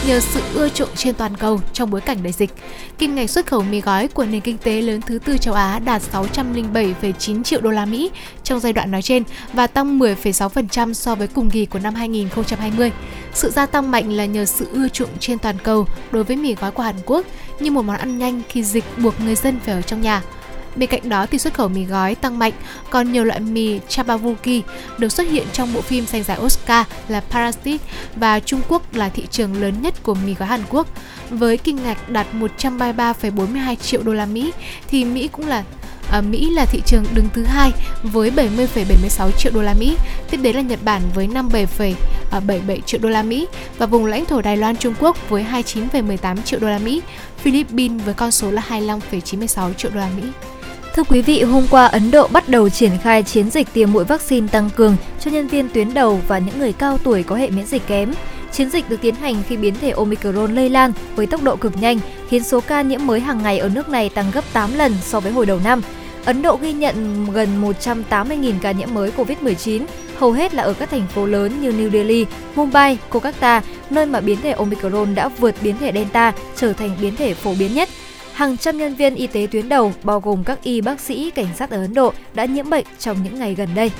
nhờ 0.06 0.20
sự 0.20 0.40
ưa 0.54 0.68
chuộng 0.68 0.88
trên 0.96 1.14
toàn 1.14 1.36
cầu 1.36 1.60
trong 1.72 1.90
bối 1.90 2.00
cảnh 2.00 2.22
đại 2.22 2.32
dịch. 2.32 2.50
Kim 2.98 3.14
ngạch 3.14 3.30
xuất 3.30 3.46
khẩu 3.46 3.62
mì 3.62 3.80
gói 3.80 4.08
của 4.08 4.24
nền 4.24 4.40
kinh 4.40 4.58
tế 4.58 4.82
lớn 4.82 5.00
thứ 5.00 5.18
tư 5.18 5.38
châu 5.38 5.54
Á 5.54 5.78
đạt 5.78 6.02
607,9 6.12 7.42
triệu 7.42 7.60
đô 7.60 7.70
la 7.70 7.86
Mỹ 7.86 8.10
trong 8.44 8.60
giai 8.60 8.72
đoạn 8.72 8.90
nói 8.90 9.02
trên 9.02 9.22
và 9.52 9.66
tăng 9.66 9.98
10,6% 9.98 10.92
so 10.92 11.14
với 11.14 11.28
cùng 11.28 11.50
kỳ 11.50 11.66
của 11.66 11.78
năm 11.78 11.94
2020. 11.94 12.92
Sự 13.34 13.50
gia 13.50 13.66
tăng 13.66 13.90
mạnh 13.90 14.12
là 14.12 14.24
nhờ 14.24 14.44
sự 14.44 14.68
ưa 14.72 14.88
chuộng 14.88 15.10
trên 15.20 15.38
toàn 15.38 15.56
cầu 15.64 15.86
đối 16.10 16.24
với 16.24 16.36
mì 16.36 16.54
gói 16.54 16.70
của 16.70 16.82
Hàn 16.82 16.96
Quốc 17.06 17.26
như 17.60 17.70
một 17.70 17.82
món 17.82 17.96
ăn 17.96 18.18
nhanh 18.18 18.42
khi 18.48 18.64
dịch 18.64 18.84
buộc 18.98 19.20
người 19.20 19.34
dân 19.34 19.60
phải 19.64 19.74
ở 19.74 19.82
trong 19.82 20.00
nhà. 20.00 20.22
Bên 20.76 20.88
cạnh 20.88 21.08
đó 21.08 21.26
thì 21.26 21.38
xuất 21.38 21.54
khẩu 21.54 21.68
mì 21.68 21.84
gói 21.84 22.14
tăng 22.14 22.38
mạnh, 22.38 22.52
còn 22.90 23.12
nhiều 23.12 23.24
loại 23.24 23.40
mì 23.40 23.80
chabavuki 23.88 24.62
được 24.98 25.08
xuất 25.08 25.28
hiện 25.28 25.46
trong 25.52 25.74
bộ 25.74 25.80
phim 25.80 26.06
giành 26.06 26.22
giải 26.22 26.38
Oscar 26.40 26.86
là 27.08 27.20
Parasite 27.20 27.84
và 28.16 28.40
Trung 28.40 28.60
Quốc 28.68 28.94
là 28.94 29.08
thị 29.08 29.26
trường 29.30 29.62
lớn 29.62 29.82
nhất 29.82 29.94
của 30.02 30.14
mì 30.14 30.34
gói 30.34 30.48
Hàn 30.48 30.62
Quốc. 30.70 30.86
Với 31.30 31.56
kim 31.56 31.82
ngạch 31.84 32.08
đạt 32.08 32.26
133,42 32.32 33.74
triệu 33.74 34.02
đô 34.02 34.12
la 34.12 34.26
Mỹ 34.26 34.52
thì 34.88 35.04
Mỹ 35.04 35.28
cũng 35.32 35.48
là 35.48 35.64
ở 36.10 36.22
Mỹ 36.22 36.50
là 36.50 36.64
thị 36.64 36.82
trường 36.86 37.04
đứng 37.14 37.28
thứ 37.34 37.44
hai 37.44 37.72
với 38.02 38.30
70,76 38.30 39.30
triệu 39.30 39.52
đô 39.54 39.62
la 39.62 39.74
Mỹ, 39.74 39.96
tiếp 40.30 40.36
đến 40.42 40.56
là 40.56 40.62
Nhật 40.62 40.78
Bản 40.84 41.02
với 41.14 41.28
57,77 41.28 42.80
triệu 42.80 43.00
đô 43.00 43.08
la 43.08 43.22
Mỹ 43.22 43.46
và 43.78 43.86
vùng 43.86 44.06
lãnh 44.06 44.24
thổ 44.24 44.40
Đài 44.40 44.56
Loan 44.56 44.76
Trung 44.76 44.94
Quốc 45.00 45.28
với 45.28 45.46
29,18 45.52 46.42
triệu 46.42 46.60
đô 46.60 46.68
la 46.68 46.78
Mỹ, 46.78 47.02
Philippines 47.38 48.04
với 48.04 48.14
con 48.14 48.30
số 48.30 48.50
là 48.50 48.62
25,96 48.68 49.72
triệu 49.72 49.90
đô 49.94 50.00
la 50.00 50.10
Mỹ. 50.16 50.22
Thưa 50.94 51.02
quý 51.02 51.22
vị, 51.22 51.42
hôm 51.42 51.66
qua 51.70 51.86
Ấn 51.86 52.10
Độ 52.10 52.28
bắt 52.28 52.48
đầu 52.48 52.68
triển 52.68 52.90
khai 53.02 53.22
chiến 53.22 53.50
dịch 53.50 53.68
tiêm 53.72 53.92
mũi 53.92 54.04
vaccine 54.04 54.48
tăng 54.48 54.70
cường 54.76 54.96
cho 55.20 55.30
nhân 55.30 55.48
viên 55.48 55.68
tuyến 55.68 55.94
đầu 55.94 56.20
và 56.28 56.38
những 56.38 56.58
người 56.58 56.72
cao 56.72 56.98
tuổi 56.98 57.22
có 57.22 57.36
hệ 57.36 57.50
miễn 57.50 57.66
dịch 57.66 57.86
kém. 57.86 58.12
Chiến 58.52 58.70
dịch 58.70 58.88
được 58.88 59.00
tiến 59.00 59.14
hành 59.14 59.42
khi 59.48 59.56
biến 59.56 59.74
thể 59.80 59.90
Omicron 59.90 60.54
lây 60.54 60.68
lan 60.68 60.92
với 61.16 61.26
tốc 61.26 61.42
độ 61.42 61.56
cực 61.56 61.76
nhanh, 61.76 61.98
khiến 62.28 62.44
số 62.44 62.60
ca 62.60 62.82
nhiễm 62.82 63.06
mới 63.06 63.20
hàng 63.20 63.42
ngày 63.42 63.58
ở 63.58 63.68
nước 63.68 63.88
này 63.88 64.08
tăng 64.08 64.30
gấp 64.34 64.44
8 64.52 64.74
lần 64.74 64.94
so 65.02 65.20
với 65.20 65.32
hồi 65.32 65.46
đầu 65.46 65.60
năm. 65.64 65.82
Ấn 66.24 66.42
Độ 66.42 66.58
ghi 66.62 66.72
nhận 66.72 67.26
gần 67.32 67.62
180.000 67.62 68.52
ca 68.62 68.72
nhiễm 68.72 68.94
mới 68.94 69.10
COVID-19, 69.16 69.82
hầu 70.18 70.32
hết 70.32 70.54
là 70.54 70.62
ở 70.62 70.72
các 70.72 70.90
thành 70.90 71.06
phố 71.14 71.26
lớn 71.26 71.52
như 71.60 71.70
New 71.72 71.90
Delhi, 71.90 72.26
Mumbai, 72.54 72.98
Kolkata, 73.10 73.62
nơi 73.90 74.06
mà 74.06 74.20
biến 74.20 74.38
thể 74.42 74.50
Omicron 74.50 75.14
đã 75.14 75.28
vượt 75.28 75.54
biến 75.62 75.76
thể 75.80 75.92
Delta 75.94 76.32
trở 76.56 76.72
thành 76.72 76.96
biến 77.00 77.16
thể 77.16 77.34
phổ 77.34 77.54
biến 77.58 77.74
nhất. 77.74 77.88
Hàng 78.34 78.56
trăm 78.56 78.78
nhân 78.78 78.94
viên 78.94 79.14
y 79.14 79.26
tế 79.26 79.46
tuyến 79.50 79.68
đầu, 79.68 79.92
bao 80.02 80.20
gồm 80.20 80.44
các 80.44 80.62
y 80.62 80.80
bác 80.80 81.00
sĩ, 81.00 81.30
cảnh 81.30 81.46
sát 81.56 81.70
ở 81.70 81.76
Ấn 81.76 81.94
Độ 81.94 82.12
đã 82.34 82.44
nhiễm 82.44 82.70
bệnh 82.70 82.86
trong 82.98 83.22
những 83.22 83.38
ngày 83.38 83.54
gần 83.54 83.68
đây. 83.74 83.90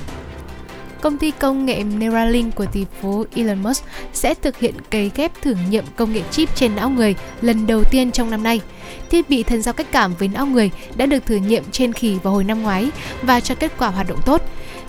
Công 1.01 1.17
ty 1.17 1.31
công 1.31 1.65
nghệ 1.65 1.83
Neuralink 1.83 2.55
của 2.55 2.65
tỷ 2.65 2.85
phú 3.01 3.25
Elon 3.35 3.63
Musk 3.63 3.83
sẽ 4.13 4.33
thực 4.33 4.57
hiện 4.57 4.75
cấy 4.91 5.11
ghép 5.15 5.41
thử 5.41 5.55
nghiệm 5.69 5.83
công 5.95 6.13
nghệ 6.13 6.21
chip 6.31 6.55
trên 6.55 6.75
não 6.75 6.89
người 6.89 7.15
lần 7.41 7.67
đầu 7.67 7.83
tiên 7.83 8.11
trong 8.11 8.31
năm 8.31 8.43
nay. 8.43 8.61
Thiết 9.09 9.29
bị 9.29 9.43
thân 9.43 9.61
giao 9.61 9.73
cách 9.73 9.87
cảm 9.91 10.13
với 10.13 10.27
não 10.27 10.45
người 10.45 10.71
đã 10.95 11.05
được 11.05 11.25
thử 11.25 11.35
nghiệm 11.35 11.63
trên 11.71 11.93
khỉ 11.93 12.17
vào 12.23 12.33
hồi 12.33 12.43
năm 12.43 12.63
ngoái 12.63 12.89
và 13.21 13.39
cho 13.39 13.55
kết 13.55 13.71
quả 13.77 13.87
hoạt 13.87 14.09
động 14.09 14.19
tốt. 14.25 14.41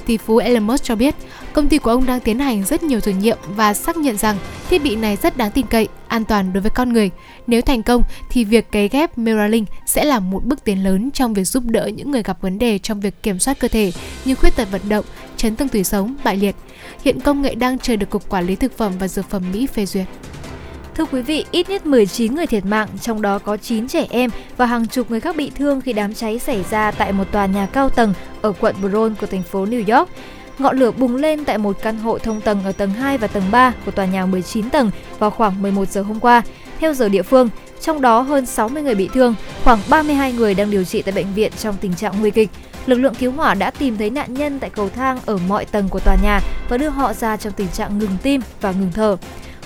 Tỷ 0.07 0.17
phú 0.17 0.37
Elon 0.37 0.67
Musk 0.67 0.85
cho 0.85 0.97
biết, 0.97 1.15
công 1.53 1.69
ty 1.69 1.79
của 1.79 1.91
ông 1.91 2.07
đang 2.07 2.21
tiến 2.21 2.39
hành 2.39 2.65
rất 2.65 2.83
nhiều 2.83 3.01
thử 3.01 3.13
nghiệm 3.13 3.39
và 3.57 3.75
xác 3.75 3.97
nhận 3.97 4.17
rằng 4.17 4.37
thiết 4.71 4.83
bị 4.83 4.97
này 4.97 5.17
rất 5.17 5.37
đáng 5.37 5.51
tin 5.51 5.67
cậy, 5.67 5.89
an 6.09 6.25
toàn 6.25 6.53
đối 6.53 6.61
với 6.61 6.71
con 6.71 6.93
người. 6.93 7.11
Nếu 7.47 7.63
thành 7.63 7.83
công 7.83 8.03
thì 8.31 8.45
việc 8.45 8.71
cấy 8.73 8.89
ghép 8.89 9.19
Neuralink 9.19 9.69
sẽ 9.87 10.05
là 10.05 10.21
một 10.21 10.45
bước 10.45 10.65
tiến 10.65 10.85
lớn 10.85 11.11
trong 11.11 11.35
việc 11.35 11.45
giúp 11.45 11.65
đỡ 11.67 11.87
những 11.87 12.11
người 12.11 12.23
gặp 12.23 12.43
vấn 12.43 12.59
đề 12.59 12.79
trong 12.79 13.01
việc 13.01 13.23
kiểm 13.23 13.39
soát 13.39 13.59
cơ 13.59 13.69
thể 13.69 13.93
như 14.25 14.35
khuyết 14.35 14.57
tật 14.57 14.69
vận 14.71 14.81
động, 14.89 15.05
chấn 15.37 15.57
thương 15.57 15.69
tủy 15.69 15.85
sống, 15.85 16.15
bại 16.25 16.37
liệt. 16.37 16.57
Hiện 17.05 17.21
công 17.21 17.43
nghệ 17.43 17.55
đang 17.55 17.79
chờ 17.79 17.97
được 17.97 18.11
Cục 18.11 18.29
Quản 18.29 18.47
lý 18.47 18.57
Thực 18.57 18.79
phẩm 18.79 18.93
và 18.99 19.09
Dược 19.09 19.31
phẩm 19.31 19.43
Mỹ 19.53 19.67
phê 19.67 19.87
duyệt. 19.87 20.07
Thưa 20.95 21.05
quý 21.05 21.23
vị, 21.23 21.45
ít 21.51 21.71
nhất 21.71 21.87
19 21.87 22.35
người 22.35 22.47
thiệt 22.47 22.67
mạng, 22.67 22.89
trong 23.01 23.23
đó 23.23 23.39
có 23.39 23.57
9 23.57 23.89
trẻ 23.89 24.07
em 24.11 24.31
và 24.57 24.67
hàng 24.67 24.87
chục 24.87 25.11
người 25.11 25.21
khác 25.21 25.37
bị 25.37 25.51
thương 25.55 25.81
khi 25.81 25.93
đám 25.93 26.15
cháy 26.15 26.39
xảy 26.39 26.65
ra 26.71 26.91
tại 26.91 27.13
một 27.13 27.25
tòa 27.33 27.47
nhà 27.47 27.67
cao 27.67 27.89
tầng 27.89 28.15
ở 28.43 28.53
quận 28.61 28.77
Bronx 28.81 29.21
của 29.21 29.27
thành 29.27 29.43
phố 29.43 29.65
New 29.67 29.99
York. 29.99 30.11
Ngọn 30.59 30.79
lửa 30.79 30.91
bùng 30.91 31.17
lên 31.17 31.45
tại 31.45 31.59
một 31.59 31.77
căn 31.83 31.99
hộ 31.99 32.19
thông 32.19 32.41
tầng 32.41 32.65
ở 32.65 32.73
tầng 32.73 32.91
2 32.91 33.19
và 33.19 33.27
tầng 33.27 33.43
3 33.51 33.73
của 33.85 33.91
tòa 33.91 34.05
nhà 34.05 34.27
19 34.27 34.71
tầng 34.71 34.91
vào 35.19 35.31
khoảng 35.31 35.63
11 35.63 35.89
giờ 35.89 36.03
hôm 36.03 36.21
qua. 36.21 36.43
Theo 36.81 36.95
giờ 36.95 37.09
địa 37.09 37.23
phương, 37.23 37.49
trong 37.81 38.01
đó 38.01 38.21
hơn 38.21 38.47
60 38.47 38.83
người 38.83 38.95
bị 38.95 39.09
thương, 39.15 39.35
khoảng 39.65 39.79
32 39.89 40.33
người 40.33 40.55
đang 40.55 40.71
điều 40.71 40.85
trị 40.85 41.03
tại 41.03 41.13
bệnh 41.13 41.35
viện 41.35 41.53
trong 41.59 41.77
tình 41.81 41.95
trạng 41.95 42.21
nguy 42.21 42.31
kịch. 42.31 42.51
Lực 42.87 42.97
lượng 42.99 43.15
cứu 43.15 43.33
hỏa 43.33 43.55
đã 43.55 43.71
tìm 43.71 43.97
thấy 43.97 44.11
nạn 44.11 44.35
nhân 44.35 44.59
tại 44.59 44.71
cầu 44.71 44.89
thang 44.89 45.19
ở 45.27 45.39
mọi 45.49 45.65
tầng 45.65 45.89
của 45.89 46.01
tòa 46.01 46.17
nhà 46.23 46.41
và 46.69 46.77
đưa 46.77 46.89
họ 46.89 47.13
ra 47.13 47.37
trong 47.37 47.53
tình 47.53 47.69
trạng 47.69 47.99
ngừng 47.99 48.17
tim 48.23 48.41
và 48.61 48.73
ngừng 48.73 48.93
thở. 48.95 49.17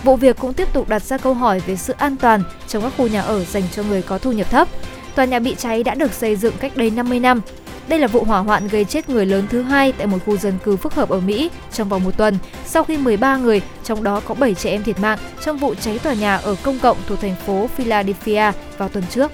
Vụ 0.05 0.17
việc 0.17 0.37
cũng 0.39 0.53
tiếp 0.53 0.73
tục 0.73 0.89
đặt 0.89 1.03
ra 1.03 1.19
câu 1.19 1.35
hỏi 1.35 1.61
về 1.67 1.77
sự 1.77 1.95
an 1.99 2.17
toàn 2.17 2.43
trong 2.69 2.83
các 2.83 2.93
khu 2.97 3.07
nhà 3.07 3.23
ở 3.23 3.45
dành 3.45 3.63
cho 3.73 3.83
người 3.83 4.03
có 4.03 4.19
thu 4.19 4.33
nhập 4.33 4.51
thấp. 4.51 4.69
Tòa 5.15 5.25
nhà 5.25 5.39
bị 5.39 5.55
cháy 5.55 5.83
đã 5.83 5.95
được 5.95 6.13
xây 6.13 6.37
dựng 6.37 6.55
cách 6.61 6.77
đây 6.77 6.91
50 6.91 7.21
năm. 7.21 7.41
Đây 7.89 7.99
là 7.99 8.07
vụ 8.07 8.25
hỏa 8.25 8.39
hoạn 8.39 8.69
gây 8.69 8.85
chết 8.85 9.09
người 9.09 9.27
lớn 9.27 9.47
thứ 9.51 9.63
hai 9.63 9.93
tại 9.93 10.07
một 10.07 10.19
khu 10.27 10.37
dân 10.37 10.59
cư 10.65 10.77
phức 10.77 10.95
hợp 10.95 11.09
ở 11.09 11.21
Mỹ 11.21 11.51
trong 11.73 11.89
vòng 11.89 12.05
một 12.05 12.17
tuần, 12.17 12.39
sau 12.65 12.85
khi 12.85 12.97
13 12.97 13.37
người, 13.37 13.61
trong 13.85 14.03
đó 14.03 14.21
có 14.25 14.35
7 14.35 14.55
trẻ 14.55 14.71
em 14.71 14.83
thiệt 14.83 15.01
mạng 15.01 15.19
trong 15.45 15.59
vụ 15.59 15.75
cháy 15.75 15.99
tòa 15.99 16.15
nhà 16.15 16.37
ở 16.37 16.57
công 16.63 16.79
cộng 16.79 16.97
thuộc 17.07 17.21
thành 17.21 17.37
phố 17.47 17.67
Philadelphia 17.77 18.53
vào 18.79 18.89
tuần 18.89 19.05
trước. 19.11 19.33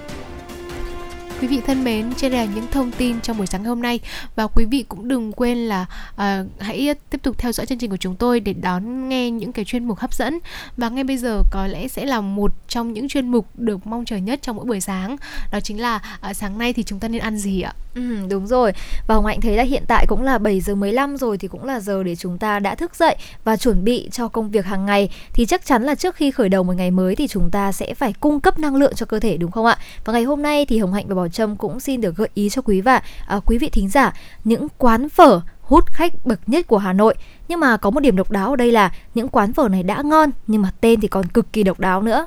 Quý 1.43 1.49
vị 1.49 1.61
thân 1.67 1.85
mến, 1.85 2.15
trên 2.17 2.33
đây 2.33 2.47
là 2.47 2.53
những 2.55 2.67
thông 2.71 2.93
tin 2.93 3.21
trong 3.21 3.39
buổi 3.39 3.47
sáng 3.47 3.65
hôm 3.65 3.83
nay 3.83 4.01
và 4.37 4.47
quý 4.47 4.65
vị 4.65 4.85
cũng 4.89 5.09
đừng 5.09 5.33
quên 5.33 5.59
là 5.59 5.87
uh, 6.15 6.61
hãy 6.61 6.95
tiếp 7.11 7.23
tục 7.23 7.39
theo 7.39 7.53
dõi 7.53 7.67
chương 7.67 7.79
trình 7.79 7.91
của 7.91 7.97
chúng 7.97 8.17
tôi 8.17 8.41
để 8.41 8.53
đón 8.53 9.09
nghe 9.09 9.31
những 9.31 9.53
cái 9.53 9.65
chuyên 9.65 9.85
mục 9.85 9.99
hấp 9.99 10.15
dẫn 10.15 10.39
và 10.77 10.89
ngay 10.89 11.05
bây 11.05 11.17
giờ 11.17 11.43
có 11.51 11.67
lẽ 11.67 11.89
sẽ 11.89 12.05
là 12.05 12.21
một 12.21 12.53
trong 12.69 12.93
những 12.93 13.09
chuyên 13.09 13.29
mục 13.29 13.47
được 13.55 13.87
mong 13.87 14.05
chờ 14.05 14.17
nhất 14.17 14.43
trong 14.43 14.57
mỗi 14.57 14.65
buổi 14.65 14.81
sáng 14.81 15.17
đó 15.53 15.61
chính 15.61 15.81
là 15.81 16.19
uh, 16.31 16.37
sáng 16.37 16.59
nay 16.59 16.73
thì 16.73 16.83
chúng 16.83 16.99
ta 16.99 17.09
nên 17.09 17.21
ăn 17.21 17.39
gì 17.39 17.63
ạ? 17.63 17.75
Ừ, 17.95 18.17
đúng 18.29 18.47
rồi. 18.47 18.73
Và 19.07 19.15
Hồng 19.15 19.27
Hạnh 19.27 19.41
thấy 19.41 19.57
là 19.57 19.63
hiện 19.63 19.83
tại 19.89 20.07
cũng 20.09 20.23
là 20.23 20.39
7 20.39 20.61
giờ 20.61 20.75
15 20.75 21.17
rồi 21.17 21.39
thì 21.39 21.49
cũng 21.49 21.65
là 21.65 21.81
giờ 21.81 22.03
để 22.03 22.17
chúng 22.17 22.39
ta 22.39 22.59
đã 22.59 22.75
thức 22.75 22.97
dậy 22.97 23.17
và 23.45 23.57
chuẩn 23.57 23.85
bị 23.85 24.09
cho 24.13 24.29
công 24.29 24.51
việc 24.51 24.65
hàng 24.65 24.87
ngày 24.87 25.11
thì 25.33 25.47
chắc 25.47 25.65
chắn 25.65 25.83
là 25.83 25.95
trước 25.95 26.17
khi 26.17 26.31
khởi 26.31 26.49
đầu 26.49 26.63
một 26.63 26.73
ngày 26.73 26.91
mới 26.91 27.17
thì 27.17 27.29
chúng 27.29 27.51
ta 27.51 27.73
sẽ 27.73 27.95
phải 27.95 28.13
cung 28.21 28.41
cấp 28.41 28.59
năng 28.59 28.77
lượng 28.77 28.95
cho 28.95 29.07
cơ 29.07 29.21
thể 29.21 29.37
đúng 29.37 29.51
không 29.51 29.67
ạ? 29.67 29.79
Và 30.05 30.13
ngày 30.13 30.23
hôm 30.23 30.43
nay 30.43 30.67
thì 30.67 30.79
Hồng 30.79 30.93
Hạnh 30.93 31.05
và 31.09 31.15
Bảo 31.15 31.29
Trâm 31.33 31.57
cũng 31.57 31.81
xin 31.81 32.01
được 32.01 32.17
gợi 32.17 32.29
ý 32.35 32.49
cho 32.49 32.63
quý 32.63 32.81
và 32.81 33.03
à, 33.27 33.41
quý 33.47 33.59
vị 33.59 33.69
thính 33.69 33.89
giả 33.89 34.13
những 34.45 34.69
quán 34.79 35.09
phở 35.09 35.41
hút 35.61 35.85
khách 35.87 36.27
bậc 36.27 36.49
nhất 36.49 36.67
của 36.67 36.79
Hà 36.79 36.93
Nội. 36.93 37.15
Nhưng 37.49 37.61
mà 37.61 37.77
có 37.77 37.91
một 37.91 38.01
điểm 38.01 38.17
độc 38.17 38.31
đáo 38.31 38.51
ở 38.51 38.57
đây 38.57 38.73
là 38.73 38.93
những 39.15 39.29
quán 39.29 39.53
phở 39.53 39.69
này 39.69 39.83
đã 39.83 40.03
ngon 40.05 40.31
nhưng 40.47 40.63
mà 40.63 40.71
tên 40.81 41.01
thì 41.01 41.09
còn 41.09 41.27
cực 41.27 41.53
kỳ 41.53 41.63
độc 41.63 41.81
đáo 41.81 42.03
nữa. 42.03 42.27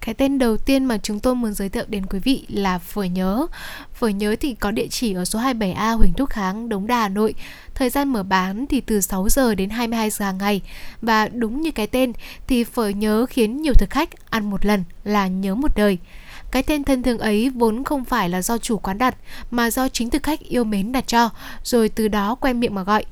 Cái 0.00 0.14
tên 0.14 0.38
đầu 0.38 0.56
tiên 0.56 0.84
mà 0.84 0.98
chúng 0.98 1.20
tôi 1.20 1.34
muốn 1.34 1.52
giới 1.52 1.68
thiệu 1.68 1.84
đến 1.88 2.06
quý 2.06 2.18
vị 2.18 2.46
là 2.48 2.78
Phở 2.78 3.02
Nhớ. 3.02 3.46
Phở 3.94 4.08
Nhớ 4.08 4.36
thì 4.40 4.54
có 4.54 4.70
địa 4.70 4.86
chỉ 4.90 5.14
ở 5.14 5.24
số 5.24 5.38
27A 5.38 5.96
Huỳnh 5.96 6.12
Thúc 6.12 6.30
Kháng, 6.30 6.68
Đống 6.68 6.86
Đa, 6.86 7.00
Hà 7.00 7.08
Nội. 7.08 7.34
Thời 7.74 7.90
gian 7.90 8.08
mở 8.08 8.22
bán 8.22 8.66
thì 8.66 8.80
từ 8.80 9.00
6 9.00 9.28
giờ 9.28 9.54
đến 9.54 9.70
22 9.70 10.10
giờ 10.10 10.24
hàng 10.24 10.38
ngày. 10.38 10.60
Và 11.02 11.28
đúng 11.28 11.60
như 11.60 11.70
cái 11.70 11.86
tên 11.86 12.12
thì 12.46 12.64
Phở 12.64 12.88
Nhớ 12.88 13.26
khiến 13.30 13.62
nhiều 13.62 13.74
thực 13.74 13.90
khách 13.90 14.30
ăn 14.30 14.50
một 14.50 14.66
lần 14.66 14.84
là 15.04 15.26
nhớ 15.26 15.54
một 15.54 15.76
đời. 15.76 15.98
Cái 16.50 16.62
tên 16.62 16.84
thân 16.84 17.02
thương 17.02 17.18
ấy 17.18 17.50
vốn 17.50 17.84
không 17.84 18.04
phải 18.04 18.28
là 18.28 18.42
do 18.42 18.58
chủ 18.58 18.78
quán 18.78 18.98
đặt 18.98 19.16
mà 19.50 19.70
do 19.70 19.88
chính 19.88 20.10
thực 20.10 20.22
khách 20.22 20.40
yêu 20.40 20.64
mến 20.64 20.92
đặt 20.92 21.06
cho, 21.06 21.30
rồi 21.64 21.88
từ 21.88 22.08
đó 22.08 22.34
quen 22.34 22.60
miệng 22.60 22.74
mà 22.74 22.82
gọi. 22.82 23.04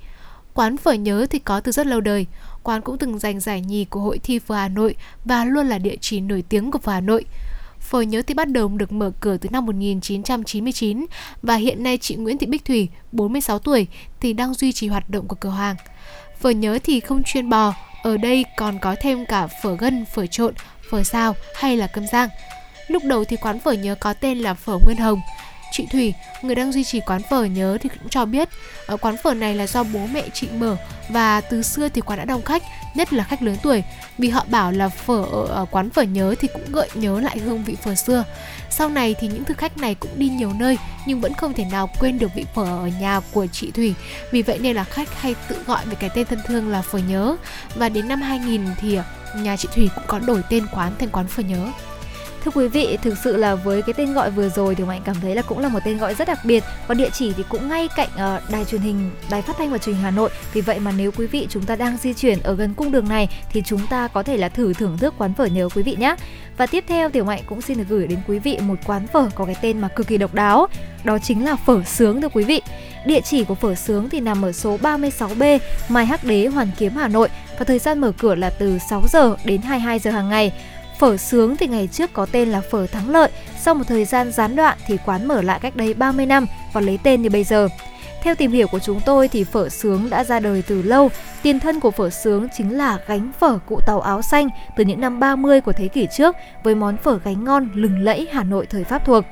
Quán 0.55 0.77
phở 0.77 0.93
nhớ 0.93 1.27
thì 1.31 1.39
có 1.39 1.61
từ 1.61 1.73
rất 1.73 1.87
lâu 1.87 2.01
đời, 2.01 2.27
quán 2.63 2.83
cũng 2.83 2.99
từng 2.99 3.19
giành 3.19 3.41
giải 3.41 3.61
nhì 3.61 3.85
của 3.85 4.01
hội 4.01 4.19
thi 4.19 4.39
phở 4.39 4.55
Hà 4.55 4.69
Nội 4.69 4.95
và 5.25 5.45
luôn 5.45 5.67
là 5.67 5.79
địa 5.79 5.97
chỉ 6.01 6.21
nổi 6.21 6.45
tiếng 6.49 6.71
của 6.71 6.79
phở 6.79 6.93
Hà 6.93 7.01
Nội. 7.01 7.25
Phở 7.81 8.01
nhớ 8.01 8.23
thì 8.23 8.35
bắt 8.35 8.49
đầu 8.49 8.69
được 8.69 8.93
mở 8.93 9.13
cửa 9.21 9.37
từ 9.37 9.49
năm 9.53 9.67
1999 9.67 11.07
và 11.43 11.55
hiện 11.55 11.83
nay 11.83 11.99
chị 11.99 12.15
Nguyễn 12.15 12.39
Thị 12.39 12.47
Bích 12.47 12.65
Thủy, 12.65 12.89
46 13.13 13.59
tuổi, 13.59 13.87
thì 14.21 14.33
đang 14.33 14.55
duy 14.55 14.73
trì 14.73 14.89
hoạt 14.89 15.11
động 15.11 15.29
của 15.29 15.37
cửa 15.41 15.51
hàng. 15.51 15.77
Phở 16.41 16.51
nhớ 16.51 16.79
thì 16.85 17.01
không 17.01 17.23
chuyên 17.23 17.51
bò, 17.51 17.75
ở 18.03 18.17
đây 18.17 18.45
còn 18.57 18.79
có 18.79 18.97
thêm 19.01 19.27
cả 19.27 19.47
phở 19.47 19.77
gân, 19.77 20.05
phở 20.15 20.27
trộn, 20.27 20.55
phở 20.91 21.03
sao 21.03 21.35
hay 21.57 21.77
là 21.77 21.87
cơm 21.87 22.07
rang. 22.07 22.29
Lúc 22.89 23.05
đầu 23.05 23.25
thì 23.25 23.37
quán 23.37 23.61
phở 23.61 23.73
nhớ 23.73 23.95
có 23.95 24.13
tên 24.13 24.39
là 24.39 24.55
phở 24.55 24.79
Nguyên 24.85 24.97
Hồng 24.97 25.21
Chị 25.71 25.87
Thủy, 25.87 26.15
người 26.43 26.55
đang 26.55 26.73
duy 26.73 26.85
trì 26.85 27.01
quán 27.01 27.23
phở 27.23 27.45
nhớ 27.45 27.79
thì 27.81 27.89
cũng 27.89 28.09
cho 28.09 28.25
biết 28.25 28.49
ở 28.87 28.97
quán 28.97 29.17
phở 29.23 29.35
này 29.35 29.55
là 29.55 29.67
do 29.67 29.83
bố 29.83 30.01
mẹ 30.13 30.23
chị 30.35 30.49
mở 30.59 30.77
và 31.09 31.41
từ 31.41 31.63
xưa 31.63 31.89
thì 31.89 32.01
quán 32.01 32.19
đã 32.19 32.25
đông 32.25 32.43
khách, 32.43 32.63
nhất 32.95 33.13
là 33.13 33.25
khách 33.25 33.43
lớn 33.43 33.57
tuổi 33.63 33.83
vì 34.19 34.29
họ 34.29 34.45
bảo 34.51 34.73
là 34.73 34.89
phở 34.89 35.25
ở 35.49 35.67
quán 35.71 35.91
phở 35.91 36.03
nhớ 36.03 36.35
thì 36.41 36.49
cũng 36.53 36.73
gợi 36.73 36.89
nhớ 36.95 37.21
lại 37.21 37.39
hương 37.39 37.65
vị 37.65 37.77
phở 37.83 37.95
xưa. 37.95 38.25
Sau 38.71 38.89
này 38.89 39.15
thì 39.21 39.29
những 39.29 39.45
thực 39.45 39.59
khách 39.59 39.79
này 39.79 39.95
cũng 39.95 40.11
đi 40.17 40.29
nhiều 40.29 40.53
nơi 40.59 40.79
nhưng 41.07 41.21
vẫn 41.21 41.35
không 41.35 41.53
thể 41.53 41.65
nào 41.65 41.91
quên 42.01 42.19
được 42.19 42.35
vị 42.35 42.45
phở 42.55 42.65
ở 42.65 42.91
nhà 43.01 43.21
của 43.33 43.47
chị 43.47 43.71
Thủy. 43.71 43.95
Vì 44.33 44.43
vậy 44.43 44.59
nên 44.59 44.77
là 44.77 44.85
khách 44.85 45.21
hay 45.21 45.35
tự 45.49 45.57
gọi 45.67 45.87
về 45.87 45.97
cái 46.01 46.11
tên 46.15 46.27
thân 46.27 46.41
thương 46.47 46.69
là 46.69 46.83
phở 46.83 46.99
nhớ. 46.99 47.37
Và 47.75 47.89
đến 47.89 48.09
năm 48.09 48.21
2000 48.21 48.63
thì 48.81 48.95
ờ, 48.95 49.05
nhà 49.37 49.57
chị 49.57 49.69
Thủy 49.75 49.91
cũng 49.95 50.05
có 50.07 50.19
đổi 50.19 50.43
tên 50.51 50.67
quán 50.75 50.93
thành 50.99 51.09
quán 51.09 51.27
phở 51.27 51.43
nhớ. 51.43 51.73
Thưa 52.45 52.51
quý 52.55 52.69
vị, 52.69 52.99
thực 53.03 53.15
sự 53.25 53.37
là 53.37 53.55
với 53.55 53.83
cái 53.83 53.95
tên 53.95 54.13
gọi 54.13 54.31
vừa 54.31 54.49
rồi 54.49 54.75
thì 54.75 54.85
Mạnh 54.85 55.01
cảm 55.05 55.17
thấy 55.23 55.35
là 55.35 55.43
cũng 55.43 55.59
là 55.59 55.69
một 55.69 55.79
tên 55.85 55.99
gọi 55.99 56.15
rất 56.15 56.29
đặc 56.29 56.39
biệt 56.45 56.65
và 56.87 56.95
địa 56.95 57.11
chỉ 57.13 57.33
thì 57.37 57.45
cũng 57.49 57.69
ngay 57.69 57.89
cạnh 57.97 58.09
uh, 58.15 58.51
đài 58.51 58.65
truyền 58.65 58.81
hình, 58.81 59.11
đài 59.31 59.43
phát 59.43 59.57
thanh 59.59 59.71
và 59.71 59.79
truyền 59.79 59.95
hình 59.95 60.05
Hà 60.05 60.11
Nội. 60.11 60.31
Vì 60.53 60.61
vậy 60.61 60.79
mà 60.79 60.93
nếu 60.97 61.11
quý 61.13 61.27
vị 61.27 61.47
chúng 61.51 61.63
ta 61.63 61.77
đang 61.77 61.97
di 61.97 62.15
chuyển 62.15 62.41
ở 62.43 62.55
gần 62.55 62.75
cung 62.75 62.93
đường 62.93 63.09
này 63.09 63.29
thì 63.53 63.63
chúng 63.65 63.87
ta 63.91 64.09
có 64.09 64.23
thể 64.23 64.37
là 64.37 64.49
thử 64.49 64.73
thưởng 64.73 64.99
thức 64.99 65.15
quán 65.19 65.35
phở 65.35 65.47
nhớ 65.47 65.69
quý 65.75 65.83
vị 65.83 65.97
nhé. 65.99 66.15
Và 66.57 66.67
tiếp 66.67 66.85
theo 66.89 67.11
Tiểu 67.11 67.25
Mạnh 67.25 67.43
cũng 67.47 67.61
xin 67.61 67.79
được 67.79 67.85
gửi 67.89 68.07
đến 68.07 68.19
quý 68.29 68.39
vị 68.39 68.59
một 68.63 68.79
quán 68.87 69.07
phở 69.07 69.29
có 69.35 69.45
cái 69.45 69.57
tên 69.63 69.81
mà 69.81 69.89
cực 69.89 70.07
kỳ 70.07 70.17
độc 70.17 70.35
đáo, 70.35 70.67
đó 71.05 71.19
chính 71.19 71.45
là 71.45 71.57
phở 71.57 71.83
sướng 71.85 72.21
thưa 72.21 72.29
quý 72.29 72.45
vị. 72.45 72.63
Địa 73.07 73.21
chỉ 73.21 73.45
của 73.45 73.55
phở 73.55 73.75
sướng 73.75 74.09
thì 74.09 74.21
nằm 74.21 74.45
ở 74.45 74.53
số 74.53 74.79
36B 74.83 75.59
Mai 75.89 76.07
Hắc 76.07 76.25
Đế 76.25 76.47
Hoàn 76.47 76.71
Kiếm 76.79 76.93
Hà 76.97 77.09
Nội 77.09 77.29
và 77.59 77.65
thời 77.65 77.79
gian 77.79 77.99
mở 77.99 78.13
cửa 78.19 78.35
là 78.35 78.51
từ 78.51 78.79
6 78.91 79.03
giờ 79.13 79.37
đến 79.45 79.63
22 79.63 79.99
giờ 79.99 80.11
hàng 80.11 80.29
ngày. 80.29 80.53
Phở 80.99 81.17
sướng 81.17 81.57
thì 81.57 81.67
ngày 81.67 81.89
trước 81.93 82.13
có 82.13 82.27
tên 82.33 82.49
là 82.49 82.61
phở 82.61 82.87
thắng 82.87 83.11
lợi, 83.11 83.31
sau 83.61 83.75
một 83.75 83.85
thời 83.87 84.05
gian 84.05 84.33
gián 84.33 84.57
đoạn 84.57 84.79
thì 84.87 84.97
quán 85.07 85.29
mở 85.29 85.43
lại 85.43 85.59
cách 85.63 85.77
đây 85.77 85.95
30 85.95 86.27
năm 86.27 86.47
và 86.73 86.81
lấy 86.81 86.99
tên 87.03 87.23
như 87.23 87.31
bây 87.31 87.45
giờ. 87.45 87.69
Theo 88.23 88.35
tìm 88.35 88.53
hiểu 88.53 88.67
của 88.69 88.79
chúng 88.79 89.01
tôi 89.07 89.29
thì 89.29 89.45
phở 89.45 89.69
sướng 89.69 90.11
đã 90.11 90.25
ra 90.25 90.41
đời 90.41 90.63
từ 90.67 90.83
lâu. 90.83 91.11
Tiền 91.43 91.61
thân 91.61 91.81
của 91.81 91.91
phở 91.91 92.11
sướng 92.11 92.49
chính 92.57 92.77
là 92.77 92.99
gánh 93.07 93.33
phở 93.41 93.59
cụ 93.67 93.81
tàu 93.87 94.01
áo 94.01 94.23
xanh 94.23 94.49
từ 94.77 94.85
những 94.85 95.01
năm 95.01 95.21
30 95.21 95.61
của 95.61 95.73
thế 95.73 95.89
kỷ 95.89 96.07
trước 96.17 96.37
với 96.63 96.75
món 96.75 96.97
phở 96.97 97.19
gánh 97.25 97.45
ngon 97.45 97.69
lừng 97.75 97.99
lẫy 97.99 98.29
Hà 98.33 98.43
Nội 98.43 98.67
thời 98.67 98.85
Pháp 98.85 99.05
thuộc. 99.05 99.25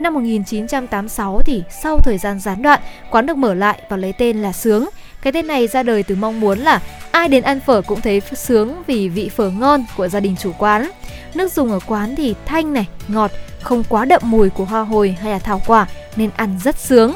Năm 0.00 0.14
1986 0.14 1.40
thì 1.42 1.62
sau 1.82 1.98
thời 1.98 2.18
gian 2.18 2.40
gián 2.40 2.62
đoạn, 2.62 2.80
quán 3.10 3.26
được 3.26 3.36
mở 3.36 3.54
lại 3.54 3.82
và 3.88 3.96
lấy 3.96 4.12
tên 4.12 4.42
là 4.42 4.52
Sướng. 4.52 4.88
Cái 5.22 5.32
tên 5.32 5.46
này 5.46 5.68
ra 5.68 5.82
đời 5.82 6.02
từ 6.02 6.14
mong 6.14 6.40
muốn 6.40 6.58
là 6.58 6.80
ai 7.10 7.28
đến 7.28 7.42
ăn 7.42 7.60
phở 7.60 7.82
cũng 7.82 8.00
thấy 8.00 8.22
sướng 8.34 8.82
vì 8.86 9.08
vị 9.08 9.28
phở 9.28 9.50
ngon 9.50 9.84
của 9.96 10.08
gia 10.08 10.20
đình 10.20 10.36
chủ 10.36 10.52
quán. 10.58 10.90
Nước 11.34 11.52
dùng 11.52 11.72
ở 11.72 11.78
quán 11.86 12.16
thì 12.16 12.34
thanh 12.46 12.72
này, 12.72 12.86
ngọt, 13.08 13.30
không 13.62 13.84
quá 13.88 14.04
đậm 14.04 14.22
mùi 14.24 14.50
của 14.50 14.64
hoa 14.64 14.80
hồi 14.80 15.16
hay 15.20 15.32
là 15.32 15.38
thảo 15.38 15.62
quả 15.66 15.86
nên 16.16 16.30
ăn 16.36 16.58
rất 16.64 16.78
sướng. 16.78 17.14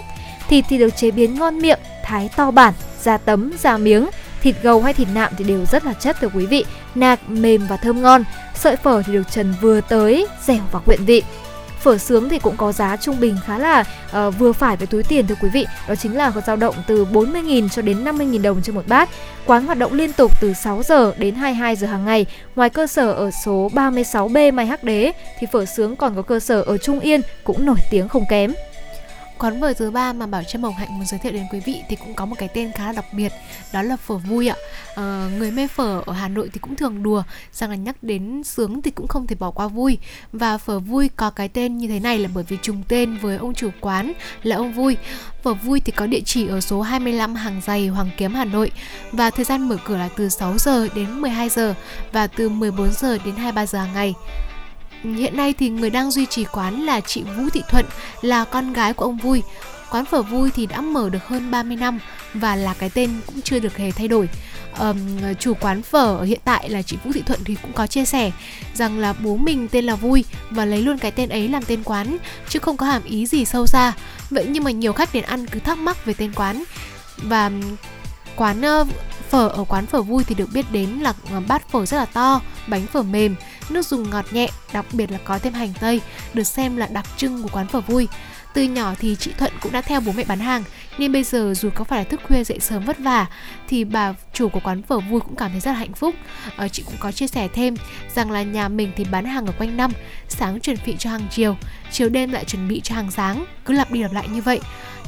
Thịt 0.49 0.65
thì 0.69 0.79
được 0.79 0.97
chế 0.97 1.11
biến 1.11 1.35
ngon 1.35 1.59
miệng, 1.59 1.79
thái 2.05 2.31
to 2.37 2.51
bản, 2.51 2.75
da 3.03 3.19
tấm, 3.19 3.53
da 3.61 3.77
miếng. 3.77 4.07
Thịt 4.43 4.55
gầu 4.63 4.83
hay 4.83 4.95
thịt 4.95 5.09
nạm 5.15 5.33
thì 5.39 5.45
đều 5.45 5.65
rất 5.65 5.85
là 5.85 5.93
chất 5.93 6.17
thưa 6.21 6.29
quý 6.35 6.47
vị, 6.47 6.65
nạc, 6.95 7.31
mềm 7.31 7.67
và 7.67 7.77
thơm 7.77 8.03
ngon. 8.03 8.25
Sợi 8.55 8.77
phở 8.77 9.03
thì 9.03 9.13
được 9.13 9.31
trần 9.31 9.55
vừa 9.61 9.81
tới, 9.81 10.27
dẻo 10.47 10.61
và 10.73 10.79
quyện 10.79 11.05
vị 11.05 11.23
phở 11.85 11.99
sướng 11.99 12.29
thì 12.29 12.39
cũng 12.39 12.57
có 12.57 12.73
giá 12.73 12.97
trung 12.97 13.21
bình 13.21 13.37
khá 13.47 13.59
là 13.59 13.85
uh, 14.27 14.35
vừa 14.39 14.53
phải 14.53 14.77
với 14.77 14.87
túi 14.87 15.03
tiền 15.03 15.27
thưa 15.27 15.35
quý 15.43 15.49
vị. 15.49 15.67
Đó 15.89 15.95
chính 15.95 16.17
là 16.17 16.31
có 16.31 16.41
dao 16.41 16.57
động 16.57 16.75
từ 16.87 17.05
40.000 17.05 17.69
cho 17.69 17.83
đến 17.83 18.05
50.000 18.05 18.43
đồng 18.43 18.63
trên 18.63 18.75
một 18.75 18.89
bát. 18.89 19.09
Quán 19.47 19.67
hoạt 19.67 19.79
động 19.79 19.93
liên 19.93 20.13
tục 20.13 20.41
từ 20.41 20.53
6 20.53 20.83
giờ 20.83 21.13
đến 21.19 21.35
22 21.35 21.77
giờ 21.77 21.87
hàng 21.87 22.05
ngày. 22.05 22.27
Ngoài 22.57 22.71
cơ 22.71 22.87
sở 22.87 23.13
ở 23.13 23.31
số 23.45 23.71
36B 23.75 24.53
Mai 24.53 24.67
Hắc 24.67 24.85
Đế 24.85 25.13
thì 25.39 25.47
phở 25.53 25.65
sướng 25.65 25.97
còn 25.97 26.17
có 26.17 26.23
cơ 26.23 26.41
sở 26.41 26.63
ở 26.63 26.79
Trung 26.79 27.01
Yên 27.01 27.21
cũng 27.45 27.67
nổi 27.67 27.79
tiếng 27.91 28.09
không 28.09 28.25
kém. 28.29 28.53
Quán 29.45 29.61
phở 29.61 29.73
thứ 29.73 29.91
ba 29.91 30.13
mà 30.13 30.27
Bảo 30.27 30.43
Trâm 30.45 30.63
Hồng 30.63 30.75
Hạnh 30.75 30.99
muốn 30.99 31.07
giới 31.07 31.21
thiệu 31.21 31.33
đến 31.33 31.47
quý 31.53 31.61
vị 31.61 31.83
thì 31.89 31.97
cũng 31.97 32.15
có 32.15 32.27
một 32.27 32.37
cái 32.39 32.49
tên 32.55 32.73
khá 32.73 32.87
là 32.87 32.93
đặc 32.93 33.05
biệt, 33.13 33.33
đó 33.73 33.83
là 33.83 33.97
phở 33.97 34.17
vui 34.17 34.49
ạ. 34.49 34.57
À, 34.95 35.31
người 35.39 35.51
mê 35.51 35.67
phở 35.67 36.03
ở 36.07 36.13
Hà 36.13 36.29
Nội 36.29 36.51
thì 36.53 36.61
cũng 36.61 36.77
thường 36.77 37.03
đùa 37.03 37.23
rằng 37.53 37.71
là 37.71 37.77
nhắc 37.77 37.97
đến 38.03 38.45
sướng 38.45 38.83
thì 38.83 38.91
cũng 38.91 39.09
không 39.09 39.27
thể 39.27 39.37
bỏ 39.39 39.51
qua 39.51 39.69
vui. 39.69 39.99
Và 40.33 40.59
phở 40.59 40.79
vui 40.79 41.11
có 41.17 41.31
cái 41.31 41.49
tên 41.49 41.79
như 41.79 41.89
thế 41.89 42.01
này 42.01 42.19
là 42.19 42.29
bởi 42.35 42.45
vì 42.49 42.57
trùng 42.63 42.83
tên 42.89 43.17
với 43.17 43.37
ông 43.37 43.55
chủ 43.55 43.71
quán 43.81 44.13
là 44.43 44.57
ông 44.57 44.73
Vui. 44.73 44.97
Phở 45.43 45.55
vui 45.55 45.81
thì 45.81 45.93
có 45.93 46.07
địa 46.07 46.21
chỉ 46.25 46.49
ở 46.49 46.61
số 46.61 46.83
25 46.83 47.35
Hàng 47.35 47.61
Giày, 47.67 47.89
Hoàng 47.89 48.11
Kiếm, 48.17 48.35
Hà 48.35 48.45
Nội 48.45 48.71
và 49.13 49.31
thời 49.31 49.45
gian 49.45 49.69
mở 49.69 49.77
cửa 49.85 49.97
là 49.97 50.09
từ 50.17 50.29
6 50.29 50.59
giờ 50.59 50.89
đến 50.95 51.21
12 51.21 51.49
giờ 51.49 51.75
và 52.13 52.27
từ 52.27 52.49
14 52.49 52.93
giờ 52.93 53.19
đến 53.25 53.35
23 53.35 53.67
giờ 53.67 53.79
hàng 53.79 53.95
ngày. 53.95 54.15
Hiện 55.13 55.37
nay 55.37 55.55
thì 55.59 55.69
người 55.69 55.91
đang 55.91 56.11
duy 56.11 56.27
trì 56.27 56.45
quán 56.45 56.83
là 56.83 57.01
chị 57.01 57.23
Vũ 57.23 57.49
Thị 57.53 57.63
Thuận, 57.69 57.87
là 58.23 58.45
con 58.45 58.73
gái 58.73 58.93
của 58.93 59.05
ông 59.05 59.17
Vui. 59.17 59.43
Quán 59.91 60.05
phở 60.05 60.23
Vui 60.23 60.51
thì 60.55 60.67
đã 60.67 60.81
mở 60.81 61.09
được 61.09 61.27
hơn 61.27 61.51
30 61.51 61.77
năm 61.77 61.99
và 62.35 62.57
là 62.57 62.75
cái 62.79 62.91
tên 62.91 63.11
cũng 63.27 63.43
chưa 63.43 63.59
được 63.59 63.77
hề 63.77 63.91
thay 63.91 64.09
đổi. 64.09 64.29
Um, 64.79 64.99
chủ 65.39 65.55
quán 65.61 65.83
phở 65.83 66.23
hiện 66.23 66.41
tại 66.45 66.71
là 66.71 66.83
chị 66.83 66.97
Vũ 67.05 67.13
Thị 67.13 67.23
Thuận 67.27 67.41
thì 67.45 67.57
cũng 67.63 67.73
có 67.73 67.87
chia 67.87 68.05
sẻ 68.05 68.31
rằng 68.75 68.99
là 68.99 69.13
bố 69.13 69.37
mình 69.37 69.69
tên 69.69 69.85
là 69.85 69.95
Vui 69.95 70.25
và 70.51 70.65
lấy 70.65 70.83
luôn 70.83 70.99
cái 70.99 71.11
tên 71.11 71.29
ấy 71.29 71.49
làm 71.49 71.63
tên 71.65 71.83
quán 71.85 72.17
chứ 72.49 72.59
không 72.59 72.77
có 72.77 72.87
hàm 72.87 73.05
ý 73.05 73.27
gì 73.27 73.45
sâu 73.45 73.67
xa. 73.67 73.93
Vậy 74.31 74.47
nhưng 74.49 74.65
mà 74.65 74.71
nhiều 74.71 74.93
khách 74.93 75.15
đến 75.15 75.25
ăn 75.25 75.47
cứ 75.47 75.61
thắc 75.61 75.79
mắc 75.79 76.05
về 76.05 76.15
tên 76.15 76.33
quán 76.35 76.65
và 77.17 77.51
quán 78.37 78.63
uh, 78.81 78.89
phở 79.35 79.49
ở 79.49 79.65
quán 79.65 79.87
phở 79.87 80.03
vui 80.03 80.25
thì 80.25 80.35
được 80.35 80.49
biết 80.53 80.73
đến 80.73 80.91
là 80.91 81.15
ờ, 81.33 81.41
bát 81.49 81.69
phở 81.69 81.87
rất 81.87 81.97
là 81.97 82.05
to, 82.05 82.41
bánh 82.67 82.87
phở 82.87 83.03
mềm, 83.03 83.35
nước 83.71 83.87
dùng 83.87 84.11
ngọt 84.11 84.25
nhẹ, 84.33 84.49
đặc 84.73 84.85
biệt 84.93 85.11
là 85.11 85.19
có 85.25 85.39
thêm 85.39 85.53
hành 85.53 85.73
tây, 85.81 86.01
được 86.35 86.45
xem 86.45 86.77
là 86.77 86.87
đặc 86.87 87.07
trưng 87.17 87.43
của 87.43 87.49
quán 87.53 87.67
phở 87.69 87.81
vui. 87.81 88.09
Từ 88.55 88.63
nhỏ 88.63 88.95
thì 88.99 89.17
chị 89.17 89.33
Thuận 89.39 89.53
cũng 89.61 89.73
đã 89.73 89.81
theo 89.81 90.01
bố 90.01 90.13
mẹ 90.17 90.25
bán 90.25 90.39
hàng 90.39 90.65
Nên 90.99 91.13
bây 91.13 91.25
giờ 91.25 91.55
dù 91.57 91.71
có 91.75 91.85
phải 91.85 91.99
là 91.99 92.05
thức 92.05 92.21
khuya 92.29 92.45
dậy 92.45 92.61
sớm 92.61 92.85
vất 92.85 92.99
vả 92.99 93.27
Thì 93.69 93.85
bà 93.85 94.15
chủ 94.33 94.49
của 94.49 94.61
quán 94.65 94.83
phở 94.83 95.01
vui 95.01 95.21
cũng 95.21 95.37
cảm 95.37 95.51
thấy 95.51 95.61
rất 95.61 95.71
là 95.71 95.77
hạnh 95.77 95.93
phúc 95.93 96.15
ờ, 96.57 96.69
Chị 96.69 96.83
cũng 96.87 96.95
có 96.99 97.13
chia 97.13 97.27
sẻ 97.27 97.49
thêm 97.49 97.75
rằng 98.15 98.31
là 98.31 98.43
nhà 98.43 98.69
mình 98.69 98.93
thì 98.97 99.05
bán 99.11 99.25
hàng 99.25 99.47
ở 99.47 99.53
quanh 99.59 99.77
năm 99.77 99.93
Sáng 100.29 100.61
chuẩn 100.61 100.77
bị 100.87 100.97
cho 100.99 101.11
hàng 101.11 101.27
chiều 101.31 101.57
Chiều 101.93 102.09
đêm 102.09 102.33
lại 102.33 102.45
chuẩn 102.45 102.69
bị 102.69 102.81
cho 102.81 102.95
hàng 102.95 103.11
sáng 103.11 103.45
Cứ 103.65 103.75
lặp 103.75 103.91
đi 103.91 104.03
lặp 104.03 104.13
lại 104.13 104.29
như 104.29 104.43
vậy 104.43 104.61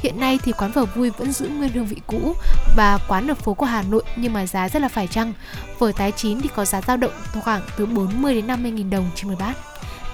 Hiện 0.02 0.20
nay 0.20 0.38
thì 0.44 0.52
quán 0.52 0.72
phở 0.72 0.84
vui 0.84 1.10
vẫn 1.10 1.32
giữ 1.32 1.48
nguyên 1.48 1.72
hương 1.72 1.86
vị 1.86 1.96
cũ 2.06 2.34
và 2.76 2.98
quán 3.08 3.30
ở 3.30 3.34
phố 3.34 3.54
của 3.54 3.66
Hà 3.66 3.82
Nội 3.82 4.02
nhưng 4.16 4.32
mà 4.32 4.46
giá 4.46 4.68
rất 4.68 4.82
là 4.82 4.88
phải 4.88 5.06
chăng. 5.06 5.32
Phở 5.78 5.92
tái 5.96 6.12
chín 6.12 6.40
thì 6.40 6.48
có 6.56 6.64
giá 6.64 6.80
dao 6.80 6.96
động 6.96 7.12
khoảng 7.40 7.62
từ 7.76 7.86
40 7.86 8.34
đến 8.34 8.46
50 8.46 8.70
nghìn 8.70 8.90
đồng 8.90 9.10
trên 9.14 9.30
một 9.30 9.36
bát. 9.38 9.54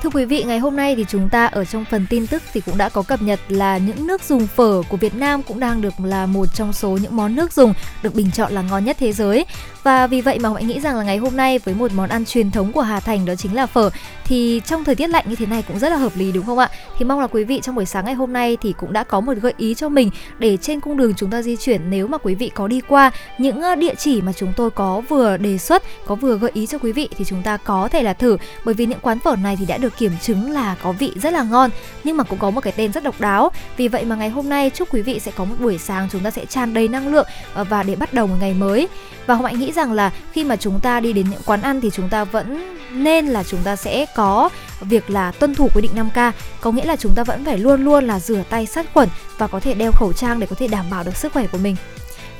Thưa 0.03 0.11
quý 0.11 0.25
vị, 0.25 0.43
ngày 0.43 0.59
hôm 0.59 0.77
nay 0.77 0.97
thì 0.97 1.05
chúng 1.09 1.29
ta 1.29 1.47
ở 1.47 1.65
trong 1.65 1.85
phần 1.85 2.07
tin 2.11 2.27
tức 2.27 2.43
thì 2.53 2.61
cũng 2.61 2.79
đã 2.79 2.89
có 2.89 3.03
cập 3.03 3.23
nhật 3.23 3.41
là 3.49 3.79
những 3.79 4.07
nước 4.07 4.23
dùng 4.23 4.47
phở 4.47 4.83
của 4.89 4.97
Việt 4.97 5.15
Nam 5.15 5.43
cũng 5.43 5.61
đang 5.61 5.81
được 5.81 6.01
là 6.01 6.27
một 6.27 6.47
trong 6.55 6.73
số 6.73 6.99
những 7.03 7.17
món 7.17 7.37
nước 7.37 7.53
dùng 7.53 7.75
được 8.03 8.15
bình 8.15 8.31
chọn 8.31 8.53
là 8.53 8.63
ngon 8.63 8.85
nhất 8.85 8.97
thế 9.01 9.13
giới. 9.13 9.47
Và 9.83 10.07
vì 10.07 10.21
vậy 10.21 10.39
mà 10.39 10.49
họ 10.49 10.59
nghĩ 10.59 10.81
rằng 10.81 10.97
là 10.97 11.03
ngày 11.05 11.17
hôm 11.17 11.37
nay 11.37 11.59
với 11.59 11.75
một 11.75 11.91
món 11.95 12.09
ăn 12.09 12.25
truyền 12.25 12.51
thống 12.51 12.73
của 12.73 12.81
Hà 12.81 13.01
Thành 13.01 13.25
đó 13.25 13.35
chính 13.35 13.55
là 13.55 13.67
phở 13.67 13.91
thì 14.25 14.61
trong 14.67 14.85
thời 14.85 14.95
tiết 14.95 15.11
lạnh 15.11 15.25
như 15.29 15.37
thế 15.37 15.47
này 15.47 15.65
cũng 15.69 15.79
rất 15.79 15.89
là 15.89 15.97
hợp 15.97 16.13
lý 16.17 16.33
đúng 16.33 16.47
không 16.47 16.59
ạ? 16.59 16.69
Thì 16.99 17.05
mong 17.05 17.21
là 17.21 17.27
quý 17.27 17.45
vị 17.45 17.61
trong 17.63 17.75
buổi 17.75 17.87
sáng 17.87 18.05
ngày 18.05 18.15
hôm 18.15 18.33
nay 18.33 18.57
thì 18.61 18.75
cũng 18.77 18.93
đã 18.93 19.05
có 19.05 19.21
một 19.21 19.35
gợi 19.43 19.55
ý 19.57 19.75
cho 19.75 19.89
mình 19.89 20.11
để 20.39 20.57
trên 20.57 20.81
cung 20.81 20.97
đường 20.97 21.15
chúng 21.17 21.31
ta 21.31 21.43
di 21.43 21.57
chuyển 21.57 21.91
nếu 21.91 22.07
mà 22.07 22.19
quý 22.19 22.35
vị 22.35 22.51
có 22.55 22.69
đi 22.69 22.81
qua 22.89 23.11
những 23.39 23.61
ờ, 23.61 23.75
địa 23.75 23.95
chỉ 23.95 24.23
mà 24.23 24.33
chúng 24.33 24.53
tôi 24.57 24.71
có 24.71 25.03
vừa 25.09 25.37
đề 25.37 25.59
xuất, 25.59 25.83
có 26.07 26.15
vừa 26.15 26.39
gợi 26.39 26.51
ý 26.55 26.67
cho 26.67 26.79
quý 26.79 26.93
vị 26.93 27.09
thì 27.19 27.25
chúng 27.25 27.43
ta 27.43 27.57
có 27.57 27.89
thể 27.89 28.03
là 28.03 28.13
thử 28.13 28.37
bởi 28.65 28.75
vì 28.75 28.87
những 28.87 28.99
quán 29.03 29.19
phở 29.19 29.37
này 29.37 29.57
thì 29.61 29.67
đã 29.67 29.77
được 29.77 29.99
kiểm 29.99 30.13
chứng 30.23 30.51
là 30.51 30.77
có 30.83 30.93
vị 30.93 31.13
rất 31.23 31.33
là 31.33 31.43
ngon 31.43 31.71
nhưng 32.05 32.17
mà 32.17 32.25
cũng 32.25 32.39
có 32.39 32.51
một 32.51 32.61
cái 32.61 32.73
tên 32.77 32.93
rất 32.93 33.05
độc 33.05 33.21
đáo. 33.21 33.51
Vì 33.77 33.89
vậy 33.89 34.05
mà 34.05 34.17
ngày 34.17 34.29
hôm 34.29 34.49
nay 34.49 34.71
chúc 34.71 34.95
quý 34.95 35.03
vị 35.03 35.21
sẽ 35.21 35.33
có 35.37 35.45
một 35.45 35.57
buổi 35.61 35.79
sáng 35.79 36.09
chúng 36.13 36.23
ta 36.23 36.31
sẽ 36.31 36.45
tràn 36.45 36.75
đầy 36.75 36.89
năng 36.89 37.09
lượng 37.09 37.27
ờ, 37.55 37.65
và 37.65 37.83
để 37.83 37.97
bắt 37.97 38.15
đầu 38.15 38.27
một 38.27 38.37
ngày 38.41 38.55
mới. 38.55 38.89
Và 39.27 39.35
Hồng 39.35 39.45
Hạnh 39.45 39.61
nghĩ 39.61 39.72
rằng 39.73 39.93
là 39.93 40.11
khi 40.33 40.45
mà 40.45 40.57
chúng 40.57 40.81
ta 40.81 41.01
đi 41.01 41.13
đến 41.13 41.31
những 41.31 41.43
quán 41.45 41.63
ăn 41.63 41.81
thì 41.81 41.91
chúng 41.91 42.09
ta 42.09 42.25
vẫn 42.25 42.77
nên 42.93 43.27
là 43.27 43.45
chúng 43.45 43.61
ta 43.65 43.77
sẽ 43.77 44.07
có 44.17 44.49
việc 44.81 45.11
là 45.11 45.31
tuân 45.31 45.55
thủ 45.55 45.69
quy 45.75 45.83
định 45.83 45.93
5K 45.95 46.33
có 46.61 46.73
nghĩa 46.73 46.85
là 46.85 46.97
chúng 46.97 47.15
ta 47.15 47.25
vẫn 47.25 47.45
phải 47.45 47.59
luôn 47.59 47.85
luôn 47.85 48.07
là 48.07 48.21
rửa 48.21 48.43
tay 48.51 48.67
sát 48.67 48.87
khuẩn 48.95 49.09
và 49.39 49.47
có 49.47 49.61
thể 49.61 49.75
đeo 49.75 49.93
khẩu 49.93 50.13
trang 50.13 50.41
để 50.41 50.47
có 50.47 50.57
thể 50.59 50.69
đảm 50.69 50.87
bảo 50.91 51.05
được 51.05 51.17
sức 51.17 51.33
khỏe 51.33 51.47
của 51.47 51.59
mình. 51.59 51.77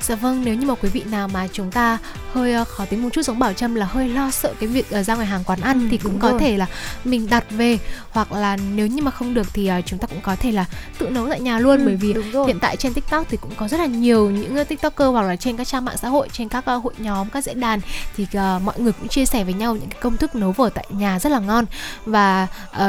Dạ 0.03 0.15
vâng, 0.15 0.41
nếu 0.45 0.55
như 0.55 0.67
mà 0.67 0.75
quý 0.75 0.89
vị 0.89 1.03
nào 1.11 1.27
mà 1.27 1.47
chúng 1.47 1.71
ta 1.71 1.97
hơi 2.33 2.61
uh, 2.61 2.67
khó 2.67 2.85
tính 2.85 3.03
một 3.03 3.09
chút 3.13 3.21
giống 3.21 3.39
Bảo 3.39 3.53
Trâm 3.53 3.75
là 3.75 3.85
hơi 3.85 4.09
lo 4.09 4.31
sợ 4.31 4.53
cái 4.59 4.69
việc 4.69 4.85
uh, 4.99 5.05
ra 5.05 5.15
ngoài 5.15 5.27
hàng 5.27 5.43
quán 5.43 5.61
ăn 5.61 5.79
ừ, 5.79 5.87
thì 5.91 5.97
cũng 5.97 6.19
có 6.19 6.29
rồi. 6.29 6.39
thể 6.39 6.57
là 6.57 6.65
mình 7.03 7.29
đặt 7.29 7.43
về. 7.49 7.79
Hoặc 8.11 8.31
là 8.31 8.57
nếu 8.75 8.87
như 8.87 9.01
mà 9.01 9.11
không 9.11 9.33
được 9.33 9.47
thì 9.53 9.71
uh, 9.79 9.85
chúng 9.85 9.99
ta 9.99 10.07
cũng 10.07 10.21
có 10.21 10.35
thể 10.35 10.51
là 10.51 10.65
tự 10.97 11.09
nấu 11.09 11.29
tại 11.29 11.39
nhà 11.39 11.59
luôn. 11.59 11.79
Ừ, 11.79 11.85
bởi 11.85 11.95
vì 11.95 12.13
hiện 12.47 12.59
tại 12.59 12.77
trên 12.77 12.93
TikTok 12.93 13.27
thì 13.29 13.37
cũng 13.37 13.51
có 13.57 13.67
rất 13.67 13.79
là 13.79 13.85
nhiều 13.85 14.29
những 14.29 14.65
TikToker 14.65 15.07
hoặc 15.11 15.21
là 15.21 15.35
trên 15.35 15.57
các 15.57 15.67
trang 15.67 15.85
mạng 15.85 15.97
xã 15.97 16.09
hội, 16.09 16.29
trên 16.31 16.49
các 16.49 16.65
hội 16.65 16.93
nhóm, 16.97 17.29
các 17.29 17.43
diễn 17.43 17.59
đàn 17.59 17.79
thì 18.17 18.27
mọi 18.63 18.79
người 18.79 18.91
cũng 18.91 19.07
chia 19.07 19.25
sẻ 19.25 19.43
với 19.43 19.53
nhau 19.53 19.75
những 19.75 19.89
cái 19.89 20.01
công 20.01 20.17
thức 20.17 20.35
nấu 20.35 20.53
phở 20.53 20.69
tại 20.69 20.85
nhà 20.89 21.19
rất 21.19 21.29
là 21.29 21.39
ngon. 21.39 21.65
Và 22.05 22.47
uh, 22.71 22.79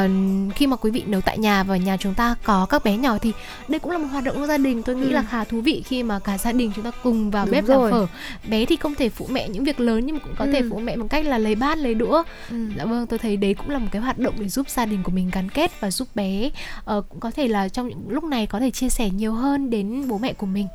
khi 0.55 0.67
mà 0.67 0.75
quý 0.75 0.91
vị 0.91 1.03
nấu 1.05 1.21
tại 1.21 1.37
nhà 1.37 1.63
và 1.63 1.77
nhà 1.77 1.97
chúng 1.97 2.13
ta 2.13 2.35
có 2.43 2.65
các 2.65 2.83
bé 2.83 2.97
nhỏ 2.97 3.17
thì 3.21 3.31
đây 3.67 3.79
cũng 3.79 3.91
là 3.91 3.97
một 3.97 4.07
hoạt 4.11 4.23
động 4.23 4.35
của 4.35 4.47
gia 4.47 4.57
đình. 4.57 4.83
Tôi 4.83 4.95
nghĩ 4.95 5.07
ừ. 5.07 5.11
là 5.11 5.23
khá 5.29 5.43
thú 5.43 5.61
vị 5.61 5.83
khi 5.85 6.03
mà 6.03 6.19
cả 6.19 6.37
gia 6.37 6.51
đình 6.51 6.71
chúng 6.75 6.85
ta 6.85 6.91
cùng 7.05 7.31
vào 7.31 7.45
Đúng 7.45 7.51
bếp 7.51 7.65
rồi. 7.65 7.91
làm 7.91 7.91
phở 7.91 8.07
bé 8.49 8.65
thì 8.65 8.75
không 8.75 8.95
thể 8.95 9.09
phụ 9.09 9.27
mẹ 9.31 9.49
những 9.49 9.63
việc 9.63 9.79
lớn 9.79 10.05
nhưng 10.05 10.15
mà 10.15 10.21
cũng 10.23 10.35
có 10.37 10.45
thể 10.53 10.59
Ừ. 10.61 10.67
phụ 10.71 10.79
mẹ 10.79 10.97
bằng 10.97 11.07
cách 11.07 11.25
là 11.25 11.37
lấy 11.37 11.55
bát 11.55 11.77
lấy 11.77 11.93
đũa 11.93 12.23
Ừ. 12.49 12.55
dạ 12.77 12.85
vâng 12.85 13.07
tôi 13.07 13.19
thấy 13.19 13.37
đấy 13.37 13.53
cũng 13.53 13.69
là 13.69 13.77
một 13.79 13.87
cái 13.91 14.01
hoạt 14.01 14.17
động 14.19 14.33
để 14.39 14.47
giúp 14.49 14.69
gia 14.69 14.85
đình 14.85 15.03
của 15.03 15.11
mình 15.11 15.29
gắn 15.33 15.49
kết 15.49 15.71
và 15.81 15.91
giúp 15.91 16.07
bé 16.15 16.49
ờ, 16.85 17.01
cũng 17.09 17.19
có 17.19 17.31
thể 17.31 17.47
là 17.47 17.69
trong 17.69 17.87
những 17.87 17.99
lúc 18.09 18.23
này 18.23 18.47
có 18.47 18.59
thể 18.59 18.71
chia 18.71 18.89
sẻ 18.89 19.09
nhiều 19.09 19.33
hơn 19.33 19.69
đến 19.69 20.07
bố 20.07 20.17
mẹ 20.17 20.33
của 20.33 20.45
mình 20.45 20.67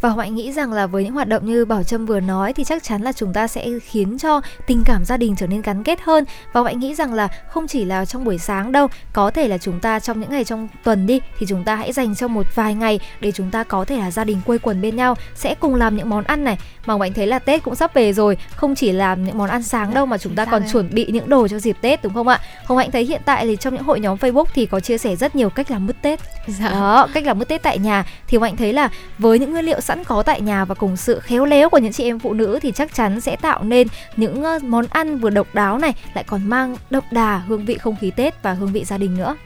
Và 0.00 0.10
Hạnh 0.18 0.34
nghĩ 0.34 0.52
rằng 0.52 0.72
là 0.72 0.86
với 0.86 1.04
những 1.04 1.12
hoạt 1.12 1.28
động 1.28 1.46
như 1.46 1.64
Bảo 1.64 1.82
Trâm 1.82 2.06
vừa 2.06 2.20
nói 2.20 2.52
thì 2.52 2.64
chắc 2.64 2.82
chắn 2.82 3.02
là 3.02 3.12
chúng 3.12 3.32
ta 3.32 3.46
sẽ 3.48 3.68
khiến 3.84 4.18
cho 4.18 4.40
tình 4.66 4.82
cảm 4.84 5.04
gia 5.04 5.16
đình 5.16 5.34
trở 5.38 5.46
nên 5.46 5.62
gắn 5.62 5.82
kết 5.84 5.98
hơn. 6.02 6.24
Và 6.52 6.62
Hạnh 6.62 6.78
nghĩ 6.78 6.94
rằng 6.94 7.14
là 7.14 7.28
không 7.48 7.66
chỉ 7.66 7.84
là 7.84 8.04
trong 8.04 8.24
buổi 8.24 8.38
sáng 8.38 8.72
đâu, 8.72 8.88
có 9.12 9.30
thể 9.30 9.48
là 9.48 9.58
chúng 9.58 9.80
ta 9.80 10.00
trong 10.00 10.20
những 10.20 10.30
ngày 10.30 10.44
trong 10.44 10.68
tuần 10.84 11.06
đi 11.06 11.20
thì 11.38 11.46
chúng 11.48 11.64
ta 11.64 11.74
hãy 11.76 11.92
dành 11.92 12.14
cho 12.14 12.28
một 12.28 12.46
vài 12.54 12.74
ngày 12.74 13.00
để 13.20 13.32
chúng 13.32 13.50
ta 13.50 13.64
có 13.64 13.84
thể 13.84 13.96
là 13.98 14.10
gia 14.10 14.24
đình 14.24 14.38
quây 14.46 14.58
quần 14.58 14.82
bên 14.82 14.96
nhau 14.96 15.14
sẽ 15.34 15.54
cùng 15.54 15.74
làm 15.76 15.96
những 15.96 16.08
món 16.08 16.24
ăn 16.24 16.44
này. 16.44 16.58
Mà 16.86 16.94
Hạnh 17.00 17.12
thấy 17.12 17.26
là 17.26 17.38
Tết 17.38 17.62
cũng 17.62 17.74
sắp 17.74 17.94
về 17.94 18.12
rồi, 18.12 18.36
không 18.56 18.74
chỉ 18.74 18.92
làm 18.92 19.24
những 19.24 19.38
món 19.38 19.50
ăn 19.50 19.62
sáng 19.62 19.94
đâu 19.94 20.06
mà 20.06 20.18
chúng 20.18 20.34
ta 20.34 20.44
còn 20.44 20.62
chuẩn 20.72 20.94
bị 20.94 21.06
những 21.06 21.28
đồ 21.28 21.48
cho 21.48 21.58
dịp 21.58 21.76
Tết 21.80 22.02
đúng 22.02 22.14
không 22.14 22.28
ạ? 22.28 22.40
Hồng 22.64 22.78
Hạnh 22.78 22.90
thấy 22.90 23.04
hiện 23.04 23.20
tại 23.24 23.46
thì 23.46 23.56
trong 23.56 23.74
những 23.74 23.82
hội 23.82 24.00
nhóm 24.00 24.18
Facebook 24.18 24.44
thì 24.54 24.66
có 24.66 24.80
chia 24.80 24.98
sẻ 24.98 25.16
rất 25.16 25.36
nhiều 25.36 25.50
cách 25.50 25.70
làm 25.70 25.86
mứt 25.86 26.02
Tết. 26.02 26.20
dạ 26.46 26.70
Đó, 26.70 27.08
cách 27.14 27.24
làm 27.26 27.38
mứt 27.38 27.48
Tết 27.48 27.62
tại 27.62 27.78
nhà 27.78 28.04
thì 28.26 28.36
Hồng 28.36 28.42
Hạnh 28.42 28.56
thấy 28.56 28.72
là 28.72 28.88
với 29.18 29.38
những 29.38 29.52
nguyên 29.52 29.64
liệu 29.64 29.80
sẵn 29.80 30.04
có 30.04 30.22
tại 30.22 30.40
nhà 30.40 30.64
và 30.64 30.74
cùng 30.74 30.96
sự 30.96 31.20
khéo 31.20 31.44
léo 31.44 31.70
của 31.70 31.78
những 31.78 31.92
chị 31.92 32.04
em 32.04 32.18
phụ 32.18 32.32
nữ 32.32 32.58
thì 32.62 32.72
chắc 32.72 32.94
chắn 32.94 33.20
sẽ 33.20 33.36
tạo 33.36 33.62
nên 33.62 33.88
những 34.16 34.44
món 34.62 34.84
ăn 34.90 35.18
vừa 35.18 35.30
độc 35.30 35.54
đáo 35.54 35.78
này 35.78 35.92
lại 36.14 36.24
còn 36.26 36.48
mang 36.48 36.76
đậm 36.90 37.02
đà 37.10 37.38
hương 37.38 37.64
vị 37.64 37.78
không 37.78 37.96
khí 38.00 38.10
Tết 38.16 38.42
và 38.42 38.52
hương 38.52 38.72
vị 38.72 38.84
gia 38.84 38.98
đình 38.98 39.16
nữa. 39.16 39.36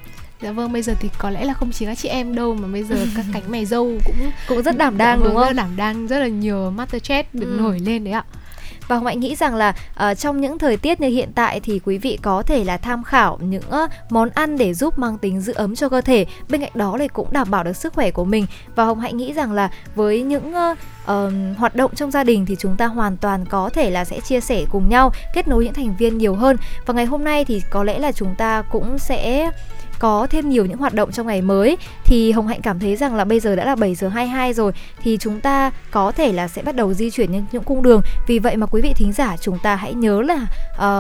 Dạ 0.43 0.53
vâng 0.53 0.73
bây 0.73 0.83
giờ 0.83 0.95
thì 1.01 1.09
có 1.19 1.31
lẽ 1.31 1.45
là 1.45 1.55
không 1.55 1.73
chỉ 1.73 1.87
các 1.87 1.95
chị 1.99 2.09
em 2.09 2.35
đâu 2.35 2.55
mà 2.55 2.69
bây 2.73 2.83
giờ 2.83 2.97
các 3.17 3.25
cánh 3.33 3.43
mày 3.49 3.65
dâu 3.67 3.93
cũng 4.05 4.31
Cũng 4.49 4.63
rất 4.63 4.77
đảm 4.79 4.99
đang 4.99 5.23
đúng 5.25 5.35
không? 5.37 5.57
đảm 5.57 5.77
đang 5.77 6.07
rất 6.07 6.19
là 6.19 6.29
nhiều 6.29 6.73
Masterchef 6.77 7.25
được 7.33 7.47
Ừ. 7.57 7.57
nổi 7.63 7.79
lên 7.81 8.05
đấy 8.05 8.13
ạ 8.13 8.25
Và 8.89 8.97
Hồng 8.97 9.07
Hạnh 9.07 9.21
nghĩ 9.21 9.37
rằng 9.37 9.55
là 9.55 9.75
ờ, 9.95 10.15
trong 10.15 10.41
những 10.41 10.59
thời 10.59 10.77
tiết 10.77 11.01
như 11.01 11.09
hiện 11.09 11.33
tại 11.35 11.61
thì 11.61 11.81
quý 11.85 11.99
vị 11.99 12.19
có 12.23 12.43
thể 12.43 12.65
là 12.65 12.77
tham 12.77 13.03
khảo 13.05 13.39
những 13.43 13.63
ờ, 13.71 13.87
món 14.11 14.29
ăn 14.35 14.59
để 14.59 14.75
giúp 14.75 14.99
mang 14.99 15.19
tính 15.19 15.41
giữ 15.41 15.53
ấm 15.53 15.75
cho 15.77 15.89
cơ 15.89 16.01
thể. 16.01 16.27
Bên 16.49 16.61
cạnh 16.61 16.71
đó 16.75 16.97
thì 16.99 17.09
cũng 17.09 17.29
đảm 17.33 17.51
bảo 17.51 17.65
được 17.65 17.77
sức 17.77 17.93
khỏe 17.95 18.11
của 18.11 18.25
mình. 18.25 18.47
Và 18.75 18.85
Hồng 18.85 19.01
Hạnh 19.01 19.17
nghĩ 19.17 19.33
rằng 19.33 19.53
là 19.53 19.71
với 19.95 20.23
những 20.23 20.53
ờ, 20.55 20.75
ờ, 21.05 21.33
hoạt 21.59 21.75
động 21.77 21.95
trong 21.95 22.11
gia 22.11 22.25
đình 22.25 22.47
thì 22.47 22.57
chúng 22.59 22.77
ta 22.77 22.87
hoàn 22.87 23.17
toàn 23.17 23.45
có 23.47 23.69
thể 23.69 23.91
là 23.91 24.05
sẽ 24.05 24.21
chia 24.21 24.41
sẻ 24.41 24.65
cùng 24.71 24.89
nhau, 24.89 25.13
kết 25.35 25.49
nối 25.49 25.65
những 25.65 25.75
thành 25.75 25.97
viên 25.99 26.19
nhiều 26.19 26.35
hơn. 26.35 26.57
Và 26.87 26.95
ngày 26.95 27.05
hôm 27.05 27.25
nay 27.25 27.45
thì 27.45 27.63
có 27.71 27.85
lẽ 27.85 27.99
là 27.99 28.13
chúng 28.13 28.35
ta 28.35 28.63
cũng 28.63 28.99
sẽ 28.99 29.51
có 30.01 30.27
thêm 30.31 30.49
nhiều 30.49 30.65
những 30.65 30.79
hoạt 30.79 30.95
động 30.95 31.13
trong 31.13 31.27
ngày 31.27 31.43
mới. 31.43 31.77
Thì 32.05 32.33
Hồng 32.33 32.47
Hạnh 32.47 32.61
cảm 32.63 32.79
thấy 32.79 32.97
rằng 32.97 33.15
là 33.15 33.25
bây 33.25 33.41
giờ 33.41 33.57
đã 33.57 33.65
là 33.65 33.75
7 33.77 33.95
giờ 33.95 34.09
22 34.09 34.53
rồi 34.53 34.73
thì 35.03 35.17
chúng 35.21 35.41
ta 35.41 35.71
có 35.91 36.13
thể 36.13 36.33
là 36.33 36.49
sẽ 36.49 36.63
bắt 36.63 36.77
đầu 36.77 36.95
di 36.95 37.11
chuyển 37.11 37.33
những 37.33 37.45
những 37.53 37.63
cung 37.63 37.83
đường. 37.83 38.03
Vì 38.27 38.39
vậy 38.39 38.57
mà 38.57 38.67
quý 38.67 38.83
vị 38.83 38.93
thính 38.97 39.13
giả 39.13 39.37
chúng 39.37 39.59
ta 39.59 39.77
hãy 39.77 39.95
nhớ 39.95 40.23
là 40.23 40.47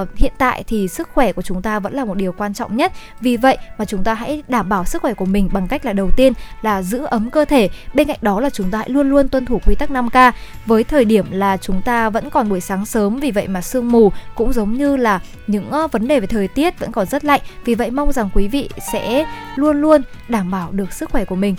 uh, 0.02 0.16
hiện 0.16 0.32
tại 0.38 0.64
thì 0.66 0.88
sức 0.88 1.08
khỏe 1.14 1.32
của 1.32 1.42
chúng 1.42 1.62
ta 1.62 1.78
vẫn 1.78 1.94
là 1.94 2.04
một 2.04 2.14
điều 2.14 2.32
quan 2.32 2.54
trọng 2.54 2.76
nhất. 2.76 2.92
Vì 3.20 3.36
vậy 3.36 3.58
mà 3.78 3.84
chúng 3.84 4.04
ta 4.04 4.14
hãy 4.14 4.42
đảm 4.48 4.68
bảo 4.68 4.84
sức 4.84 5.02
khỏe 5.02 5.14
của 5.14 5.24
mình 5.24 5.48
bằng 5.52 5.68
cách 5.68 5.84
là 5.84 5.92
đầu 5.92 6.10
tiên 6.16 6.32
là 6.62 6.82
giữ 6.82 7.04
ấm 7.04 7.30
cơ 7.30 7.44
thể. 7.44 7.68
Bên 7.94 8.06
cạnh 8.06 8.18
đó 8.20 8.40
là 8.40 8.50
chúng 8.50 8.70
ta 8.70 8.78
hãy 8.78 8.88
luôn 8.88 9.10
luôn 9.10 9.28
tuân 9.28 9.46
thủ 9.46 9.60
quy 9.66 9.74
tắc 9.74 9.90
5K 9.90 10.32
với 10.66 10.84
thời 10.84 11.04
điểm 11.04 11.26
là 11.30 11.56
chúng 11.56 11.82
ta 11.82 12.10
vẫn 12.10 12.30
còn 12.30 12.48
buổi 12.48 12.60
sáng 12.60 12.86
sớm 12.86 13.20
vì 13.20 13.30
vậy 13.30 13.48
mà 13.48 13.60
sương 13.60 13.92
mù 13.92 14.12
cũng 14.34 14.52
giống 14.52 14.74
như 14.74 14.96
là 14.96 15.20
những 15.46 15.70
uh, 15.84 15.92
vấn 15.92 16.08
đề 16.08 16.20
về 16.20 16.26
thời 16.26 16.48
tiết 16.48 16.78
vẫn 16.78 16.92
còn 16.92 17.06
rất 17.06 17.24
lạnh. 17.24 17.40
Vì 17.64 17.74
vậy 17.74 17.90
mong 17.90 18.12
rằng 18.12 18.28
quý 18.34 18.48
vị 18.48 18.68
sẽ 18.92 19.24
luôn 19.56 19.80
luôn 19.80 20.02
đảm 20.28 20.50
bảo 20.50 20.72
được 20.72 20.92
sức 20.92 21.10
khỏe 21.10 21.24
của 21.24 21.36
mình 21.36 21.56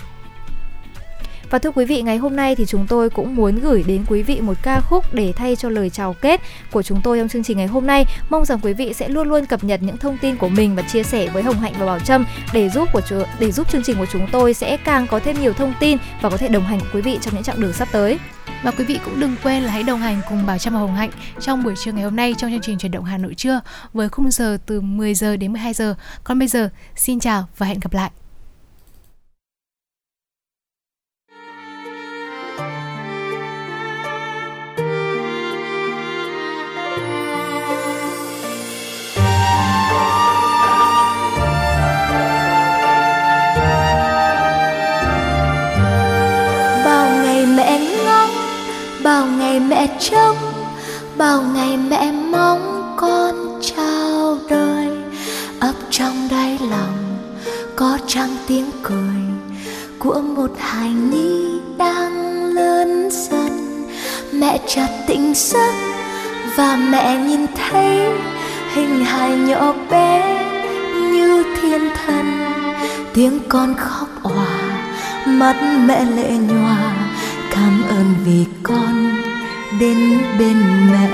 và 1.52 1.58
thưa 1.58 1.70
quý 1.70 1.84
vị, 1.84 2.02
ngày 2.02 2.16
hôm 2.16 2.36
nay 2.36 2.56
thì 2.56 2.66
chúng 2.66 2.86
tôi 2.86 3.10
cũng 3.10 3.36
muốn 3.36 3.60
gửi 3.60 3.84
đến 3.86 4.04
quý 4.08 4.22
vị 4.22 4.40
một 4.40 4.54
ca 4.62 4.80
khúc 4.80 5.14
để 5.14 5.32
thay 5.36 5.56
cho 5.56 5.68
lời 5.68 5.90
chào 5.90 6.14
kết 6.20 6.40
của 6.70 6.82
chúng 6.82 7.00
tôi 7.04 7.18
trong 7.18 7.28
chương 7.28 7.42
trình 7.42 7.56
ngày 7.56 7.66
hôm 7.66 7.86
nay. 7.86 8.06
Mong 8.30 8.44
rằng 8.44 8.58
quý 8.62 8.72
vị 8.72 8.92
sẽ 8.92 9.08
luôn 9.08 9.28
luôn 9.28 9.46
cập 9.46 9.64
nhật 9.64 9.82
những 9.82 9.96
thông 9.96 10.18
tin 10.18 10.36
của 10.36 10.48
mình 10.48 10.76
và 10.76 10.82
chia 10.82 11.02
sẻ 11.02 11.28
với 11.28 11.42
Hồng 11.42 11.60
Hạnh 11.60 11.72
và 11.78 11.86
Bảo 11.86 11.98
Trâm 11.98 12.26
để 12.52 12.68
giúp 12.68 12.88
của 12.92 13.00
để 13.38 13.52
giúp 13.52 13.70
chương 13.70 13.82
trình 13.82 13.96
của 13.98 14.06
chúng 14.12 14.26
tôi 14.32 14.54
sẽ 14.54 14.76
càng 14.76 15.06
có 15.06 15.18
thêm 15.18 15.40
nhiều 15.40 15.52
thông 15.52 15.74
tin 15.80 15.98
và 16.20 16.30
có 16.30 16.36
thể 16.36 16.48
đồng 16.48 16.64
hành 16.64 16.78
cùng 16.80 16.88
quý 16.92 17.00
vị 17.00 17.18
trong 17.20 17.34
những 17.34 17.42
chặng 17.42 17.60
đường 17.60 17.72
sắp 17.72 17.88
tới. 17.92 18.18
Và 18.62 18.70
quý 18.70 18.84
vị 18.84 18.98
cũng 19.04 19.20
đừng 19.20 19.36
quên 19.42 19.62
là 19.62 19.72
hãy 19.72 19.82
đồng 19.82 20.00
hành 20.00 20.20
cùng 20.28 20.46
Bảo 20.46 20.58
Trâm 20.58 20.74
và 20.74 20.80
Hồng 20.80 20.94
Hạnh 20.94 21.10
trong 21.40 21.62
buổi 21.62 21.74
trưa 21.76 21.92
ngày 21.92 22.04
hôm 22.04 22.16
nay 22.16 22.34
trong 22.38 22.50
chương 22.50 22.60
trình 22.60 22.78
chuyển 22.78 22.92
động 22.92 23.04
Hà 23.04 23.18
Nội 23.18 23.34
trưa 23.34 23.60
với 23.92 24.08
khung 24.08 24.30
giờ 24.30 24.58
từ 24.66 24.80
10 24.80 25.14
giờ 25.14 25.36
đến 25.36 25.52
12 25.52 25.74
giờ. 25.74 25.94
Còn 26.24 26.38
bây 26.38 26.48
giờ, 26.48 26.68
xin 26.96 27.20
chào 27.20 27.46
và 27.58 27.66
hẹn 27.66 27.80
gặp 27.80 27.92
lại. 27.92 28.10
Mẹ 49.82 49.88
trông 49.98 50.36
bao 51.16 51.42
ngày 51.54 51.76
mẹ 51.76 52.12
mong 52.12 52.94
con 52.96 53.60
chào 53.62 54.38
đời. 54.50 54.88
Ấp 55.60 55.72
trong 55.90 56.28
đáy 56.30 56.58
lòng 56.70 57.18
có 57.76 57.98
trăng 58.06 58.36
tiếng 58.46 58.70
cười 58.82 59.22
của 59.98 60.20
một 60.36 60.50
hài 60.58 60.90
nhi 60.90 61.60
đang 61.78 62.44
lớn 62.54 63.08
dần. 63.10 63.84
Mẹ 64.32 64.58
chợt 64.66 64.88
tỉnh 65.06 65.32
giấc 65.34 65.74
và 66.56 66.76
mẹ 66.76 67.16
nhìn 67.16 67.46
thấy 67.46 68.08
hình 68.74 69.04
hài 69.04 69.36
nhỏ 69.36 69.74
bé 69.90 70.44
như 71.12 71.44
thiên 71.60 71.80
thần. 72.06 72.26
Tiếng 73.14 73.40
con 73.48 73.74
khóc 73.78 74.08
òa, 74.22 74.84
mắt 75.26 75.56
mẹ 75.86 76.04
lệ 76.04 76.30
nhòa, 76.30 76.94
cảm 77.50 77.82
ơn 77.88 78.14
vì 78.24 78.44
con 78.62 79.31
đến 79.82 79.98
bên 80.38 80.56
mẹ. 80.92 81.08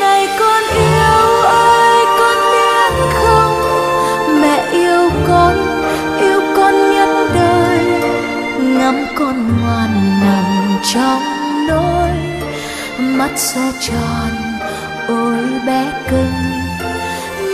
Này 0.00 0.28
con 0.38 0.62
yêu 0.74 1.42
ơi, 1.42 2.04
con 2.18 2.36
biết 2.52 2.92
không? 3.14 3.52
Mẹ 4.40 4.68
yêu 4.72 5.10
con 5.28 5.54
yêu 6.20 6.40
con 6.56 6.74
nhất 6.90 7.08
đời. 7.34 7.78
Ngắm 8.60 9.06
con 9.14 9.60
ngoan 9.60 10.20
nằm 10.22 10.44
trong 10.94 11.22
nỗi 11.68 12.10
mắt 12.98 13.30
xoe 13.36 13.72
tròn, 13.80 14.30
ôi 15.08 15.44
bé 15.66 15.84
cưng. 16.10 16.34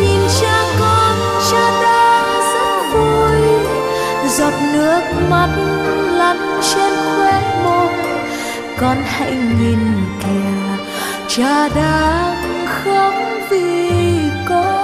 Nhìn 0.00 0.20
cha 0.40 0.64
con 0.78 1.16
cha 1.50 1.82
đang 1.82 2.40
rất 2.54 2.92
vui, 2.92 3.40
giọt 4.28 4.52
nước 4.72 5.02
mắt 5.30 5.48
lăn 6.34 6.60
trên 6.74 6.92
khóe 7.16 7.62
môi 7.64 7.92
con 8.78 8.96
hãy 9.04 9.36
nhìn 9.60 9.78
kìa, 10.22 10.84
cha 11.28 11.68
đang 11.68 12.66
khóc 12.66 13.14
vì 13.50 13.88
con. 14.48 14.82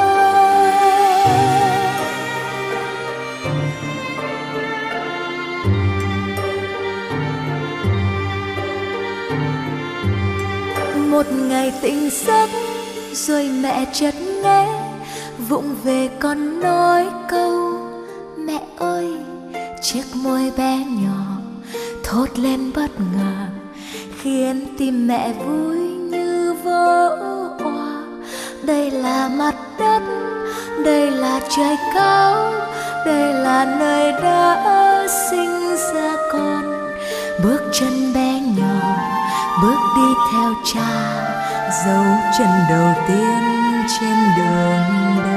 Một 11.10 11.26
ngày 11.48 11.72
tỉnh 11.82 12.10
giấc, 12.26 12.50
rồi 13.12 13.50
mẹ 13.62 13.84
chợt 13.92 14.14
nghe, 14.42 14.66
vụng 15.48 15.74
về 15.84 16.08
con 16.20 16.60
nói 16.60 17.06
câu, 17.28 17.72
mẹ 18.38 18.60
ơi, 18.76 19.06
chiếc 19.82 20.04
môi 20.14 20.52
bé 20.56 20.76
nhỏ 20.76 21.17
thốt 22.10 22.38
lên 22.38 22.72
bất 22.76 22.90
ngờ, 23.00 23.46
khiến 24.22 24.66
tim 24.78 25.06
mẹ 25.06 25.32
vui 25.32 25.76
như 26.10 26.54
vỡ 26.64 27.08
òa. 27.64 28.02
Đây 28.62 28.90
là 28.90 29.28
mặt 29.28 29.54
đất, 29.78 30.02
đây 30.84 31.10
là 31.10 31.40
trời 31.56 31.76
cao, 31.94 32.52
đây 33.06 33.34
là 33.34 33.76
nơi 33.78 34.12
đã 34.12 35.06
sinh 35.30 35.76
ra 35.94 36.16
con. 36.32 36.62
Bước 37.44 37.60
chân 37.72 38.14
bé 38.14 38.40
nhỏ, 38.56 38.96
bước 39.62 39.78
đi 39.96 40.14
theo 40.32 40.54
cha, 40.74 40.90
dấu 41.86 42.04
chân 42.38 42.48
đầu 42.70 42.94
tiên 43.08 43.42
trên 44.00 44.16
đường 44.36 45.16
đời 45.16 45.27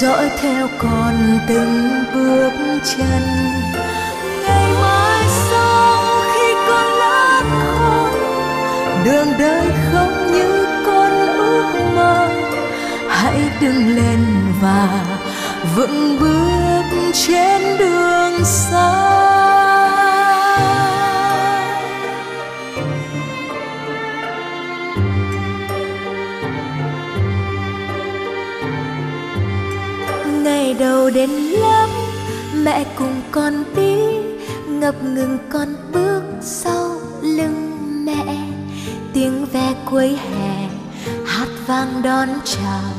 dõi 0.00 0.30
theo 0.40 0.68
con 0.78 1.38
từng 1.48 2.04
bước 2.14 2.52
chân. 2.84 3.22
Ngày 4.42 4.72
mai 4.82 5.24
sau 5.50 6.22
khi 6.34 6.54
con 6.68 6.86
lớn 6.86 7.44
khôn 7.50 8.10
đường 9.04 9.28
đời 9.38 9.66
không 9.92 10.32
như 10.32 10.66
con 10.86 11.10
ước 11.38 11.92
mơ. 11.94 12.28
Hãy 13.08 13.40
đứng 13.60 13.96
lên 13.96 14.26
và 14.60 15.04
vững 15.76 16.18
bước 16.20 17.10
trên 17.12 17.78
đường 17.78 18.44
xa. 18.44 19.37
Ngày 30.48 30.74
đầu 30.74 31.10
đến 31.10 31.30
lớp 31.30 31.88
mẹ 32.54 32.84
cùng 32.98 33.20
con 33.30 33.64
đi 33.76 33.96
ngập 34.66 34.94
ngừng 35.02 35.38
con 35.48 35.68
bước 35.92 36.22
sau 36.40 36.90
lưng 37.22 37.70
mẹ. 38.06 38.36
Tiếng 39.12 39.46
ve 39.52 39.74
cuối 39.90 40.08
hè, 40.08 40.68
hát 41.26 41.48
vang 41.66 42.02
đón 42.02 42.28
chào. 42.44 42.90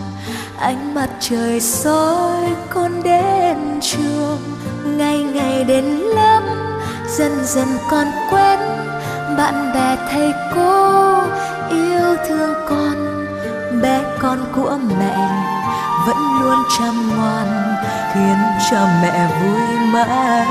Ánh 0.60 0.93
mặt 0.93 1.10
trời 1.20 1.62
soi 1.62 2.45
con 2.70 3.04
đến 3.04 3.58
trường. 3.82 4.39
Ngày 4.97 5.24
ngày 5.24 5.64
đến 5.64 5.86
lớp 5.86 6.41
dần 7.08 7.32
dần 7.45 7.68
con 7.91 8.08
quen. 8.32 8.60
Bạn 9.38 9.72
bè, 9.74 9.97
thầy 10.12 10.32
cô, 10.56 11.22
yêu 11.70 12.16
thương 12.28 12.54
con. 12.70 13.26
Bé 13.82 14.04
con 14.20 14.39
của 14.56 14.78
mẹ 15.00 15.59
vẫn 16.06 16.18
luôn 16.39 16.64
chăm 16.80 17.18
ngoan, 17.18 17.76
khiến 18.14 18.38
cho 18.72 18.88
mẹ 19.02 19.28
vui 19.41 19.80
mãi 19.91 20.45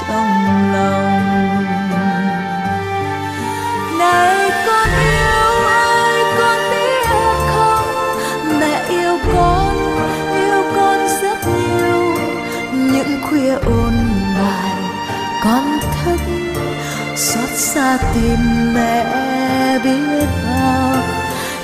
trong 0.00 0.72
lòng. 0.72 1.64
Này 3.98 4.50
con 4.66 4.88
yêu 4.88 5.66
ơi, 5.66 6.24
con 6.38 6.58
biết 6.70 7.06
không? 7.54 7.86
Mẹ 8.60 8.84
yêu 8.88 9.18
con 9.34 9.76
yêu 10.34 10.62
con 10.76 11.08
rất 11.22 11.38
nhiều. 11.46 12.16
Những 12.72 13.20
khuya 13.28 13.54
ôn 13.54 13.94
bài, 14.38 14.72
con 15.44 15.78
thức, 16.04 16.20
xót 17.16 17.48
xa 17.48 17.98
tìm 18.14 18.74
mẹ 18.74 19.04
biết 19.84 20.26
bao. 20.46 20.96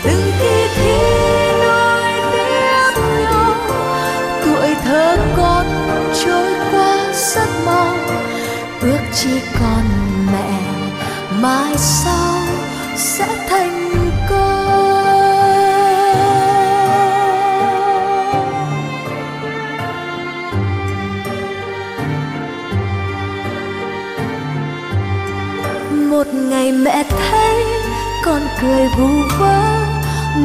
Từng 0.05 0.33
khi 0.39 0.69
thiếu 0.77 1.52
giấc 7.35 7.41
rất 7.41 7.49
mau 7.67 7.95
ước 8.81 8.99
chỉ 9.15 9.41
còn 9.61 9.85
mẹ, 10.33 10.61
mai 11.41 11.75
sau 11.77 12.39
sẽ 12.97 13.47
thành 13.49 14.11
công 14.31 14.73
một 26.11 26.27
ngày 26.35 26.73
mẹ 26.73 27.05
thấy 27.11 27.65
con 28.25 28.43
cười 28.63 28.89
vu 28.99 29.09
vơ, 29.39 29.85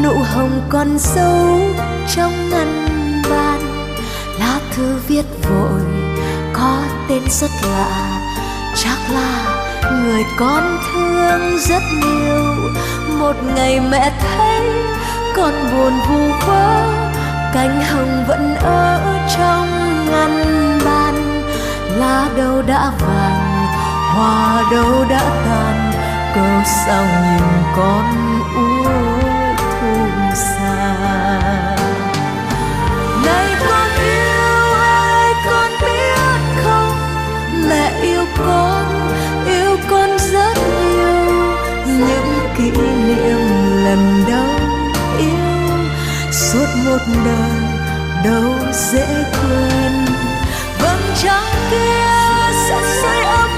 nụ 0.03 0.13
hồng 0.33 0.61
còn 0.69 0.99
sâu 0.99 1.59
trong 2.15 2.49
ngăn 2.49 2.85
bàn. 3.29 3.59
Lá 4.39 4.59
thư 4.75 4.95
viết 5.07 5.23
tên 7.17 7.29
rất 7.29 7.51
lạ 7.63 8.19
chắc 8.75 8.97
là 9.13 9.55
người 9.91 10.23
con 10.37 10.77
thương 10.91 11.57
rất 11.57 11.81
nhiều 12.03 12.71
một 13.19 13.35
ngày 13.55 13.79
mẹ 13.79 14.11
thấy 14.19 14.61
con 15.35 15.53
buồn 15.71 15.93
vu 16.09 16.47
vơ, 16.47 16.87
cánh 17.53 17.81
hồng 17.81 18.25
vẫn 18.27 18.55
ở 18.55 19.19
trong 19.37 19.67
ngăn 20.11 20.43
bàn 20.85 21.43
lá 21.99 22.29
đâu 22.37 22.61
đã 22.61 22.91
vàng, 22.99 23.67
hoa 24.15 24.63
đâu 24.71 25.05
đã 25.09 25.23
tàn, 25.45 25.91
cớ 26.35 26.69
sao 26.85 27.05
nhìn 27.05 27.63
con 27.77 28.03
u. 28.55 28.66
suốt 46.97 47.13
một 47.13 47.21
đời 47.25 47.61
đâu 48.23 48.53
dễ 48.73 49.05
quên. 49.31 49.91
Vầng 50.79 51.01
trăng 51.23 51.43
kia 51.71 52.53
sẽ 52.69 52.81
sưởi 53.01 53.23
ấm 53.23 53.49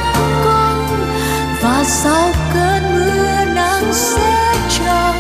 con, 0.46 0.88
và 1.62 1.84
sau 1.84 2.32
cơn 2.54 2.84
mưa 2.96 3.54
nắng 3.56 3.94
sẽ 3.94 4.54
trong 4.80 5.16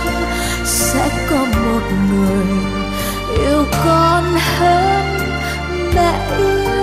sẽ 0.65 1.09
có 1.29 1.37
một 1.37 1.81
người 2.11 2.45
yêu 3.45 3.65
con 3.85 4.23
hơn 4.57 5.19
mẹ 5.95 6.13
yêu. 6.37 6.78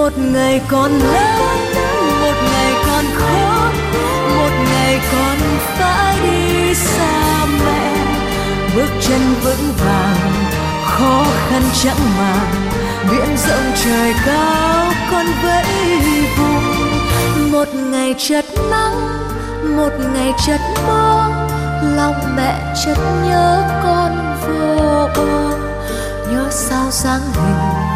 Một 0.00 0.18
ngày 0.18 0.60
còn 0.68 0.90
lớn 0.92 1.58
một 2.20 2.34
ngày 2.52 2.72
còn 2.86 3.04
khó, 3.14 3.70
một 4.36 4.50
ngày 4.70 5.00
còn 5.12 5.36
phải 5.78 6.18
đi 6.22 6.74
xa 6.74 7.46
mẹ. 7.64 7.96
Bước 8.76 8.88
chân 9.00 9.20
vững 9.44 9.72
vàng, 9.84 10.32
khó 10.84 11.24
khăn 11.48 11.62
chẳng 11.82 12.16
màng, 12.18 12.70
biển 13.10 13.36
rộng 13.36 13.72
trời 13.84 14.14
cao 14.26 14.92
con 15.10 15.26
vẫy 15.42 15.64
vùng. 16.38 17.52
Một 17.52 17.68
ngày 17.74 18.14
chật 18.18 18.44
nắng 18.70 19.08
một 19.76 19.92
ngày 20.14 20.32
chật 20.46 20.60
mưa 20.86 21.28
lòng 21.96 22.36
mẹ 22.36 22.74
chợt 22.84 22.98
nhớ 23.24 23.62
con 23.84 24.36
vô 24.46 25.08
bờ. 25.16 25.58
Nhớ 26.30 26.46
sao 26.50 26.90
dáng 26.90 27.22
hình 27.34 27.89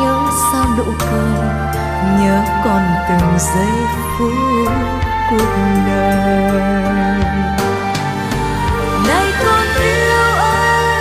nhớ 0.00 0.30
sao 0.52 0.66
nụ 0.78 0.84
cười, 1.10 1.38
nhớ 2.20 2.42
còn 2.64 2.82
từng 3.08 3.38
giây 3.38 3.74
phút 4.18 4.32
cuộc 5.30 5.56
đời. 5.86 6.62
Này 9.08 9.26
con 9.44 9.66
yêu 9.82 10.26
ơi, 10.38 11.00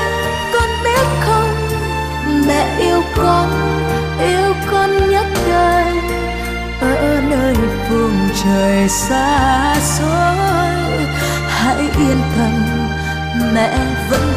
con 0.54 0.70
biết 0.84 1.08
không? 1.26 1.54
Mẹ 2.48 2.76
yêu 2.80 3.02
con 3.18 3.50
yêu 4.20 4.54
con 4.72 5.10
nhất 5.10 5.28
đời. 5.48 5.86
Ở 6.82 7.22
nơi 7.30 7.56
phương 7.90 8.30
trời 8.44 8.90
xa 8.90 9.76
xôi, 9.82 11.06
hãy 11.50 11.78
yên 11.78 12.22
tâm, 12.38 12.54
mẹ 13.54 13.78
vẫn 14.10 14.35